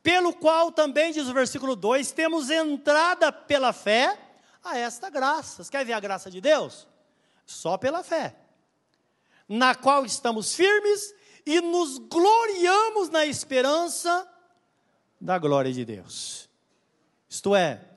Pelo 0.02 0.32
qual 0.32 0.72
também, 0.72 1.12
diz 1.12 1.26
o 1.26 1.34
versículo 1.34 1.76
2, 1.76 2.12
temos 2.12 2.50
entrada 2.50 3.30
pela 3.32 3.72
fé 3.72 4.18
a 4.62 4.78
esta 4.78 5.10
graça. 5.10 5.64
Você 5.64 5.70
quer 5.70 5.84
ver 5.84 5.92
a 5.92 6.00
graça 6.00 6.30
de 6.30 6.40
Deus? 6.40 6.86
Só 7.44 7.76
pela 7.76 8.02
fé. 8.02 8.36
Na 9.48 9.74
qual 9.74 10.06
estamos 10.06 10.54
firmes 10.54 11.14
e 11.44 11.60
nos 11.60 11.98
gloriamos 11.98 13.08
na 13.10 13.26
esperança 13.26 14.26
da 15.20 15.38
glória 15.38 15.72
de 15.72 15.84
Deus. 15.84 16.48
Isto 17.28 17.54
é, 17.54 17.87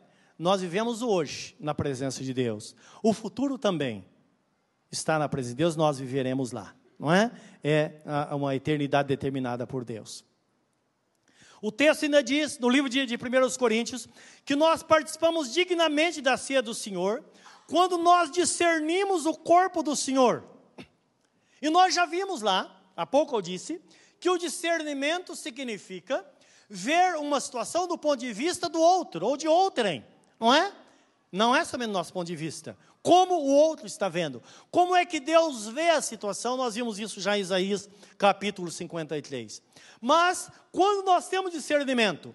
nós 0.42 0.60
vivemos 0.60 1.04
hoje 1.04 1.56
na 1.60 1.72
presença 1.72 2.24
de 2.24 2.34
Deus. 2.34 2.76
O 3.04 3.14
futuro 3.14 3.60
também 3.60 4.04
está 4.92 5.20
na 5.20 5.30
presença 5.30 5.54
de 5.54 5.60
Deus, 5.60 5.76
nós 5.76 6.00
viveremos 6.00 6.52
lá, 6.52 6.76
não 6.98 7.14
é? 7.14 7.32
É 7.64 8.02
uma 8.32 8.56
eternidade 8.56 9.08
determinada 9.08 9.68
por 9.68 9.86
Deus. 9.86 10.26
O 11.62 11.72
texto 11.72 12.06
ainda 12.06 12.24
diz, 12.24 12.58
no 12.58 12.70
livro 12.70 12.90
de, 12.90 13.06
de 13.06 13.16
1 13.16 13.20
Coríntios, 13.60 14.10
que 14.44 14.56
nós 14.56 14.82
participamos 14.82 15.54
dignamente 15.54 16.22
da 16.22 16.36
ceia 16.36 16.60
do 16.60 16.74
Senhor, 16.74 17.24
quando 17.68 18.00
nós 18.00 18.32
discernimos 18.32 19.28
o 19.28 19.36
corpo 19.36 19.84
do 19.84 19.96
Senhor. 19.96 20.44
E 21.62 21.70
nós 21.70 21.94
já 21.94 22.08
vimos 22.08 22.42
lá, 22.42 22.82
há 22.98 23.06
pouco 23.06 23.36
eu 23.36 23.44
disse, 23.44 23.80
que 24.20 24.28
o 24.28 24.40
discernimento 24.40 25.36
significa 25.36 26.26
ver 26.68 27.16
uma 27.18 27.40
situação 27.40 27.88
do 27.88 27.96
ponto 27.96 28.22
de 28.22 28.34
vista 28.34 28.68
do 28.68 28.82
outro, 28.82 29.24
ou 29.24 29.38
de 29.38 29.48
outrem. 29.48 30.04
Não 30.42 30.52
é? 30.52 30.74
Não 31.32 31.56
é 31.56 31.64
somente 31.64 31.90
do 31.90 31.94
nosso 31.94 32.12
ponto 32.12 32.26
de 32.26 32.36
vista. 32.36 32.76
Como 33.04 33.36
o 33.36 33.48
outro 33.56 33.86
está 33.86 34.10
vendo. 34.10 34.42
Como 34.72 34.96
é 34.96 35.06
que 35.06 35.20
Deus 35.20 35.68
vê 35.68 35.92
a 35.92 36.02
situação? 36.02 36.58
Nós 36.58 36.74
vimos 36.74 36.98
isso 36.98 37.22
já 37.22 37.38
em 37.38 37.42
Isaías 37.42 37.88
capítulo 38.18 38.72
53. 38.72 39.62
Mas, 40.02 40.50
quando 40.72 41.06
nós 41.06 41.30
temos 41.30 41.52
discernimento, 41.52 42.34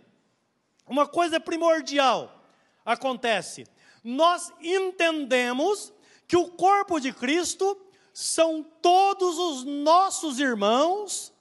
uma 0.86 1.06
coisa 1.06 1.40
primordial 1.40 2.44
acontece. 2.84 3.66
Nós 4.04 4.52
entendemos 4.60 5.92
que 6.28 6.36
o 6.36 6.48
corpo 6.48 7.00
de 7.00 7.12
Cristo 7.12 7.76
são 8.12 8.62
todos 8.80 9.36
os 9.36 9.64
nossos 9.64 10.38
irmãos 10.38 11.32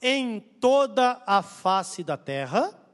em 0.00 0.40
toda 0.40 1.22
a 1.26 1.42
face 1.42 2.02
da 2.02 2.16
terra 2.16 2.85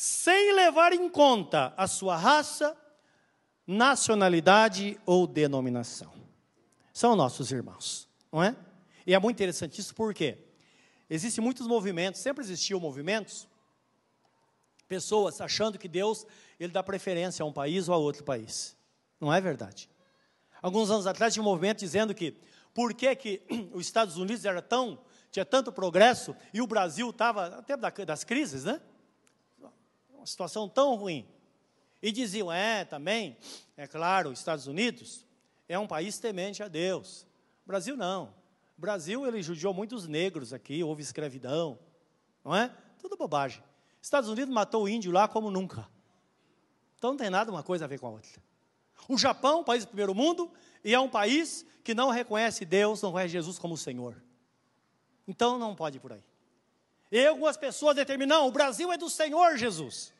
sem 0.00 0.54
levar 0.54 0.94
em 0.94 1.10
conta 1.10 1.74
a 1.76 1.86
sua 1.86 2.16
raça, 2.16 2.74
nacionalidade 3.66 4.98
ou 5.04 5.26
denominação. 5.26 6.10
São 6.90 7.14
nossos 7.14 7.52
irmãos, 7.52 8.08
não 8.32 8.42
é? 8.42 8.56
E 9.06 9.12
é 9.12 9.18
muito 9.18 9.36
interessante 9.36 9.78
isso 9.78 9.94
porque 9.94 10.38
existem 11.10 11.44
muitos 11.44 11.66
movimentos, 11.66 12.22
sempre 12.22 12.42
existiu 12.42 12.80
movimentos, 12.80 13.46
pessoas 14.88 15.38
achando 15.38 15.78
que 15.78 15.86
Deus 15.86 16.26
ele 16.58 16.72
dá 16.72 16.82
preferência 16.82 17.42
a 17.42 17.46
um 17.46 17.52
país 17.52 17.86
ou 17.86 17.94
a 17.94 17.98
outro 17.98 18.24
país. 18.24 18.74
Não 19.20 19.30
é 19.30 19.38
verdade. 19.38 19.90
Alguns 20.62 20.90
anos 20.90 21.06
atrás 21.06 21.34
tinha 21.34 21.42
um 21.42 21.44
movimento 21.44 21.80
dizendo 21.80 22.14
que 22.14 22.40
por 22.72 22.94
que, 22.94 23.14
que 23.14 23.42
os 23.74 23.84
Estados 23.84 24.16
Unidos 24.16 24.46
era 24.46 24.62
tão, 24.62 24.98
tinha 25.30 25.44
tanto 25.44 25.70
progresso 25.70 26.34
e 26.54 26.62
o 26.62 26.66
Brasil 26.66 27.10
estava, 27.10 27.58
até 27.58 27.76
das 27.76 28.24
crises, 28.24 28.64
né? 28.64 28.80
Uma 30.20 30.26
situação 30.26 30.68
tão 30.68 30.94
ruim. 30.94 31.26
E 32.02 32.12
diziam, 32.12 32.52
é, 32.52 32.84
também, 32.84 33.36
é 33.76 33.86
claro, 33.86 34.30
os 34.30 34.38
Estados 34.38 34.66
Unidos 34.66 35.26
é 35.68 35.78
um 35.78 35.86
país 35.86 36.18
temente 36.18 36.62
a 36.62 36.68
Deus. 36.68 37.26
Brasil 37.66 37.96
não. 37.96 38.34
Brasil, 38.76 39.26
ele 39.26 39.42
judiou 39.42 39.74
muitos 39.74 40.06
negros 40.06 40.52
aqui, 40.52 40.82
houve 40.82 41.02
escravidão, 41.02 41.78
não 42.44 42.54
é? 42.54 42.74
Tudo 42.98 43.16
bobagem. 43.16 43.62
Estados 44.00 44.30
Unidos 44.30 44.52
matou 44.52 44.84
o 44.84 44.88
índio 44.88 45.12
lá 45.12 45.28
como 45.28 45.50
nunca. 45.50 45.88
Então 46.96 47.10
não 47.10 47.18
tem 47.18 47.30
nada 47.30 47.50
uma 47.50 47.62
coisa 47.62 47.84
a 47.84 47.88
ver 47.88 47.98
com 47.98 48.06
a 48.06 48.10
outra. 48.10 48.42
O 49.08 49.16
Japão, 49.16 49.64
país 49.64 49.84
do 49.84 49.88
primeiro 49.88 50.14
mundo, 50.14 50.50
e 50.84 50.94
é 50.94 51.00
um 51.00 51.08
país 51.08 51.64
que 51.82 51.94
não 51.94 52.10
reconhece 52.10 52.64
Deus, 52.64 53.00
não 53.02 53.10
reconhece 53.10 53.32
Jesus 53.32 53.58
como 53.58 53.76
Senhor. 53.76 54.22
Então 55.26 55.58
não 55.58 55.74
pode 55.74 55.96
ir 55.96 56.00
por 56.00 56.12
aí. 56.12 56.22
E 57.10 57.26
algumas 57.26 57.56
pessoas 57.56 57.96
determinam, 57.96 58.46
o 58.46 58.52
Brasil 58.52 58.92
é 58.92 58.96
do 58.96 59.10
Senhor 59.10 59.56
Jesus. 59.56 60.12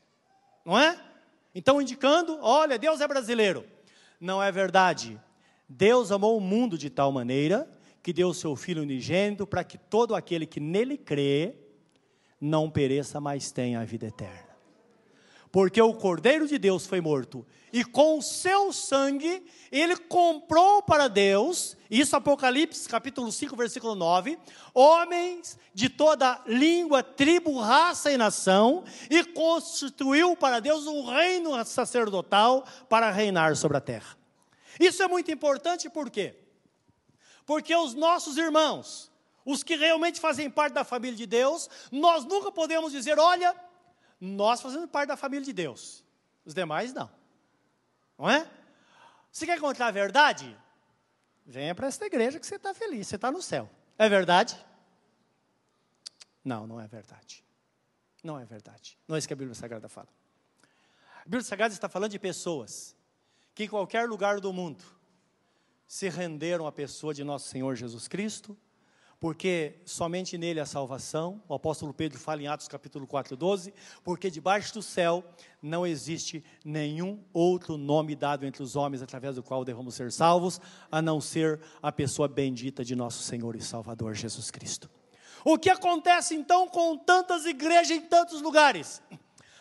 Não 0.64 0.78
é? 0.78 0.98
Então 1.54 1.80
indicando, 1.80 2.38
olha, 2.42 2.78
Deus 2.78 3.00
é 3.00 3.08
brasileiro. 3.08 3.64
Não 4.20 4.42
é 4.42 4.50
verdade. 4.50 5.20
Deus 5.68 6.10
amou 6.10 6.36
o 6.36 6.40
mundo 6.40 6.76
de 6.76 6.90
tal 6.90 7.12
maneira 7.12 7.68
que 8.02 8.12
deu 8.12 8.28
o 8.28 8.34
seu 8.34 8.56
Filho 8.56 8.82
unigênito 8.82 9.46
para 9.46 9.62
que 9.62 9.78
todo 9.78 10.14
aquele 10.14 10.46
que 10.46 10.58
nele 10.58 10.96
crê 10.96 11.54
não 12.40 12.70
pereça, 12.70 13.20
mas 13.20 13.52
tenha 13.52 13.80
a 13.80 13.84
vida 13.84 14.06
eterna 14.06 14.49
porque 15.52 15.80
o 15.80 15.94
Cordeiro 15.94 16.46
de 16.46 16.58
Deus 16.58 16.86
foi 16.86 17.00
morto, 17.00 17.46
e 17.72 17.84
com 17.84 18.18
o 18.18 18.22
seu 18.22 18.72
sangue 18.72 19.44
ele 19.70 19.96
comprou 19.96 20.82
para 20.82 21.08
Deus, 21.08 21.76
isso 21.90 22.16
Apocalipse 22.16 22.88
capítulo 22.88 23.30
5, 23.30 23.56
versículo 23.56 23.94
9, 23.94 24.38
homens 24.74 25.58
de 25.72 25.88
toda 25.88 26.40
língua, 26.46 27.02
tribo, 27.02 27.58
raça 27.58 28.10
e 28.10 28.16
nação, 28.16 28.84
e 29.08 29.24
constituiu 29.24 30.36
para 30.36 30.60
Deus 30.60 30.86
um 30.86 31.06
reino 31.06 31.64
sacerdotal 31.64 32.64
para 32.88 33.10
reinar 33.10 33.56
sobre 33.56 33.76
a 33.76 33.80
terra. 33.80 34.16
Isso 34.78 35.02
é 35.02 35.08
muito 35.08 35.30
importante 35.30 35.88
por 35.88 36.10
quê? 36.10 36.34
Porque 37.44 37.74
os 37.74 37.94
nossos 37.94 38.36
irmãos, 38.36 39.10
os 39.44 39.62
que 39.62 39.76
realmente 39.76 40.20
fazem 40.20 40.48
parte 40.50 40.74
da 40.74 40.84
família 40.84 41.16
de 41.16 41.26
Deus, 41.26 41.68
nós 41.90 42.24
nunca 42.24 42.52
podemos 42.52 42.92
dizer, 42.92 43.18
olha, 43.18 43.54
nós 44.20 44.60
fazemos 44.60 44.90
parte 44.90 45.08
da 45.08 45.16
família 45.16 45.44
de 45.44 45.52
Deus. 45.52 46.04
Os 46.44 46.52
demais 46.52 46.92
não. 46.92 47.10
Não 48.18 48.28
é? 48.28 48.48
Você 49.32 49.46
quer 49.46 49.56
encontrar 49.56 49.86
a 49.86 49.90
verdade? 49.90 50.56
Venha 51.46 51.74
para 51.74 51.86
esta 51.86 52.04
igreja 52.04 52.38
que 52.38 52.46
você 52.46 52.56
está 52.56 52.74
feliz, 52.74 53.06
você 53.06 53.16
está 53.16 53.30
no 53.30 53.40
céu. 53.40 53.68
É 53.96 54.08
verdade? 54.08 54.56
Não, 56.44 56.66
não 56.66 56.80
é 56.80 56.86
verdade. 56.86 57.44
Não 58.22 58.38
é 58.38 58.44
verdade. 58.44 58.98
Não 59.08 59.16
é 59.16 59.18
isso 59.18 59.26
que 59.26 59.32
a 59.32 59.36
Bíblia 59.36 59.54
Sagrada 59.54 59.88
fala. 59.88 60.08
A 61.20 61.24
Bíblia 61.24 61.42
Sagrada 61.42 61.72
está 61.72 61.88
falando 61.88 62.10
de 62.10 62.18
pessoas 62.18 62.96
que 63.54 63.64
em 63.64 63.68
qualquer 63.68 64.08
lugar 64.08 64.40
do 64.40 64.52
mundo 64.52 64.84
se 65.86 66.08
renderam 66.08 66.66
à 66.66 66.72
pessoa 66.72 67.12
de 67.12 67.24
nosso 67.24 67.48
Senhor 67.48 67.74
Jesus 67.74 68.06
Cristo, 68.06 68.56
porque 69.20 69.74
somente 69.84 70.38
nele 70.38 70.58
há 70.58 70.66
salvação. 70.66 71.42
O 71.46 71.52
apóstolo 71.52 71.92
Pedro 71.92 72.18
fala 72.18 72.42
em 72.42 72.46
Atos 72.48 72.66
capítulo 72.66 73.06
4, 73.06 73.36
12, 73.36 73.74
porque 74.02 74.30
debaixo 74.30 74.72
do 74.72 74.82
céu 74.82 75.22
não 75.62 75.86
existe 75.86 76.42
nenhum 76.64 77.22
outro 77.30 77.76
nome 77.76 78.16
dado 78.16 78.46
entre 78.46 78.62
os 78.62 78.74
homens 78.74 79.02
através 79.02 79.36
do 79.36 79.42
qual 79.42 79.62
devemos 79.62 79.94
ser 79.94 80.10
salvos, 80.10 80.58
a 80.90 81.02
não 81.02 81.20
ser 81.20 81.60
a 81.82 81.92
pessoa 81.92 82.26
bendita 82.26 82.82
de 82.82 82.96
nosso 82.96 83.22
Senhor 83.22 83.54
e 83.54 83.60
Salvador 83.60 84.14
Jesus 84.14 84.50
Cristo. 84.50 84.90
O 85.44 85.58
que 85.58 85.68
acontece 85.68 86.34
então 86.34 86.66
com 86.66 86.96
tantas 86.96 87.44
igrejas 87.44 87.90
em 87.90 88.00
tantos 88.00 88.40
lugares? 88.40 89.02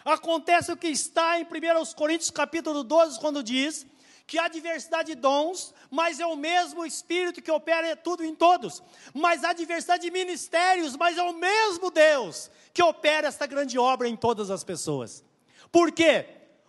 Acontece 0.06 0.72
o 0.72 0.78
que 0.78 0.88
está 0.88 1.38
em 1.38 1.44
1 1.44 1.48
Coríntios 1.96 2.32
capítulo 2.32 2.84
12, 2.84 3.20
quando 3.20 3.44
diz 3.44 3.86
que 4.30 4.38
há 4.38 4.48
diversidade 4.48 5.16
de 5.16 5.20
dons, 5.20 5.74
mas 5.90 6.20
é 6.20 6.26
o 6.26 6.36
mesmo 6.36 6.86
Espírito 6.86 7.42
que 7.42 7.50
opera 7.50 7.96
tudo 7.96 8.24
em 8.24 8.36
todos. 8.36 8.84
Mas 9.12 9.44
há 9.44 9.54
diversidade 9.54 10.04
de 10.04 10.12
ministérios, 10.12 10.96
mas 10.96 11.18
é 11.18 11.24
o 11.24 11.34
mesmo 11.34 11.90
Deus 11.90 12.52
que 12.72 12.84
opera 12.84 13.28
esta 13.28 13.48
grande 13.48 13.80
obra 13.80 14.08
em 14.08 14.16
todas 14.16 14.52
as 14.52 14.64
pessoas. 14.64 15.24
Por 15.72 15.92
quê? 15.92 16.28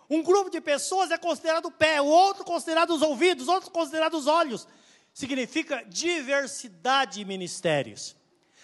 Um 0.08 0.22
grupo 0.22 0.48
de 0.48 0.58
pessoas 0.58 1.10
é 1.10 1.18
considerado 1.18 1.66
o 1.66 1.70
pé, 1.70 2.00
o 2.00 2.06
outro 2.06 2.44
considerado 2.44 2.94
os 2.94 3.02
ouvidos, 3.02 3.46
outro 3.46 3.70
considerado 3.70 4.14
os 4.14 4.26
olhos. 4.26 4.66
Significa 5.12 5.84
diversidade 5.86 7.18
de 7.18 7.26
ministérios. 7.26 8.16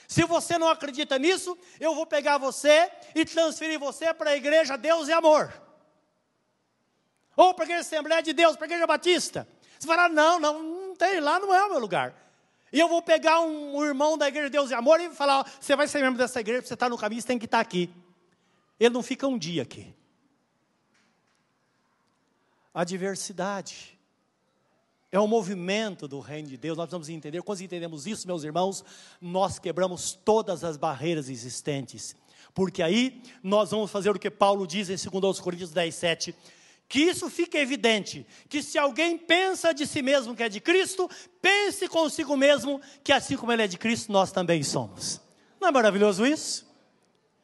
Se 0.08 0.24
você 0.24 0.56
não 0.56 0.70
acredita 0.70 1.18
nisso, 1.18 1.56
eu 1.78 1.94
vou 1.94 2.06
pegar 2.06 2.38
você 2.38 2.90
e 3.14 3.26
transferir 3.26 3.78
você 3.78 4.14
para 4.14 4.30
a 4.30 4.36
igreja 4.36 4.78
Deus 4.78 5.06
e 5.08 5.12
Amor. 5.12 5.65
Ou 7.36 7.52
para 7.52 7.64
a 7.64 7.66
igreja 7.66 7.82
Assembleia 7.82 8.22
de 8.22 8.32
Deus, 8.32 8.56
para 8.56 8.64
a 8.64 8.68
igreja 8.68 8.86
Batista. 8.86 9.46
Você 9.78 9.86
falar, 9.86 10.08
não, 10.08 10.40
não, 10.40 10.62
não 10.62 10.96
tem, 10.96 11.20
lá 11.20 11.38
não 11.38 11.54
é 11.54 11.64
o 11.64 11.70
meu 11.70 11.78
lugar. 11.78 12.14
E 12.72 12.80
eu 12.80 12.88
vou 12.88 13.02
pegar 13.02 13.40
um, 13.40 13.76
um 13.76 13.84
irmão 13.84 14.16
da 14.16 14.26
igreja 14.26 14.48
de 14.48 14.52
Deus 14.52 14.70
e 14.70 14.74
Amor 14.74 15.00
e 15.00 15.10
falar, 15.10 15.40
ó, 15.40 15.44
você 15.60 15.76
vai 15.76 15.86
ser 15.86 16.00
membro 16.00 16.18
dessa 16.18 16.40
igreja, 16.40 16.62
você 16.62 16.74
está 16.74 16.88
no 16.88 16.98
caminho, 16.98 17.20
você 17.20 17.28
tem 17.28 17.38
que 17.38 17.44
estar 17.44 17.60
aqui. 17.60 17.90
Ele 18.80 18.94
não 18.94 19.02
fica 19.02 19.26
um 19.26 19.38
dia 19.38 19.62
aqui. 19.62 19.94
A 22.74 22.84
diversidade 22.84 23.98
é 25.10 25.20
um 25.20 25.26
movimento 25.26 26.06
do 26.06 26.20
reino 26.20 26.48
de 26.48 26.56
Deus, 26.56 26.76
nós 26.76 26.84
precisamos 26.84 27.08
entender, 27.08 27.40
quando 27.42 27.62
entendemos 27.62 28.06
isso, 28.06 28.26
meus 28.26 28.44
irmãos, 28.44 28.84
nós 29.20 29.58
quebramos 29.58 30.12
todas 30.12 30.62
as 30.62 30.76
barreiras 30.76 31.30
existentes, 31.30 32.14
porque 32.52 32.82
aí 32.82 33.22
nós 33.42 33.70
vamos 33.70 33.90
fazer 33.90 34.10
o 34.10 34.18
que 34.18 34.30
Paulo 34.30 34.66
diz 34.66 34.90
em 34.90 35.20
2 35.20 35.40
Coríntios 35.40 35.70
10, 35.70 35.94
7, 35.94 36.34
que 36.88 37.00
isso 37.00 37.28
fique 37.28 37.56
evidente, 37.58 38.26
que 38.48 38.62
se 38.62 38.78
alguém 38.78 39.18
pensa 39.18 39.74
de 39.74 39.86
si 39.86 40.02
mesmo 40.02 40.36
que 40.36 40.42
é 40.42 40.48
de 40.48 40.60
Cristo, 40.60 41.10
pense 41.42 41.88
consigo 41.88 42.36
mesmo 42.36 42.80
que 43.02 43.12
assim 43.12 43.36
como 43.36 43.52
ele 43.52 43.62
é 43.62 43.66
de 43.66 43.76
Cristo, 43.76 44.12
nós 44.12 44.30
também 44.30 44.62
somos. 44.62 45.20
Não 45.60 45.68
é 45.68 45.72
maravilhoso 45.72 46.24
isso? 46.24 46.66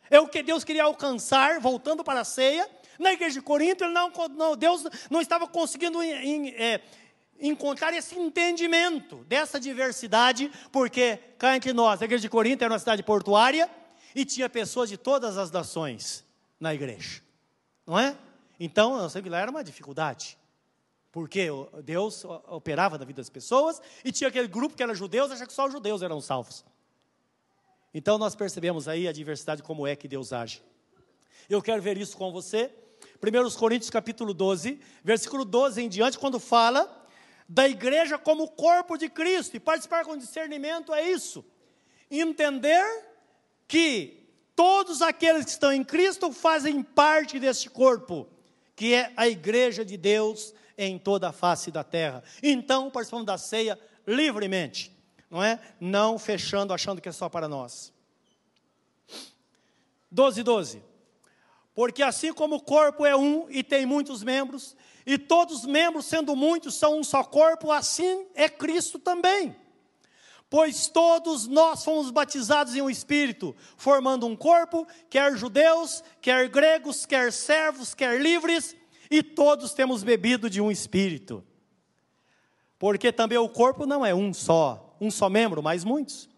É 0.08 0.20
o 0.20 0.28
que 0.28 0.42
Deus 0.42 0.62
queria 0.62 0.84
alcançar, 0.84 1.58
voltando 1.58 2.04
para 2.04 2.20
a 2.20 2.24
ceia, 2.24 2.68
na 2.98 3.12
igreja 3.12 3.34
de 3.34 3.42
Corinto, 3.42 3.88
não, 3.88 4.12
não, 4.36 4.56
Deus 4.56 4.84
não 5.10 5.20
estava 5.20 5.48
conseguindo 5.48 6.00
em, 6.02 6.50
é, 6.50 6.80
encontrar 7.40 7.92
esse 7.92 8.16
entendimento 8.16 9.24
dessa 9.24 9.58
diversidade, 9.58 10.50
porque 10.70 11.18
cá 11.36 11.56
entre 11.56 11.72
nós, 11.72 12.00
a 12.00 12.04
igreja 12.04 12.22
de 12.22 12.28
Corinto 12.28 12.62
era 12.62 12.72
uma 12.72 12.78
cidade 12.78 13.02
portuária 13.02 13.68
e 14.14 14.24
tinha 14.24 14.48
pessoas 14.48 14.88
de 14.88 14.96
todas 14.96 15.36
as 15.36 15.50
nações 15.50 16.24
na 16.60 16.72
igreja, 16.72 17.22
não 17.84 17.98
é? 17.98 18.16
Então, 18.58 19.00
eu 19.00 19.08
sei 19.10 19.22
que 19.22 19.28
lá 19.28 19.40
era 19.40 19.50
uma 19.50 19.64
dificuldade. 19.64 20.38
Porque 21.12 21.48
Deus 21.84 22.24
operava 22.48 22.96
na 22.96 23.04
vida 23.04 23.20
das 23.20 23.28
pessoas 23.28 23.82
e 24.02 24.10
tinha 24.10 24.28
aquele 24.28 24.48
grupo 24.48 24.74
que 24.74 24.82
era 24.82 24.94
judeus, 24.94 25.30
achava 25.30 25.46
que 25.46 25.52
só 25.52 25.66
os 25.66 25.72
judeus 25.72 26.00
eram 26.00 26.22
salvos. 26.22 26.64
Então 27.92 28.16
nós 28.16 28.34
percebemos 28.34 28.88
aí 28.88 29.06
a 29.06 29.12
diversidade 29.12 29.62
como 29.62 29.86
é 29.86 29.94
que 29.94 30.08
Deus 30.08 30.32
age. 30.32 30.62
Eu 31.50 31.60
quero 31.60 31.82
ver 31.82 31.98
isso 31.98 32.16
com 32.16 32.32
você. 32.32 32.72
1 33.22 33.58
Coríntios 33.58 33.90
capítulo 33.90 34.32
12, 34.32 34.80
versículo 35.04 35.44
12 35.44 35.82
em 35.82 35.88
diante, 35.88 36.18
quando 36.18 36.40
fala 36.40 37.06
da 37.46 37.68
igreja 37.68 38.16
como 38.16 38.48
corpo 38.48 38.96
de 38.96 39.10
Cristo. 39.10 39.54
E 39.54 39.60
participar 39.60 40.06
com 40.06 40.16
discernimento 40.16 40.94
é 40.94 41.10
isso. 41.10 41.44
Entender 42.10 42.82
que 43.68 44.26
todos 44.56 45.02
aqueles 45.02 45.44
que 45.44 45.50
estão 45.50 45.70
em 45.70 45.84
Cristo 45.84 46.32
fazem 46.32 46.82
parte 46.82 47.38
deste 47.38 47.68
corpo 47.68 48.31
que 48.82 48.94
é 48.94 49.12
a 49.16 49.28
igreja 49.28 49.84
de 49.84 49.96
Deus 49.96 50.52
em 50.76 50.98
toda 50.98 51.28
a 51.28 51.32
face 51.32 51.70
da 51.70 51.84
terra. 51.84 52.20
Então, 52.42 52.90
participamos 52.90 53.24
da 53.24 53.38
ceia 53.38 53.78
livremente, 54.04 54.90
não 55.30 55.40
é? 55.40 55.60
Não 55.78 56.18
fechando, 56.18 56.74
achando 56.74 57.00
que 57.00 57.08
é 57.08 57.12
só 57.12 57.28
para 57.28 57.46
nós. 57.46 57.92
12, 60.10 60.42
12. 60.42 60.82
Porque 61.72 62.02
assim 62.02 62.32
como 62.32 62.56
o 62.56 62.60
corpo 62.60 63.06
é 63.06 63.14
um 63.14 63.46
e 63.50 63.62
tem 63.62 63.86
muitos 63.86 64.24
membros, 64.24 64.74
e 65.06 65.16
todos 65.16 65.60
os 65.60 65.64
membros, 65.64 66.06
sendo 66.06 66.34
muitos, 66.34 66.74
são 66.74 66.98
um 66.98 67.04
só 67.04 67.22
corpo, 67.22 67.70
assim 67.70 68.26
é 68.34 68.48
Cristo 68.48 68.98
também. 68.98 69.54
Pois 70.52 70.86
todos 70.86 71.46
nós 71.46 71.82
fomos 71.82 72.10
batizados 72.10 72.76
em 72.76 72.82
um 72.82 72.90
espírito, 72.90 73.56
formando 73.74 74.26
um 74.26 74.36
corpo, 74.36 74.86
quer 75.08 75.34
judeus, 75.34 76.04
quer 76.20 76.46
gregos, 76.46 77.06
quer 77.06 77.32
servos, 77.32 77.94
quer 77.94 78.20
livres, 78.20 78.76
e 79.10 79.22
todos 79.22 79.72
temos 79.72 80.02
bebido 80.02 80.50
de 80.50 80.60
um 80.60 80.70
espírito. 80.70 81.42
Porque 82.78 83.10
também 83.10 83.38
o 83.38 83.48
corpo 83.48 83.86
não 83.86 84.04
é 84.04 84.14
um 84.14 84.30
só, 84.34 84.94
um 85.00 85.10
só 85.10 85.30
membro, 85.30 85.62
mas 85.62 85.84
muitos. 85.84 86.28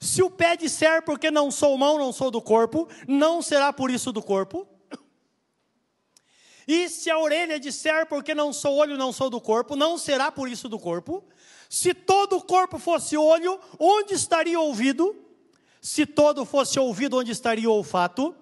Se 0.00 0.22
o 0.22 0.30
pé 0.30 0.56
disser, 0.56 1.04
porque 1.04 1.30
não 1.30 1.50
sou 1.50 1.76
mão, 1.76 1.98
não 1.98 2.10
sou 2.10 2.30
do 2.30 2.40
corpo, 2.40 2.88
não 3.06 3.42
será 3.42 3.70
por 3.70 3.90
isso 3.90 4.10
do 4.12 4.22
corpo. 4.22 4.66
E 6.66 6.88
se 6.88 7.10
a 7.10 7.18
orelha 7.18 7.60
disser, 7.60 8.06
porque 8.06 8.34
não 8.34 8.50
sou 8.50 8.76
olho, 8.76 8.96
não 8.96 9.12
sou 9.12 9.28
do 9.28 9.42
corpo, 9.42 9.76
não 9.76 9.98
será 9.98 10.32
por 10.32 10.48
isso 10.48 10.70
do 10.70 10.78
corpo. 10.78 11.22
Se 11.68 11.92
todo 11.92 12.38
o 12.38 12.42
corpo 12.42 12.78
fosse 12.78 13.16
olho, 13.16 13.60
onde 13.78 14.14
estaria 14.14 14.58
o 14.58 14.64
ouvido? 14.64 15.14
Se 15.80 16.06
todo 16.06 16.44
fosse 16.44 16.78
ouvido, 16.78 17.18
onde 17.18 17.30
estaria 17.30 17.68
o 17.68 17.72
olfato? 17.72 18.34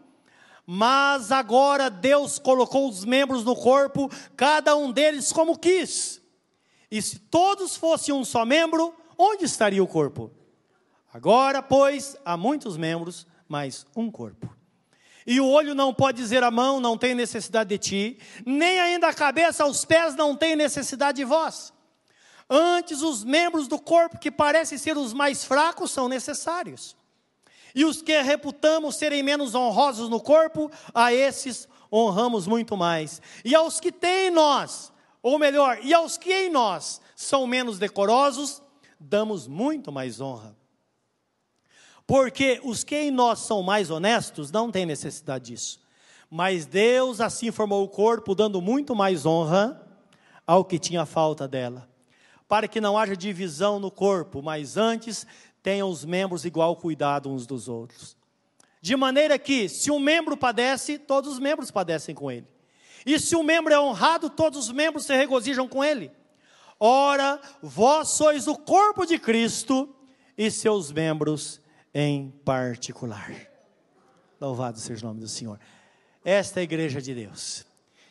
Mas 0.64 1.30
agora 1.30 1.90
Deus 1.90 2.38
colocou 2.38 2.88
os 2.88 3.04
membros 3.04 3.44
no 3.44 3.54
corpo, 3.54 4.10
cada 4.36 4.76
um 4.76 4.90
deles 4.90 5.32
como 5.32 5.58
quis. 5.58 6.20
E 6.90 7.02
se 7.02 7.18
todos 7.18 7.76
fossem 7.76 8.14
um 8.14 8.24
só 8.24 8.44
membro, 8.44 8.94
onde 9.18 9.44
estaria 9.44 9.82
o 9.82 9.88
corpo? 9.88 10.30
Agora, 11.12 11.62
pois, 11.62 12.16
há 12.24 12.36
muitos 12.36 12.76
membros, 12.76 13.26
mas 13.48 13.86
um 13.96 14.10
corpo. 14.10 14.54
E 15.26 15.40
o 15.40 15.48
olho 15.48 15.74
não 15.74 15.92
pode 15.92 16.18
dizer 16.18 16.44
à 16.44 16.50
mão, 16.50 16.78
não 16.78 16.96
tem 16.96 17.14
necessidade 17.14 17.70
de 17.70 17.78
ti, 17.78 18.18
nem 18.44 18.78
ainda 18.78 19.08
a 19.08 19.14
cabeça, 19.14 19.66
os 19.66 19.84
pés 19.84 20.14
não 20.14 20.36
têm 20.36 20.54
necessidade 20.54 21.16
de 21.16 21.24
vós. 21.24 21.72
Antes, 22.48 23.02
os 23.02 23.24
membros 23.24 23.66
do 23.66 23.78
corpo 23.78 24.18
que 24.18 24.30
parecem 24.30 24.78
ser 24.78 24.96
os 24.96 25.12
mais 25.12 25.44
fracos 25.44 25.90
são 25.90 26.08
necessários. 26.08 26.96
E 27.74 27.84
os 27.84 28.00
que 28.00 28.22
reputamos 28.22 28.96
serem 28.96 29.22
menos 29.22 29.54
honrosos 29.54 30.08
no 30.08 30.20
corpo, 30.20 30.70
a 30.94 31.12
esses 31.12 31.68
honramos 31.92 32.46
muito 32.46 32.76
mais. 32.76 33.20
E 33.44 33.54
aos 33.54 33.80
que 33.80 33.90
têm 33.90 34.28
em 34.28 34.30
nós, 34.30 34.92
ou 35.22 35.38
melhor, 35.38 35.80
e 35.82 35.92
aos 35.92 36.16
que 36.16 36.32
em 36.32 36.48
nós 36.48 37.00
são 37.16 37.46
menos 37.46 37.78
decorosos, 37.78 38.62
damos 38.98 39.48
muito 39.48 39.90
mais 39.90 40.20
honra. 40.20 40.56
Porque 42.06 42.60
os 42.62 42.84
que 42.84 42.96
em 42.96 43.10
nós 43.10 43.40
são 43.40 43.60
mais 43.62 43.90
honestos 43.90 44.52
não 44.52 44.70
têm 44.70 44.86
necessidade 44.86 45.46
disso. 45.46 45.80
Mas 46.30 46.64
Deus 46.64 47.20
assim 47.20 47.50
formou 47.50 47.82
o 47.82 47.88
corpo, 47.88 48.36
dando 48.36 48.62
muito 48.62 48.94
mais 48.94 49.26
honra 49.26 49.84
ao 50.46 50.64
que 50.64 50.78
tinha 50.78 51.04
falta 51.04 51.48
dela 51.48 51.88
para 52.48 52.68
que 52.68 52.80
não 52.80 52.96
haja 52.96 53.16
divisão 53.16 53.78
no 53.78 53.90
corpo, 53.90 54.42
mas 54.42 54.76
antes 54.76 55.26
tenham 55.62 55.90
os 55.90 56.04
membros 56.04 56.44
igual 56.44 56.76
cuidado 56.76 57.30
uns 57.30 57.46
dos 57.46 57.68
outros. 57.68 58.16
De 58.80 58.94
maneira 58.94 59.38
que, 59.38 59.68
se 59.68 59.90
um 59.90 59.98
membro 59.98 60.36
padece, 60.36 60.98
todos 60.98 61.32
os 61.32 61.38
membros 61.40 61.70
padecem 61.70 62.14
com 62.14 62.30
ele. 62.30 62.46
E 63.04 63.18
se 63.18 63.34
um 63.34 63.42
membro 63.42 63.72
é 63.72 63.80
honrado, 63.80 64.30
todos 64.30 64.66
os 64.66 64.72
membros 64.72 65.06
se 65.06 65.16
regozijam 65.16 65.66
com 65.66 65.82
ele. 65.82 66.10
Ora, 66.78 67.40
vós 67.62 68.10
sois 68.10 68.46
o 68.46 68.56
corpo 68.56 69.06
de 69.06 69.18
Cristo 69.18 69.94
e 70.36 70.50
seus 70.50 70.92
membros 70.92 71.60
em 71.94 72.30
particular. 72.44 73.34
Louvado 74.40 74.78
seja 74.78 75.04
o 75.04 75.08
nome 75.08 75.20
do 75.20 75.28
Senhor. 75.28 75.58
Esta 76.24 76.60
é 76.60 76.62
a 76.62 76.64
igreja 76.64 77.00
de 77.00 77.14
Deus. 77.14 77.64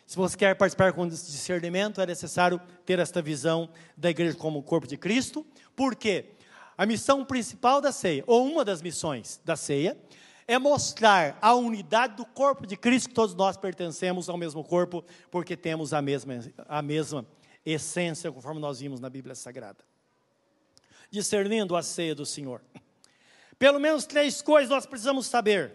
Se 0.06 0.16
você 0.16 0.38
quer 0.38 0.56
participar 0.56 0.94
com 0.94 1.08
discernimento, 1.08 2.00
é 2.00 2.06
necessário 2.06 2.62
ter 2.86 3.00
esta 3.00 3.22
visão 3.22 3.70
da 3.98 4.10
igreja 4.10 4.38
como 4.38 4.60
o 4.60 4.64
corpo 4.64 4.88
de 4.88 4.98
Cristo, 4.98 5.46
porque 5.76 6.26
a 6.78 6.86
missão 6.86 7.26
principal 7.26 7.82
da 7.82 7.92
ceia, 7.92 8.24
ou 8.28 8.46
uma 8.46 8.64
das 8.64 8.82
missões 8.82 9.42
da 9.44 9.56
ceia, 9.56 9.98
é 10.48 10.60
mostrar 10.60 11.38
a 11.42 11.56
unidade 11.56 12.18
do 12.18 12.26
corpo 12.26 12.68
de 12.68 12.78
Cristo, 12.78 13.10
que 13.10 13.16
todos 13.16 13.34
nós 13.34 13.58
pertencemos 13.58 14.30
ao 14.30 14.38
mesmo 14.38 14.64
corpo, 14.64 15.04
porque 15.32 15.58
temos 15.58 15.92
a 15.92 16.02
mesma, 16.02 16.40
a 16.68 16.82
mesma 16.84 17.26
essência, 17.66 18.32
conforme 18.32 18.62
nós 18.62 18.80
vimos 18.80 19.00
na 19.00 19.10
Bíblia 19.10 19.34
Sagrada. 19.34 19.84
Discernindo 21.10 21.76
a 21.76 21.82
ceia 21.82 22.14
do 22.14 22.28
Senhor. 22.28 22.62
Pelo 23.58 23.80
menos 23.80 24.06
três 24.06 24.42
coisas 24.42 24.70
nós 24.70 24.86
precisamos 24.86 25.26
saber 25.26 25.74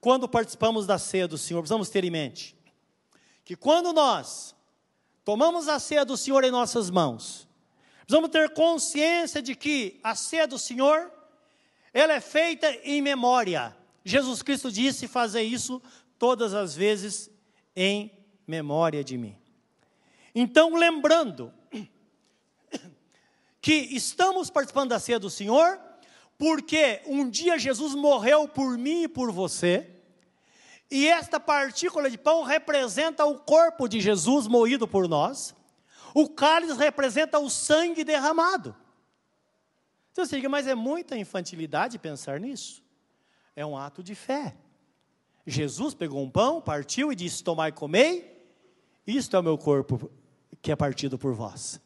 quando 0.00 0.28
participamos 0.28 0.86
da 0.86 0.98
ceia 0.98 1.26
do 1.26 1.36
Senhor, 1.36 1.60
precisamos 1.60 1.90
ter 1.90 2.04
em 2.04 2.10
mente. 2.10 2.55
Que 3.46 3.56
quando 3.56 3.94
nós 3.94 4.54
tomamos 5.24 5.68
a 5.68 5.78
ceia 5.78 6.04
do 6.04 6.18
Senhor 6.18 6.44
em 6.44 6.50
nossas 6.50 6.90
mãos, 6.90 7.48
precisamos 8.00 8.28
ter 8.28 8.50
consciência 8.50 9.40
de 9.40 9.54
que 9.54 9.98
a 10.04 10.14
ceia 10.14 10.46
do 10.46 10.58
Senhor, 10.58 11.10
ela 11.94 12.12
é 12.12 12.20
feita 12.20 12.70
em 12.84 13.00
memória 13.00 13.74
Jesus 14.06 14.40
Cristo 14.40 14.70
disse 14.70 15.08
fazer 15.08 15.42
isso 15.42 15.82
todas 16.16 16.54
as 16.54 16.76
vezes 16.76 17.28
em 17.74 18.12
memória 18.46 19.02
de 19.02 19.18
mim. 19.18 19.36
Então, 20.32 20.76
lembrando 20.76 21.52
que 23.60 23.72
estamos 23.72 24.48
participando 24.48 24.90
da 24.90 25.00
ceia 25.00 25.18
do 25.18 25.28
Senhor, 25.28 25.80
porque 26.38 27.02
um 27.04 27.28
dia 27.28 27.58
Jesus 27.58 27.96
morreu 27.96 28.46
por 28.46 28.78
mim 28.78 29.02
e 29.02 29.08
por 29.08 29.32
você, 29.32 29.90
e 30.90 31.06
esta 31.08 31.40
partícula 31.40 32.10
de 32.10 32.18
pão 32.18 32.42
representa 32.42 33.24
o 33.24 33.38
corpo 33.38 33.88
de 33.88 34.00
Jesus 34.00 34.46
moído 34.46 34.86
por 34.86 35.08
nós, 35.08 35.54
o 36.14 36.28
cálice 36.28 36.74
representa 36.74 37.38
o 37.38 37.50
sangue 37.50 38.04
derramado. 38.04 38.74
Então 40.12 40.24
você 40.24 40.36
diga, 40.36 40.48
mas 40.48 40.66
é 40.66 40.74
muita 40.74 41.16
infantilidade 41.16 41.98
pensar 41.98 42.40
nisso 42.40 42.86
é 43.56 43.64
um 43.64 43.76
ato 43.76 44.02
de 44.02 44.14
fé. 44.14 44.54
Jesus 45.46 45.94
pegou 45.94 46.22
um 46.22 46.30
pão, 46.30 46.60
partiu 46.60 47.10
e 47.10 47.16
disse: 47.16 47.42
Tomai 47.42 47.70
e 47.70 47.72
comei, 47.72 48.46
isto 49.06 49.34
é 49.34 49.40
o 49.40 49.42
meu 49.42 49.56
corpo 49.56 50.10
que 50.60 50.70
é 50.70 50.76
partido 50.76 51.18
por 51.18 51.32
vós. 51.32 51.80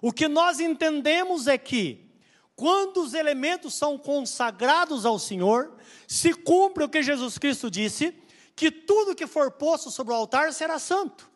O 0.00 0.12
que 0.12 0.26
nós 0.26 0.58
entendemos 0.58 1.46
é 1.46 1.58
que, 1.58 2.10
quando 2.56 3.02
os 3.02 3.14
elementos 3.14 3.74
são 3.74 3.98
consagrados 3.98 5.04
ao 5.04 5.18
Senhor, 5.18 5.76
se 6.08 6.32
cumpre 6.32 6.84
o 6.84 6.88
que 6.88 7.02
Jesus 7.02 7.38
Cristo 7.38 7.70
disse, 7.70 8.14
que 8.54 8.70
tudo 8.70 9.14
que 9.14 9.26
for 9.26 9.50
posto 9.50 9.90
sobre 9.90 10.12
o 10.12 10.16
altar 10.16 10.52
será 10.52 10.78
santo. 10.78 11.30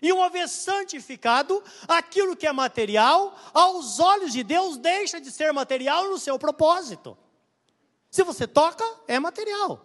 E 0.00 0.12
uma 0.12 0.28
vez 0.28 0.50
santificado, 0.50 1.62
aquilo 1.88 2.36
que 2.36 2.46
é 2.46 2.52
material, 2.52 3.34
aos 3.54 3.98
olhos 3.98 4.32
de 4.32 4.42
Deus, 4.42 4.76
deixa 4.76 5.20
de 5.20 5.30
ser 5.30 5.52
material 5.52 6.10
no 6.10 6.18
seu 6.18 6.38
propósito. 6.38 7.16
Se 8.10 8.22
você 8.22 8.46
toca, 8.46 8.84
é 9.08 9.18
material. 9.18 9.84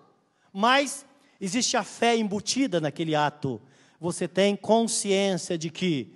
Mas 0.52 1.06
existe 1.40 1.78
a 1.78 1.84
fé 1.84 2.16
embutida 2.16 2.82
naquele 2.82 3.16
ato. 3.16 3.62
Você 4.00 4.28
tem 4.28 4.56
consciência 4.56 5.58
de 5.58 5.70
que 5.70 6.14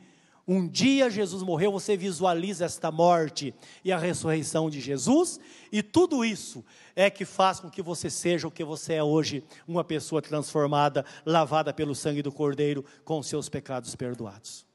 um 0.48 0.68
dia 0.68 1.10
Jesus 1.10 1.41
morreu, 1.41 1.72
você 1.72 1.98
visualiza 1.98 2.66
esta 2.66 2.91
morte 2.91 3.54
e 3.84 3.91
a 3.91 3.98
ressurreição 3.98 4.70
de 4.70 4.80
Jesus, 4.80 5.39
e 5.72 5.82
tudo 5.82 6.24
isso 6.24 6.64
é 6.96 7.10
que 7.10 7.26
faz 7.26 7.60
com 7.60 7.70
que 7.70 7.82
você 7.82 8.10
seja 8.10 8.48
o 8.48 8.52
que 8.52 8.64
você 8.64 8.93
é 8.93 9.04
hoje, 9.04 9.43
uma 9.68 9.84
pessoa 9.84 10.22
transformada, 10.22 11.04
lavada 11.26 11.74
pelo 11.74 11.96
sangue 11.96 12.22
do 12.22 12.32
Cordeiro, 12.32 12.86
com 13.04 13.24
seus 13.24 13.50
pecados 13.50 13.96
perdoados. 13.96 14.66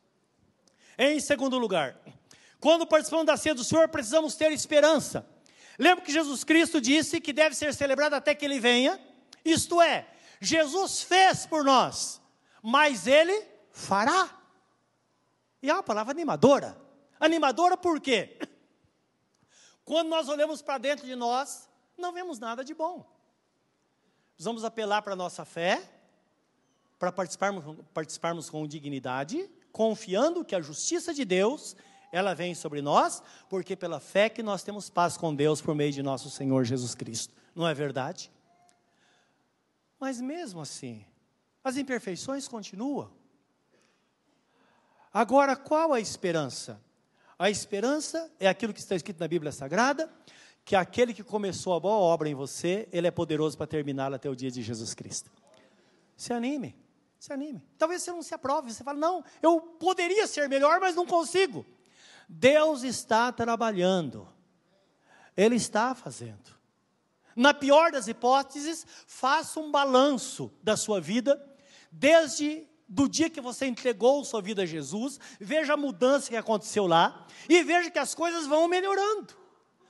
Em 0.98 1.20
segundo 1.20 1.56
lugar, 1.56 1.98
quando 2.58 2.86
participamos 2.86 3.26
da 3.26 3.36
ceia 3.36 3.54
do 3.54 3.64
Senhor, 3.64 3.88
precisamos 3.88 4.34
ter 4.34 4.50
esperança. 4.52 5.26
Lembra 5.78 6.04
que 6.04 6.12
Jesus 6.12 6.42
Cristo 6.42 6.80
disse 6.80 7.20
que 7.20 7.32
deve 7.32 7.54
ser 7.54 7.72
celebrado 7.72 8.14
até 8.14 8.34
que 8.34 8.44
ele 8.44 8.58
venha? 8.58 9.00
Isto 9.44 9.80
é, 9.80 10.06
Jesus 10.40 11.00
fez 11.02 11.46
por 11.46 11.64
nós, 11.64 12.20
mas 12.60 13.06
ele 13.06 13.44
fará. 13.70 14.39
E 15.62 15.70
é 15.70 15.74
uma 15.74 15.82
palavra 15.82 16.12
animadora. 16.12 16.80
Animadora 17.18 17.76
por 17.76 18.00
quê? 18.00 18.38
Quando 19.84 20.08
nós 20.08 20.28
olhamos 20.28 20.62
para 20.62 20.78
dentro 20.78 21.06
de 21.06 21.14
nós, 21.14 21.68
não 21.98 22.12
vemos 22.12 22.38
nada 22.38 22.64
de 22.64 22.74
bom. 22.74 23.04
Vamos 24.38 24.64
apelar 24.64 25.02
para 25.02 25.12
a 25.12 25.16
nossa 25.16 25.44
fé, 25.44 25.82
para 26.98 27.12
participarmos, 27.12 27.78
participarmos 27.92 28.48
com 28.48 28.66
dignidade, 28.66 29.50
confiando 29.70 30.44
que 30.44 30.54
a 30.54 30.60
justiça 30.60 31.12
de 31.12 31.24
Deus 31.24 31.76
ela 32.12 32.34
vem 32.34 32.54
sobre 32.54 32.82
nós, 32.82 33.22
porque 33.48 33.76
pela 33.76 34.00
fé 34.00 34.28
que 34.28 34.42
nós 34.42 34.62
temos 34.62 34.90
paz 34.90 35.16
com 35.16 35.34
Deus 35.34 35.60
por 35.60 35.74
meio 35.74 35.92
de 35.92 36.02
nosso 36.02 36.30
Senhor 36.30 36.64
Jesus 36.64 36.94
Cristo. 36.94 37.34
Não 37.54 37.68
é 37.68 37.74
verdade? 37.74 38.32
Mas 39.98 40.20
mesmo 40.20 40.60
assim, 40.60 41.04
as 41.62 41.76
imperfeições 41.76 42.48
continuam. 42.48 43.12
Agora, 45.12 45.56
qual 45.56 45.92
a 45.92 46.00
esperança? 46.00 46.80
A 47.38 47.50
esperança 47.50 48.30
é 48.38 48.48
aquilo 48.48 48.72
que 48.72 48.80
está 48.80 48.94
escrito 48.94 49.18
na 49.18 49.26
Bíblia 49.26 49.50
Sagrada, 49.50 50.12
que 50.64 50.76
aquele 50.76 51.12
que 51.12 51.24
começou 51.24 51.74
a 51.74 51.80
boa 51.80 51.96
obra 51.96 52.28
em 52.28 52.34
você, 52.34 52.88
ele 52.92 53.06
é 53.06 53.10
poderoso 53.10 53.56
para 53.56 53.66
terminá-la 53.66 54.16
até 54.16 54.28
o 54.28 54.36
dia 54.36 54.50
de 54.50 54.62
Jesus 54.62 54.94
Cristo. 54.94 55.30
Se 56.16 56.32
anime, 56.32 56.76
se 57.18 57.32
anime. 57.32 57.66
Talvez 57.76 58.02
você 58.02 58.12
não 58.12 58.22
se 58.22 58.34
aprove, 58.34 58.72
você 58.72 58.84
fala, 58.84 58.98
não, 58.98 59.24
eu 59.42 59.60
poderia 59.60 60.26
ser 60.26 60.48
melhor, 60.48 60.78
mas 60.80 60.94
não 60.94 61.06
consigo. 61.06 61.66
Deus 62.28 62.84
está 62.84 63.32
trabalhando, 63.32 64.28
Ele 65.36 65.56
está 65.56 65.94
fazendo. 65.94 66.60
Na 67.34 67.52
pior 67.52 67.90
das 67.90 68.06
hipóteses, 68.06 68.86
faça 69.06 69.58
um 69.58 69.70
balanço 69.70 70.52
da 70.62 70.76
sua 70.76 71.00
vida, 71.00 71.42
desde 71.90 72.68
do 72.90 73.08
dia 73.08 73.30
que 73.30 73.40
você 73.40 73.66
entregou 73.66 74.24
sua 74.24 74.42
vida 74.42 74.62
a 74.62 74.66
Jesus, 74.66 75.20
veja 75.38 75.74
a 75.74 75.76
mudança 75.76 76.28
que 76.28 76.36
aconteceu 76.36 76.88
lá 76.88 77.24
e 77.48 77.62
veja 77.62 77.88
que 77.88 77.98
as 78.00 78.16
coisas 78.16 78.48
vão 78.48 78.66
melhorando. 78.66 79.28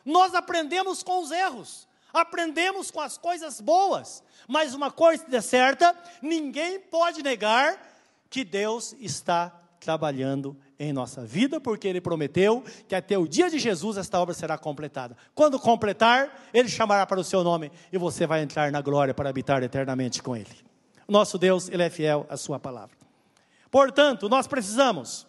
Nós 0.04 0.34
aprendemos 0.34 1.02
com 1.02 1.22
os 1.22 1.30
erros, 1.30 1.88
aprendemos 2.12 2.90
com 2.90 3.00
as 3.00 3.16
coisas 3.16 3.58
boas, 3.58 4.22
mas 4.46 4.74
uma 4.74 4.90
coisa 4.90 5.24
é 5.32 5.40
certa: 5.40 5.96
ninguém 6.20 6.78
pode 6.78 7.22
negar 7.22 7.88
que 8.28 8.44
Deus 8.44 8.94
está 9.00 9.48
trabalhando 9.80 10.54
em 10.78 10.92
nossa 10.92 11.24
vida, 11.24 11.58
porque 11.58 11.88
Ele 11.88 12.02
prometeu 12.02 12.62
que 12.86 12.94
até 12.94 13.16
o 13.16 13.26
dia 13.26 13.48
de 13.48 13.58
Jesus 13.58 13.96
esta 13.96 14.20
obra 14.20 14.34
será 14.34 14.58
completada. 14.58 15.16
Quando 15.34 15.58
completar, 15.58 16.48
Ele 16.52 16.68
chamará 16.68 17.06
para 17.06 17.18
o 17.18 17.24
seu 17.24 17.42
nome 17.42 17.72
e 17.90 17.96
você 17.96 18.26
vai 18.26 18.42
entrar 18.42 18.70
na 18.70 18.82
glória 18.82 19.14
para 19.14 19.30
habitar 19.30 19.62
eternamente 19.62 20.22
com 20.22 20.36
Ele. 20.36 20.69
Nosso 21.10 21.36
Deus, 21.36 21.68
Ele 21.68 21.82
é 21.82 21.90
fiel 21.90 22.24
à 22.28 22.36
Sua 22.36 22.60
palavra. 22.60 22.96
Portanto, 23.68 24.28
nós 24.28 24.46
precisamos 24.46 25.26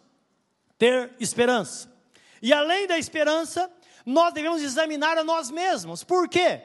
ter 0.77 1.11
esperança. 1.19 1.91
E 2.39 2.53
além 2.53 2.86
da 2.86 2.99
esperança, 2.99 3.71
nós 4.05 4.32
devemos 4.32 4.61
examinar 4.61 5.17
a 5.17 5.23
nós 5.23 5.49
mesmos. 5.49 6.03
Por 6.03 6.29
quê? 6.29 6.61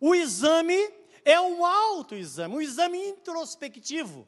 O 0.00 0.16
exame 0.16 0.76
é 1.24 1.40
um 1.40 1.64
autoexame, 1.64 2.56
um 2.56 2.60
exame 2.60 2.98
introspectivo. 2.98 4.26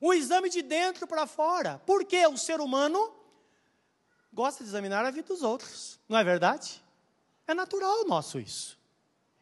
O 0.00 0.12
exame 0.12 0.50
de 0.50 0.60
dentro 0.60 1.06
para 1.06 1.24
fora. 1.24 1.80
Porque 1.86 2.26
o 2.26 2.36
ser 2.36 2.60
humano 2.60 3.12
gosta 4.32 4.64
de 4.64 4.70
examinar 4.70 5.04
a 5.04 5.12
vida 5.12 5.28
dos 5.28 5.42
outros. 5.44 6.00
Não 6.08 6.18
é 6.18 6.24
verdade? 6.24 6.82
É 7.46 7.54
natural 7.54 8.04
nosso 8.06 8.40
isso. 8.40 8.76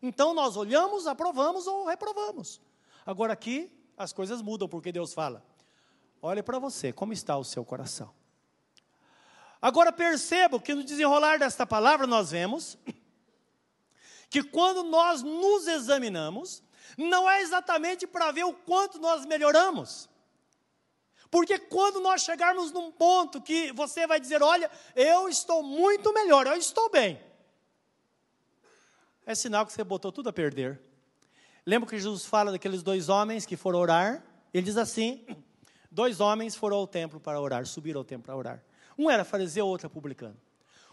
Então 0.03 0.35
nós 0.35 0.55
olhamos, 0.55 1.07
aprovamos 1.07 1.67
ou 1.67 1.87
reprovamos. 1.87 2.61
Agora 3.07 3.33
aqui 3.33 3.71
as 3.97 4.13
coisas 4.13 4.43
mudam 4.43 4.69
porque 4.69 4.93
Deus 4.93 5.15
fala: 5.15 5.45
olhe 6.21 6.43
para 6.43 6.59
você, 6.59 6.93
como 6.93 7.13
está 7.13 7.37
o 7.37 7.45
seu 7.45 7.65
coração. 7.65 8.15
Agora 9.61 9.91
percebo 9.91 10.61
que 10.61 10.75
no 10.75 10.85
desenrolar 10.85 11.39
desta 11.39 11.67
palavra 11.67 12.07
nós 12.07 12.31
vemos 12.31 12.77
que 14.29 14.43
quando 14.43 14.83
nós 14.83 15.23
nos 15.23 15.67
examinamos, 15.67 16.63
não 16.97 17.29
é 17.29 17.41
exatamente 17.41 18.07
para 18.07 18.31
ver 18.33 18.45
o 18.45 18.53
quanto 18.53 18.99
nós 18.99 19.25
melhoramos, 19.25 20.09
porque 21.31 21.59
quando 21.59 22.01
nós 22.01 22.23
chegarmos 22.23 22.71
num 22.71 22.93
ponto 22.93 23.41
que 23.41 23.73
você 23.73 24.07
vai 24.07 24.21
dizer: 24.21 24.43
Olha, 24.43 24.71
eu 24.95 25.29
estou 25.29 25.63
muito 25.63 26.13
melhor, 26.13 26.47
eu 26.47 26.55
estou 26.55 26.91
bem, 26.91 27.21
é 29.25 29.35
sinal 29.35 29.67
que 29.67 29.73
você 29.73 29.83
botou 29.83 30.13
tudo 30.13 30.29
a 30.29 30.33
perder. 30.33 30.86
Lembra 31.69 31.91
que 31.91 31.99
Jesus 31.99 32.25
fala 32.25 32.53
daqueles 32.53 32.81
dois 32.81 33.09
homens 33.09 33.45
que 33.45 33.57
foram 33.57 33.81
orar? 33.81 34.23
Ele 34.55 34.65
diz 34.65 34.77
assim: 34.77 35.27
dois 35.91 36.21
homens 36.21 36.55
foram 36.55 36.77
ao 36.77 36.87
templo 36.87 37.19
para 37.19 37.41
orar, 37.41 37.67
subiram 37.67 37.99
ao 37.99 38.05
templo 38.05 38.25
para 38.25 38.37
orar. 38.37 38.63
Um 38.97 39.11
era 39.11 39.25
fariseu, 39.25 39.67
outro 39.67 39.89
era 39.89 39.93
publicano. 39.93 40.37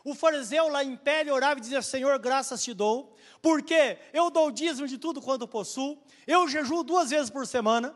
O 0.03 0.15
fariseu 0.15 0.67
lá 0.69 0.83
em 0.83 0.97
pé, 0.97 1.21
ele 1.21 1.29
orava 1.29 1.59
e 1.59 1.61
dizia: 1.61 1.79
Senhor, 1.83 2.17
graças 2.17 2.63
te 2.63 2.73
dou, 2.73 3.15
porque 3.39 3.99
eu 4.11 4.31
dou 4.31 4.47
o 4.47 4.51
dízimo 4.51 4.87
de 4.87 4.97
tudo 4.97 5.21
quanto 5.21 5.47
possuo, 5.47 6.01
eu 6.25 6.47
jejuo 6.47 6.83
duas 6.83 7.11
vezes 7.11 7.29
por 7.29 7.45
semana, 7.45 7.93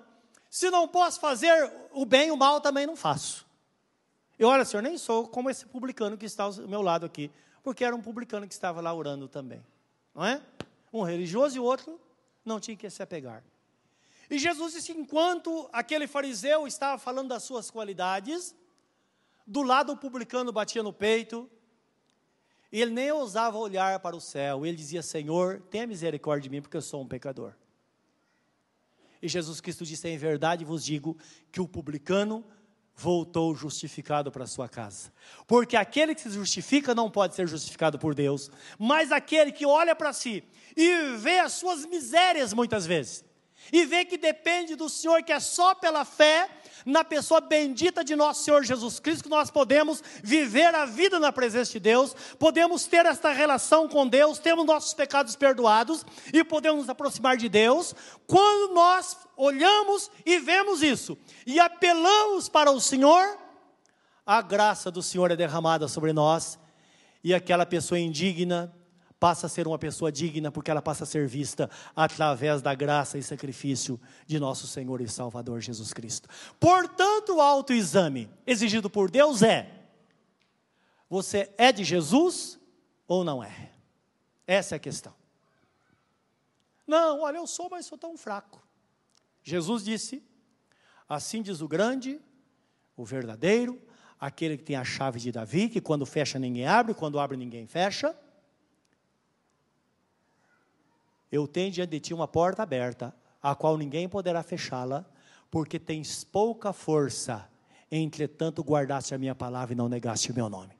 se 0.47 0.69
não 0.69 0.87
posso 0.87 1.19
fazer 1.19 1.73
o 1.91 2.05
bem, 2.05 2.29
o 2.29 2.37
mal 2.37 2.61
também 2.61 2.85
não 2.85 2.95
faço. 2.95 3.47
E 4.37 4.45
olha, 4.45 4.63
senhor, 4.63 4.83
nem 4.83 4.99
sou 4.99 5.27
como 5.27 5.49
esse 5.49 5.65
publicano 5.65 6.15
que 6.15 6.27
está 6.27 6.43
ao 6.43 6.53
meu 6.67 6.83
lado 6.83 7.07
aqui, 7.07 7.31
porque 7.63 7.83
era 7.83 7.95
um 7.95 8.01
publicano 8.03 8.47
que 8.47 8.53
estava 8.53 8.79
lá 8.81 8.93
orando 8.93 9.27
também. 9.27 9.65
Não 10.13 10.23
é? 10.23 10.39
Um 10.93 11.01
religioso 11.01 11.57
e 11.57 11.59
o 11.59 11.63
outro 11.63 11.99
não 12.47 12.59
tinha 12.59 12.75
que 12.75 12.89
se 12.89 13.03
apegar. 13.03 13.43
E 14.29 14.37
Jesus 14.39 14.73
disse: 14.73 14.91
enquanto 14.91 15.69
aquele 15.71 16.07
fariseu 16.07 16.67
estava 16.67 16.97
falando 16.97 17.29
das 17.29 17.43
suas 17.43 17.69
qualidades, 17.69 18.55
do 19.45 19.61
lado 19.61 19.93
o 19.93 19.97
publicano 19.97 20.51
batia 20.51 20.83
no 20.83 20.91
peito, 20.91 21.49
e 22.71 22.81
ele 22.81 22.91
nem 22.91 23.11
ousava 23.11 23.57
olhar 23.57 23.99
para 23.99 24.15
o 24.15 24.21
céu, 24.21 24.65
ele 24.65 24.75
dizia: 24.75 25.01
Senhor, 25.01 25.61
tenha 25.69 25.87
misericórdia 25.87 26.43
de 26.43 26.49
mim, 26.49 26.61
porque 26.61 26.77
eu 26.77 26.81
sou 26.81 27.01
um 27.01 27.07
pecador. 27.07 27.53
E 29.21 29.27
Jesus 29.27 29.61
Cristo 29.61 29.85
disse: 29.85 30.07
Em 30.07 30.17
verdade 30.17 30.65
vos 30.65 30.83
digo 30.83 31.17
que 31.51 31.61
o 31.61 31.67
publicano 31.67 32.45
voltou 32.97 33.55
justificado 33.55 34.31
para 34.31 34.47
sua 34.47 34.67
casa. 34.67 35.13
Porque 35.45 35.77
aquele 35.77 36.15
que 36.15 36.21
se 36.21 36.31
justifica 36.31 36.95
não 36.95 37.11
pode 37.11 37.35
ser 37.35 37.47
justificado 37.47 37.99
por 37.99 38.15
Deus, 38.15 38.49
mas 38.79 39.11
aquele 39.11 39.51
que 39.51 39.65
olha 39.65 39.95
para 39.95 40.11
si 40.11 40.43
e 40.75 41.15
vê 41.17 41.39
as 41.39 41.53
suas 41.53 41.85
misérias 41.85 42.53
muitas 42.53 42.85
vezes, 42.85 43.23
e 43.71 43.85
vê 43.85 44.05
que 44.05 44.17
depende 44.17 44.75
do 44.75 44.89
Senhor, 44.89 45.23
que 45.23 45.31
é 45.31 45.39
só 45.39 45.75
pela 45.75 46.05
fé 46.05 46.49
na 46.85 47.03
pessoa 47.03 47.41
bendita 47.41 48.03
de 48.03 48.15
nosso 48.15 48.43
Senhor 48.43 48.63
Jesus 48.63 48.99
Cristo 48.99 49.23
que 49.23 49.29
nós 49.29 49.51
podemos 49.51 50.01
viver 50.23 50.73
a 50.73 50.85
vida 50.85 51.19
na 51.19 51.33
presença 51.33 51.73
de 51.73 51.79
Deus, 51.81 52.15
podemos 52.39 52.85
ter 52.85 53.05
esta 53.05 53.31
relação 53.31 53.89
com 53.89 54.07
Deus, 54.07 54.39
temos 54.39 54.65
nossos 54.65 54.93
pecados 54.93 55.35
perdoados 55.35 56.05
e 56.31 56.43
podemos 56.43 56.81
nos 56.81 56.89
aproximar 56.89 57.35
de 57.35 57.49
Deus. 57.49 57.93
Quando 58.25 58.73
nós 58.73 59.17
olhamos 59.35 60.09
e 60.25 60.39
vemos 60.39 60.81
isso 60.81 61.17
e 61.45 61.59
apelamos 61.59 62.47
para 62.47 62.71
o 62.71 62.79
Senhor, 62.79 63.37
a 64.25 64.41
graça 64.41 64.89
do 64.89 65.03
Senhor 65.03 65.31
é 65.31 65.35
derramada 65.35 65.87
sobre 65.87 66.13
nós 66.13 66.57
e 67.23 67.33
aquela 67.33 67.65
pessoa 67.65 67.99
indigna 67.99 68.73
passa 69.19 69.47
a 69.47 69.49
ser 69.49 69.67
uma 69.67 69.79
pessoa 69.79 70.11
digna, 70.11 70.51
porque 70.51 70.69
ela 70.69 70.81
passa 70.81 71.03
a 71.03 71.07
ser 71.07 71.27
vista 71.27 71.69
através 71.95 72.61
da 72.61 72.73
graça 72.75 73.17
e 73.17 73.23
sacrifício 73.23 73.99
de 74.25 74.39
nosso 74.39 74.67
Senhor 74.67 75.01
e 75.01 75.07
Salvador 75.07 75.59
Jesus 75.59 75.93
Cristo. 75.93 76.29
Portanto, 76.59 77.35
o 77.35 77.41
autoexame 77.41 78.29
exigido 78.45 78.89
por 78.89 79.09
Deus 79.09 79.41
é: 79.41 79.85
você 81.09 81.51
é 81.57 81.71
de 81.71 81.83
Jesus 81.83 82.59
ou 83.07 83.23
não 83.23 83.43
é? 83.43 83.71
Essa 84.45 84.75
é 84.75 84.77
a 84.77 84.79
questão. 84.79 85.13
Não, 86.85 87.21
olha, 87.21 87.37
eu 87.37 87.47
sou, 87.47 87.69
mas 87.69 87.85
sou 87.85 87.97
tão 87.97 88.15
fraco. 88.15 88.65
Jesus 89.43 89.83
disse: 89.83 90.23
Assim 91.09 91.41
diz 91.41 91.61
o 91.61 91.67
grande, 91.67 92.19
o 92.95 93.03
verdadeiro, 93.03 93.81
aquele 94.19 94.57
que 94.57 94.63
tem 94.63 94.75
a 94.75 94.83
chave 94.83 95.19
de 95.19 95.31
Davi, 95.31 95.69
que 95.69 95.81
quando 95.81 96.05
fecha 96.05 96.37
ninguém 96.37 96.65
abre, 96.67 96.93
quando 96.93 97.19
abre 97.19 97.35
ninguém 97.35 97.65
fecha. 97.65 98.15
Eu 101.31 101.47
tenho 101.47 101.71
diante 101.71 101.89
de 101.89 101.99
ti 101.99 102.13
uma 102.13 102.27
porta 102.27 102.63
aberta, 102.63 103.13
a 103.41 103.55
qual 103.55 103.77
ninguém 103.77 104.07
poderá 104.07 104.41
fechá-la, 104.43 105.05
porque 105.51 105.79
tens 105.79 106.23
pouca 106.23 106.73
força, 106.73 107.47
entretanto 107.91 108.63
guardaste 108.63 109.13
a 109.13 109.17
minha 109.17 109.35
palavra 109.35 109.73
e 109.73 109.77
não 109.77 109.89
negaste 109.89 110.31
o 110.31 110.35
meu 110.35 110.49
nome. 110.49 110.77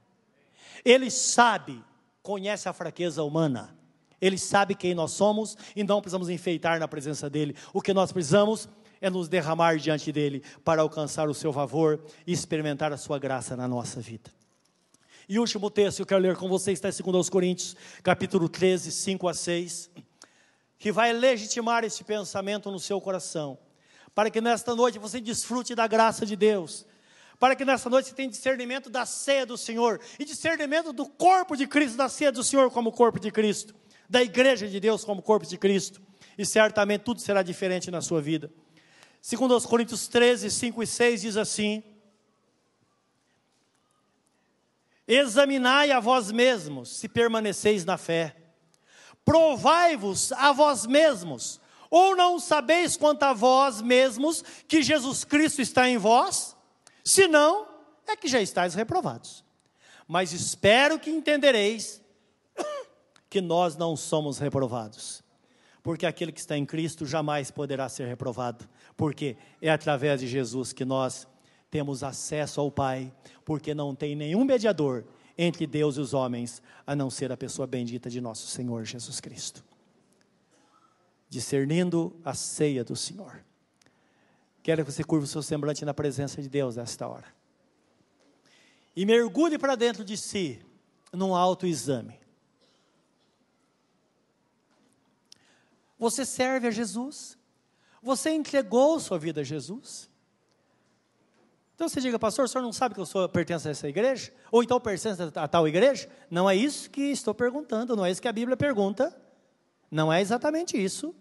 Ele 0.83 1.09
sabe, 1.09 1.83
conhece 2.21 2.67
a 2.67 2.73
fraqueza 2.73 3.23
humana, 3.23 3.75
ele 4.19 4.37
sabe 4.37 4.73
quem 4.73 4.95
nós 4.95 5.11
somos 5.11 5.57
e 5.75 5.83
não 5.83 6.01
precisamos 6.01 6.29
enfeitar 6.29 6.79
na 6.79 6.87
presença 6.87 7.29
dele. 7.29 7.55
O 7.73 7.81
que 7.81 7.93
nós 7.93 8.11
precisamos 8.11 8.67
é 8.99 9.09
nos 9.09 9.27
derramar 9.29 9.77
diante 9.77 10.11
dele 10.11 10.43
para 10.63 10.81
alcançar 10.81 11.29
o 11.29 11.33
seu 11.33 11.53
favor 11.53 12.03
e 12.25 12.31
experimentar 12.31 12.91
a 12.91 12.97
sua 12.97 13.19
graça 13.19 13.55
na 13.55 13.67
nossa 13.67 14.01
vida. 14.01 14.31
E 15.29 15.37
último 15.39 15.69
texto 15.69 15.97
que 15.97 16.01
eu 16.03 16.07
quero 16.07 16.21
ler 16.21 16.35
com 16.37 16.47
vocês 16.47 16.81
está 16.81 16.89
em 16.89 17.11
2 17.11 17.29
Coríntios, 17.29 17.75
capítulo 18.01 18.49
13, 18.49 18.91
5 18.91 19.27
a 19.27 19.33
6 19.33 19.91
que 20.77 20.91
vai 20.91 21.11
legitimar 21.11 21.83
esse 21.83 22.03
pensamento 22.03 22.69
no 22.69 22.79
seu 22.79 23.01
coração, 23.01 23.57
para 24.13 24.29
que 24.29 24.39
nesta 24.39 24.75
noite 24.75 24.99
você 24.99 25.19
desfrute 25.19 25.73
da 25.73 25.87
graça 25.87 26.25
de 26.25 26.35
Deus, 26.35 26.85
para 27.39 27.55
que 27.55 27.65
nesta 27.65 27.89
noite 27.89 28.09
você 28.09 28.15
tenha 28.15 28.29
discernimento 28.29 28.89
da 28.89 29.05
ceia 29.05 29.45
do 29.45 29.57
Senhor. 29.57 29.99
E 30.17 30.25
discernimento 30.25 30.91
do 30.91 31.05
corpo 31.05 31.55
de 31.55 31.67
Cristo, 31.67 31.97
da 31.97 32.09
ceia 32.09 32.31
do 32.31 32.43
Senhor 32.43 32.71
como 32.71 32.91
corpo 32.91 33.19
de 33.19 33.31
Cristo, 33.31 33.75
da 34.09 34.23
igreja 34.23 34.67
de 34.67 34.79
Deus 34.79 35.03
como 35.03 35.21
corpo 35.21 35.45
de 35.45 35.57
Cristo, 35.57 36.01
e 36.37 36.45
certamente 36.45 37.01
tudo 37.01 37.19
será 37.19 37.43
diferente 37.43 37.91
na 37.91 38.01
sua 38.01 38.21
vida. 38.21 38.51
Segundo 39.21 39.53
aos 39.53 39.65
Coríntios 39.65 40.07
13, 40.07 40.49
5 40.49 40.83
e 40.83 40.87
6 40.87 41.21
diz 41.21 41.37
assim: 41.37 41.83
Examinai 45.07 45.91
a 45.91 45.99
vós 45.99 46.31
mesmos 46.31 46.89
se 46.97 47.09
permaneceis 47.09 47.83
na 47.83 47.97
fé 47.97 48.36
provai-vos 49.27 50.31
a 50.31 50.53
vós 50.53 50.85
mesmos, 50.85 51.59
ou 51.89 52.15
não 52.15 52.39
sabeis 52.39 52.95
quanto 52.95 53.23
a 53.23 53.33
vós 53.33 53.81
mesmos 53.81 54.41
que 54.65 54.81
Jesus 54.81 55.25
Cristo 55.25 55.61
está 55.61 55.89
em 55.89 55.97
vós? 55.97 56.55
Se 57.03 57.27
não, 57.27 57.67
é 58.07 58.15
que 58.15 58.29
já 58.29 58.41
estáis 58.41 58.73
reprovados. 58.73 59.43
Mas 60.07 60.31
espero 60.31 60.97
que 60.97 61.09
entendereis 61.09 62.01
que 63.29 63.41
nós 63.41 63.75
não 63.75 63.97
somos 63.97 64.37
reprovados. 64.37 65.21
Porque 65.83 66.05
aquele 66.05 66.31
que 66.31 66.39
está 66.39 66.57
em 66.57 66.65
Cristo 66.65 67.05
jamais 67.05 67.51
poderá 67.51 67.89
ser 67.89 68.07
reprovado, 68.07 68.67
porque 68.95 69.35
é 69.61 69.69
através 69.69 70.21
de 70.21 70.27
Jesus 70.27 70.71
que 70.71 70.85
nós 70.85 71.27
temos 71.69 72.01
acesso 72.01 72.61
ao 72.61 72.71
Pai, 72.71 73.11
porque 73.43 73.73
não 73.73 73.93
tem 73.93 74.15
nenhum 74.15 74.45
mediador 74.45 75.03
entre 75.37 75.67
Deus 75.67 75.97
e 75.97 75.99
os 75.99 76.13
homens, 76.13 76.61
a 76.85 76.95
não 76.95 77.09
ser 77.09 77.31
a 77.31 77.37
pessoa 77.37 77.67
bendita 77.67 78.09
de 78.09 78.19
nosso 78.19 78.47
Senhor 78.47 78.83
Jesus 78.83 79.19
Cristo. 79.19 79.63
Discernindo 81.29 82.19
a 82.23 82.33
ceia 82.33 82.83
do 82.83 82.95
Senhor. 82.95 83.43
Quero 84.63 84.83
que 84.83 84.91
você 84.91 85.03
curva 85.03 85.25
o 85.25 85.27
seu 85.27 85.43
semblante 85.43 85.85
na 85.85 85.93
presença 85.93 86.41
de 86.41 86.49
Deus 86.49 86.75
nesta 86.75 87.07
hora. 87.07 87.27
E 88.95 89.05
mergulhe 89.05 89.57
para 89.57 89.75
dentro 89.75 90.03
de 90.03 90.17
si, 90.17 90.59
num 91.13 91.35
autoexame. 91.35 92.19
Você 95.99 96.25
serve 96.25 96.67
a 96.67 96.71
Jesus? 96.71 97.37
Você 98.01 98.31
entregou 98.31 98.99
sua 98.99 99.17
vida 99.17 99.41
a 99.41 99.43
Jesus? 99.43 100.09
Então 101.77 101.87
você 101.87 102.01
diga, 102.01 102.17
pastor, 102.17 102.45
o 102.45 102.47
senhor 102.47 102.63
não 102.63 102.73
sabe 102.73 102.95
que 102.95 102.99
eu 102.99 103.05
sou, 103.05 103.29
pertenço 103.29 103.67
a 103.67 103.71
essa 103.71 103.87
igreja? 103.87 104.33
Ou 104.51 104.63
então 104.63 104.81
pertence 104.81 105.21
a 105.35 105.47
tal 105.47 105.67
igreja? 105.67 106.09
Não 106.27 106.49
é 106.49 106.55
isso 106.55 106.89
que 106.89 107.01
estou 107.01 107.35
perguntando, 107.35 107.95
não 107.95 108.03
é 108.03 108.09
isso 108.09 108.19
que 108.19 108.27
a 108.27 108.33
Bíblia 108.33 108.57
pergunta. 108.57 109.15
Não 109.91 110.11
é 110.11 110.19
exatamente 110.19 110.75
isso. 110.75 111.13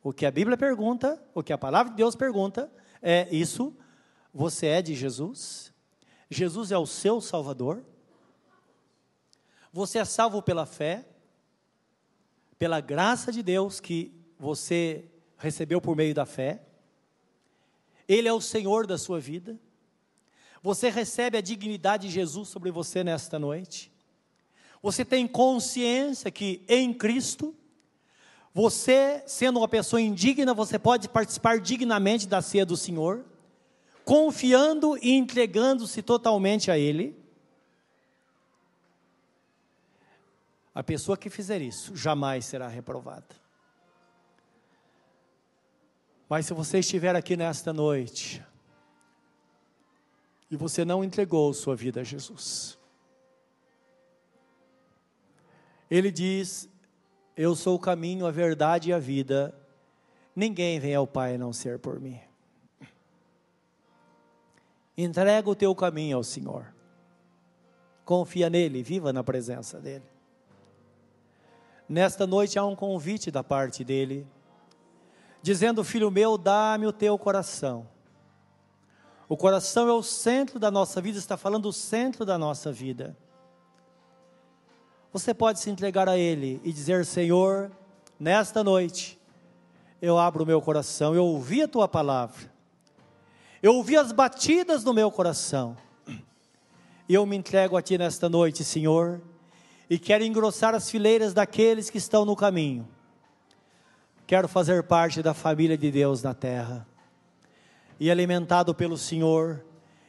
O 0.00 0.12
que 0.12 0.24
a 0.24 0.30
Bíblia 0.30 0.56
pergunta, 0.56 1.20
o 1.34 1.42
que 1.42 1.52
a 1.52 1.58
palavra 1.58 1.90
de 1.90 1.96
Deus 1.96 2.14
pergunta, 2.14 2.70
é 3.02 3.26
isso. 3.34 3.76
Você 4.32 4.68
é 4.68 4.80
de 4.80 4.94
Jesus? 4.94 5.72
Jesus 6.30 6.70
é 6.70 6.78
o 6.78 6.86
seu 6.86 7.20
Salvador? 7.20 7.84
Você 9.72 9.98
é 9.98 10.04
salvo 10.04 10.42
pela 10.42 10.64
fé, 10.64 11.08
pela 12.56 12.80
graça 12.80 13.32
de 13.32 13.42
Deus 13.42 13.80
que 13.80 14.14
você 14.38 15.10
recebeu 15.36 15.80
por 15.80 15.96
meio 15.96 16.14
da 16.14 16.24
fé? 16.24 16.62
Ele 18.08 18.28
é 18.28 18.32
o 18.32 18.40
Senhor 18.40 18.86
da 18.86 18.98
sua 18.98 19.18
vida. 19.18 19.58
Você 20.62 20.88
recebe 20.88 21.36
a 21.36 21.40
dignidade 21.40 22.08
de 22.08 22.14
Jesus 22.14 22.48
sobre 22.48 22.70
você 22.70 23.04
nesta 23.04 23.38
noite. 23.38 23.92
Você 24.82 25.04
tem 25.04 25.26
consciência 25.26 26.30
que 26.30 26.62
em 26.68 26.92
Cristo, 26.92 27.54
você, 28.52 29.22
sendo 29.26 29.58
uma 29.58 29.68
pessoa 29.68 30.00
indigna, 30.00 30.54
você 30.54 30.78
pode 30.78 31.08
participar 31.08 31.58
dignamente 31.58 32.26
da 32.26 32.40
ceia 32.40 32.66
do 32.66 32.76
Senhor, 32.76 33.24
confiando 34.04 34.98
e 34.98 35.12
entregando-se 35.12 36.02
totalmente 36.02 36.70
a 36.70 36.78
Ele. 36.78 37.16
A 40.74 40.82
pessoa 40.82 41.16
que 41.16 41.30
fizer 41.30 41.62
isso 41.62 41.96
jamais 41.96 42.44
será 42.44 42.68
reprovada. 42.68 43.43
Mas 46.34 46.46
se 46.46 46.52
você 46.52 46.80
estiver 46.80 47.14
aqui 47.14 47.36
nesta 47.36 47.72
noite 47.72 48.44
e 50.50 50.56
você 50.56 50.84
não 50.84 51.04
entregou 51.04 51.54
sua 51.54 51.76
vida 51.76 52.00
a 52.00 52.02
Jesus, 52.02 52.76
Ele 55.88 56.10
diz: 56.10 56.68
Eu 57.36 57.54
sou 57.54 57.76
o 57.76 57.78
caminho, 57.78 58.26
a 58.26 58.32
verdade 58.32 58.90
e 58.90 58.92
a 58.92 58.98
vida, 58.98 59.56
ninguém 60.34 60.80
vem 60.80 60.96
ao 60.96 61.06
Pai 61.06 61.36
a 61.36 61.38
não 61.38 61.52
ser 61.52 61.78
por 61.78 62.00
mim. 62.00 62.18
Entrega 64.98 65.48
o 65.48 65.54
teu 65.54 65.72
caminho 65.72 66.16
ao 66.16 66.24
Senhor. 66.24 66.74
Confia 68.04 68.50
nele, 68.50 68.82
viva 68.82 69.12
na 69.12 69.22
presença 69.22 69.80
dele. 69.80 70.10
Nesta 71.88 72.26
noite 72.26 72.58
há 72.58 72.64
um 72.64 72.74
convite 72.74 73.30
da 73.30 73.44
parte 73.44 73.84
dele 73.84 74.26
dizendo: 75.44 75.84
Filho 75.84 76.10
meu, 76.10 76.38
dá-me 76.38 76.86
o 76.86 76.92
teu 76.92 77.18
coração. 77.18 77.86
O 79.28 79.36
coração 79.36 79.86
é 79.86 79.92
o 79.92 80.02
centro 80.02 80.58
da 80.58 80.70
nossa 80.70 81.02
vida, 81.02 81.18
está 81.18 81.36
falando 81.36 81.66
o 81.66 81.72
centro 81.72 82.24
da 82.24 82.38
nossa 82.38 82.72
vida. 82.72 83.14
Você 85.12 85.34
pode 85.34 85.60
se 85.60 85.68
entregar 85.68 86.08
a 86.08 86.16
Ele 86.16 86.62
e 86.64 86.72
dizer: 86.72 87.04
Senhor, 87.04 87.70
nesta 88.18 88.64
noite, 88.64 89.20
eu 90.00 90.18
abro 90.18 90.44
o 90.44 90.46
meu 90.46 90.62
coração, 90.62 91.14
eu 91.14 91.26
ouvi 91.26 91.62
a 91.62 91.68
tua 91.68 91.86
palavra, 91.86 92.50
eu 93.62 93.74
ouvi 93.74 93.98
as 93.98 94.12
batidas 94.12 94.82
do 94.82 94.94
meu 94.94 95.10
coração, 95.10 95.76
e 97.06 97.12
eu 97.12 97.26
me 97.26 97.36
entrego 97.36 97.76
a 97.76 97.82
ti 97.82 97.98
nesta 97.98 98.30
noite, 98.30 98.64
Senhor, 98.64 99.20
e 99.90 99.98
quero 99.98 100.24
engrossar 100.24 100.74
as 100.74 100.90
fileiras 100.90 101.34
daqueles 101.34 101.90
que 101.90 101.98
estão 101.98 102.24
no 102.24 102.34
caminho. 102.34 102.88
Quero 104.26 104.48
fazer 104.48 104.82
parte 104.84 105.22
da 105.22 105.34
família 105.34 105.76
de 105.76 105.90
Deus 105.90 106.22
na 106.22 106.32
terra. 106.32 106.86
E 108.00 108.10
alimentado 108.10 108.74
pelo 108.74 108.96
Senhor, 108.96 109.62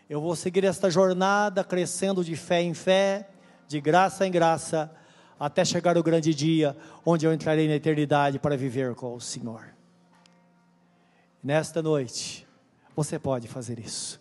eu 0.09 0.21
vou 0.21 0.35
seguir 0.35 0.63
esta 0.63 0.89
jornada 0.89 1.63
crescendo 1.63 2.23
de 2.23 2.35
fé 2.35 2.61
em 2.61 2.73
fé, 2.73 3.29
de 3.67 3.81
graça 3.81 4.25
em 4.25 4.31
graça, 4.31 4.91
até 5.39 5.65
chegar 5.65 5.97
o 5.97 6.03
grande 6.03 6.33
dia 6.33 6.77
onde 7.05 7.25
eu 7.25 7.33
entrarei 7.33 7.67
na 7.67 7.75
eternidade 7.75 8.39
para 8.39 8.55
viver 8.55 8.95
com 8.95 9.13
o 9.13 9.21
Senhor. 9.21 9.73
Nesta 11.43 11.81
noite, 11.81 12.47
você 12.95 13.19
pode 13.19 13.47
fazer 13.47 13.79
isso. 13.79 14.19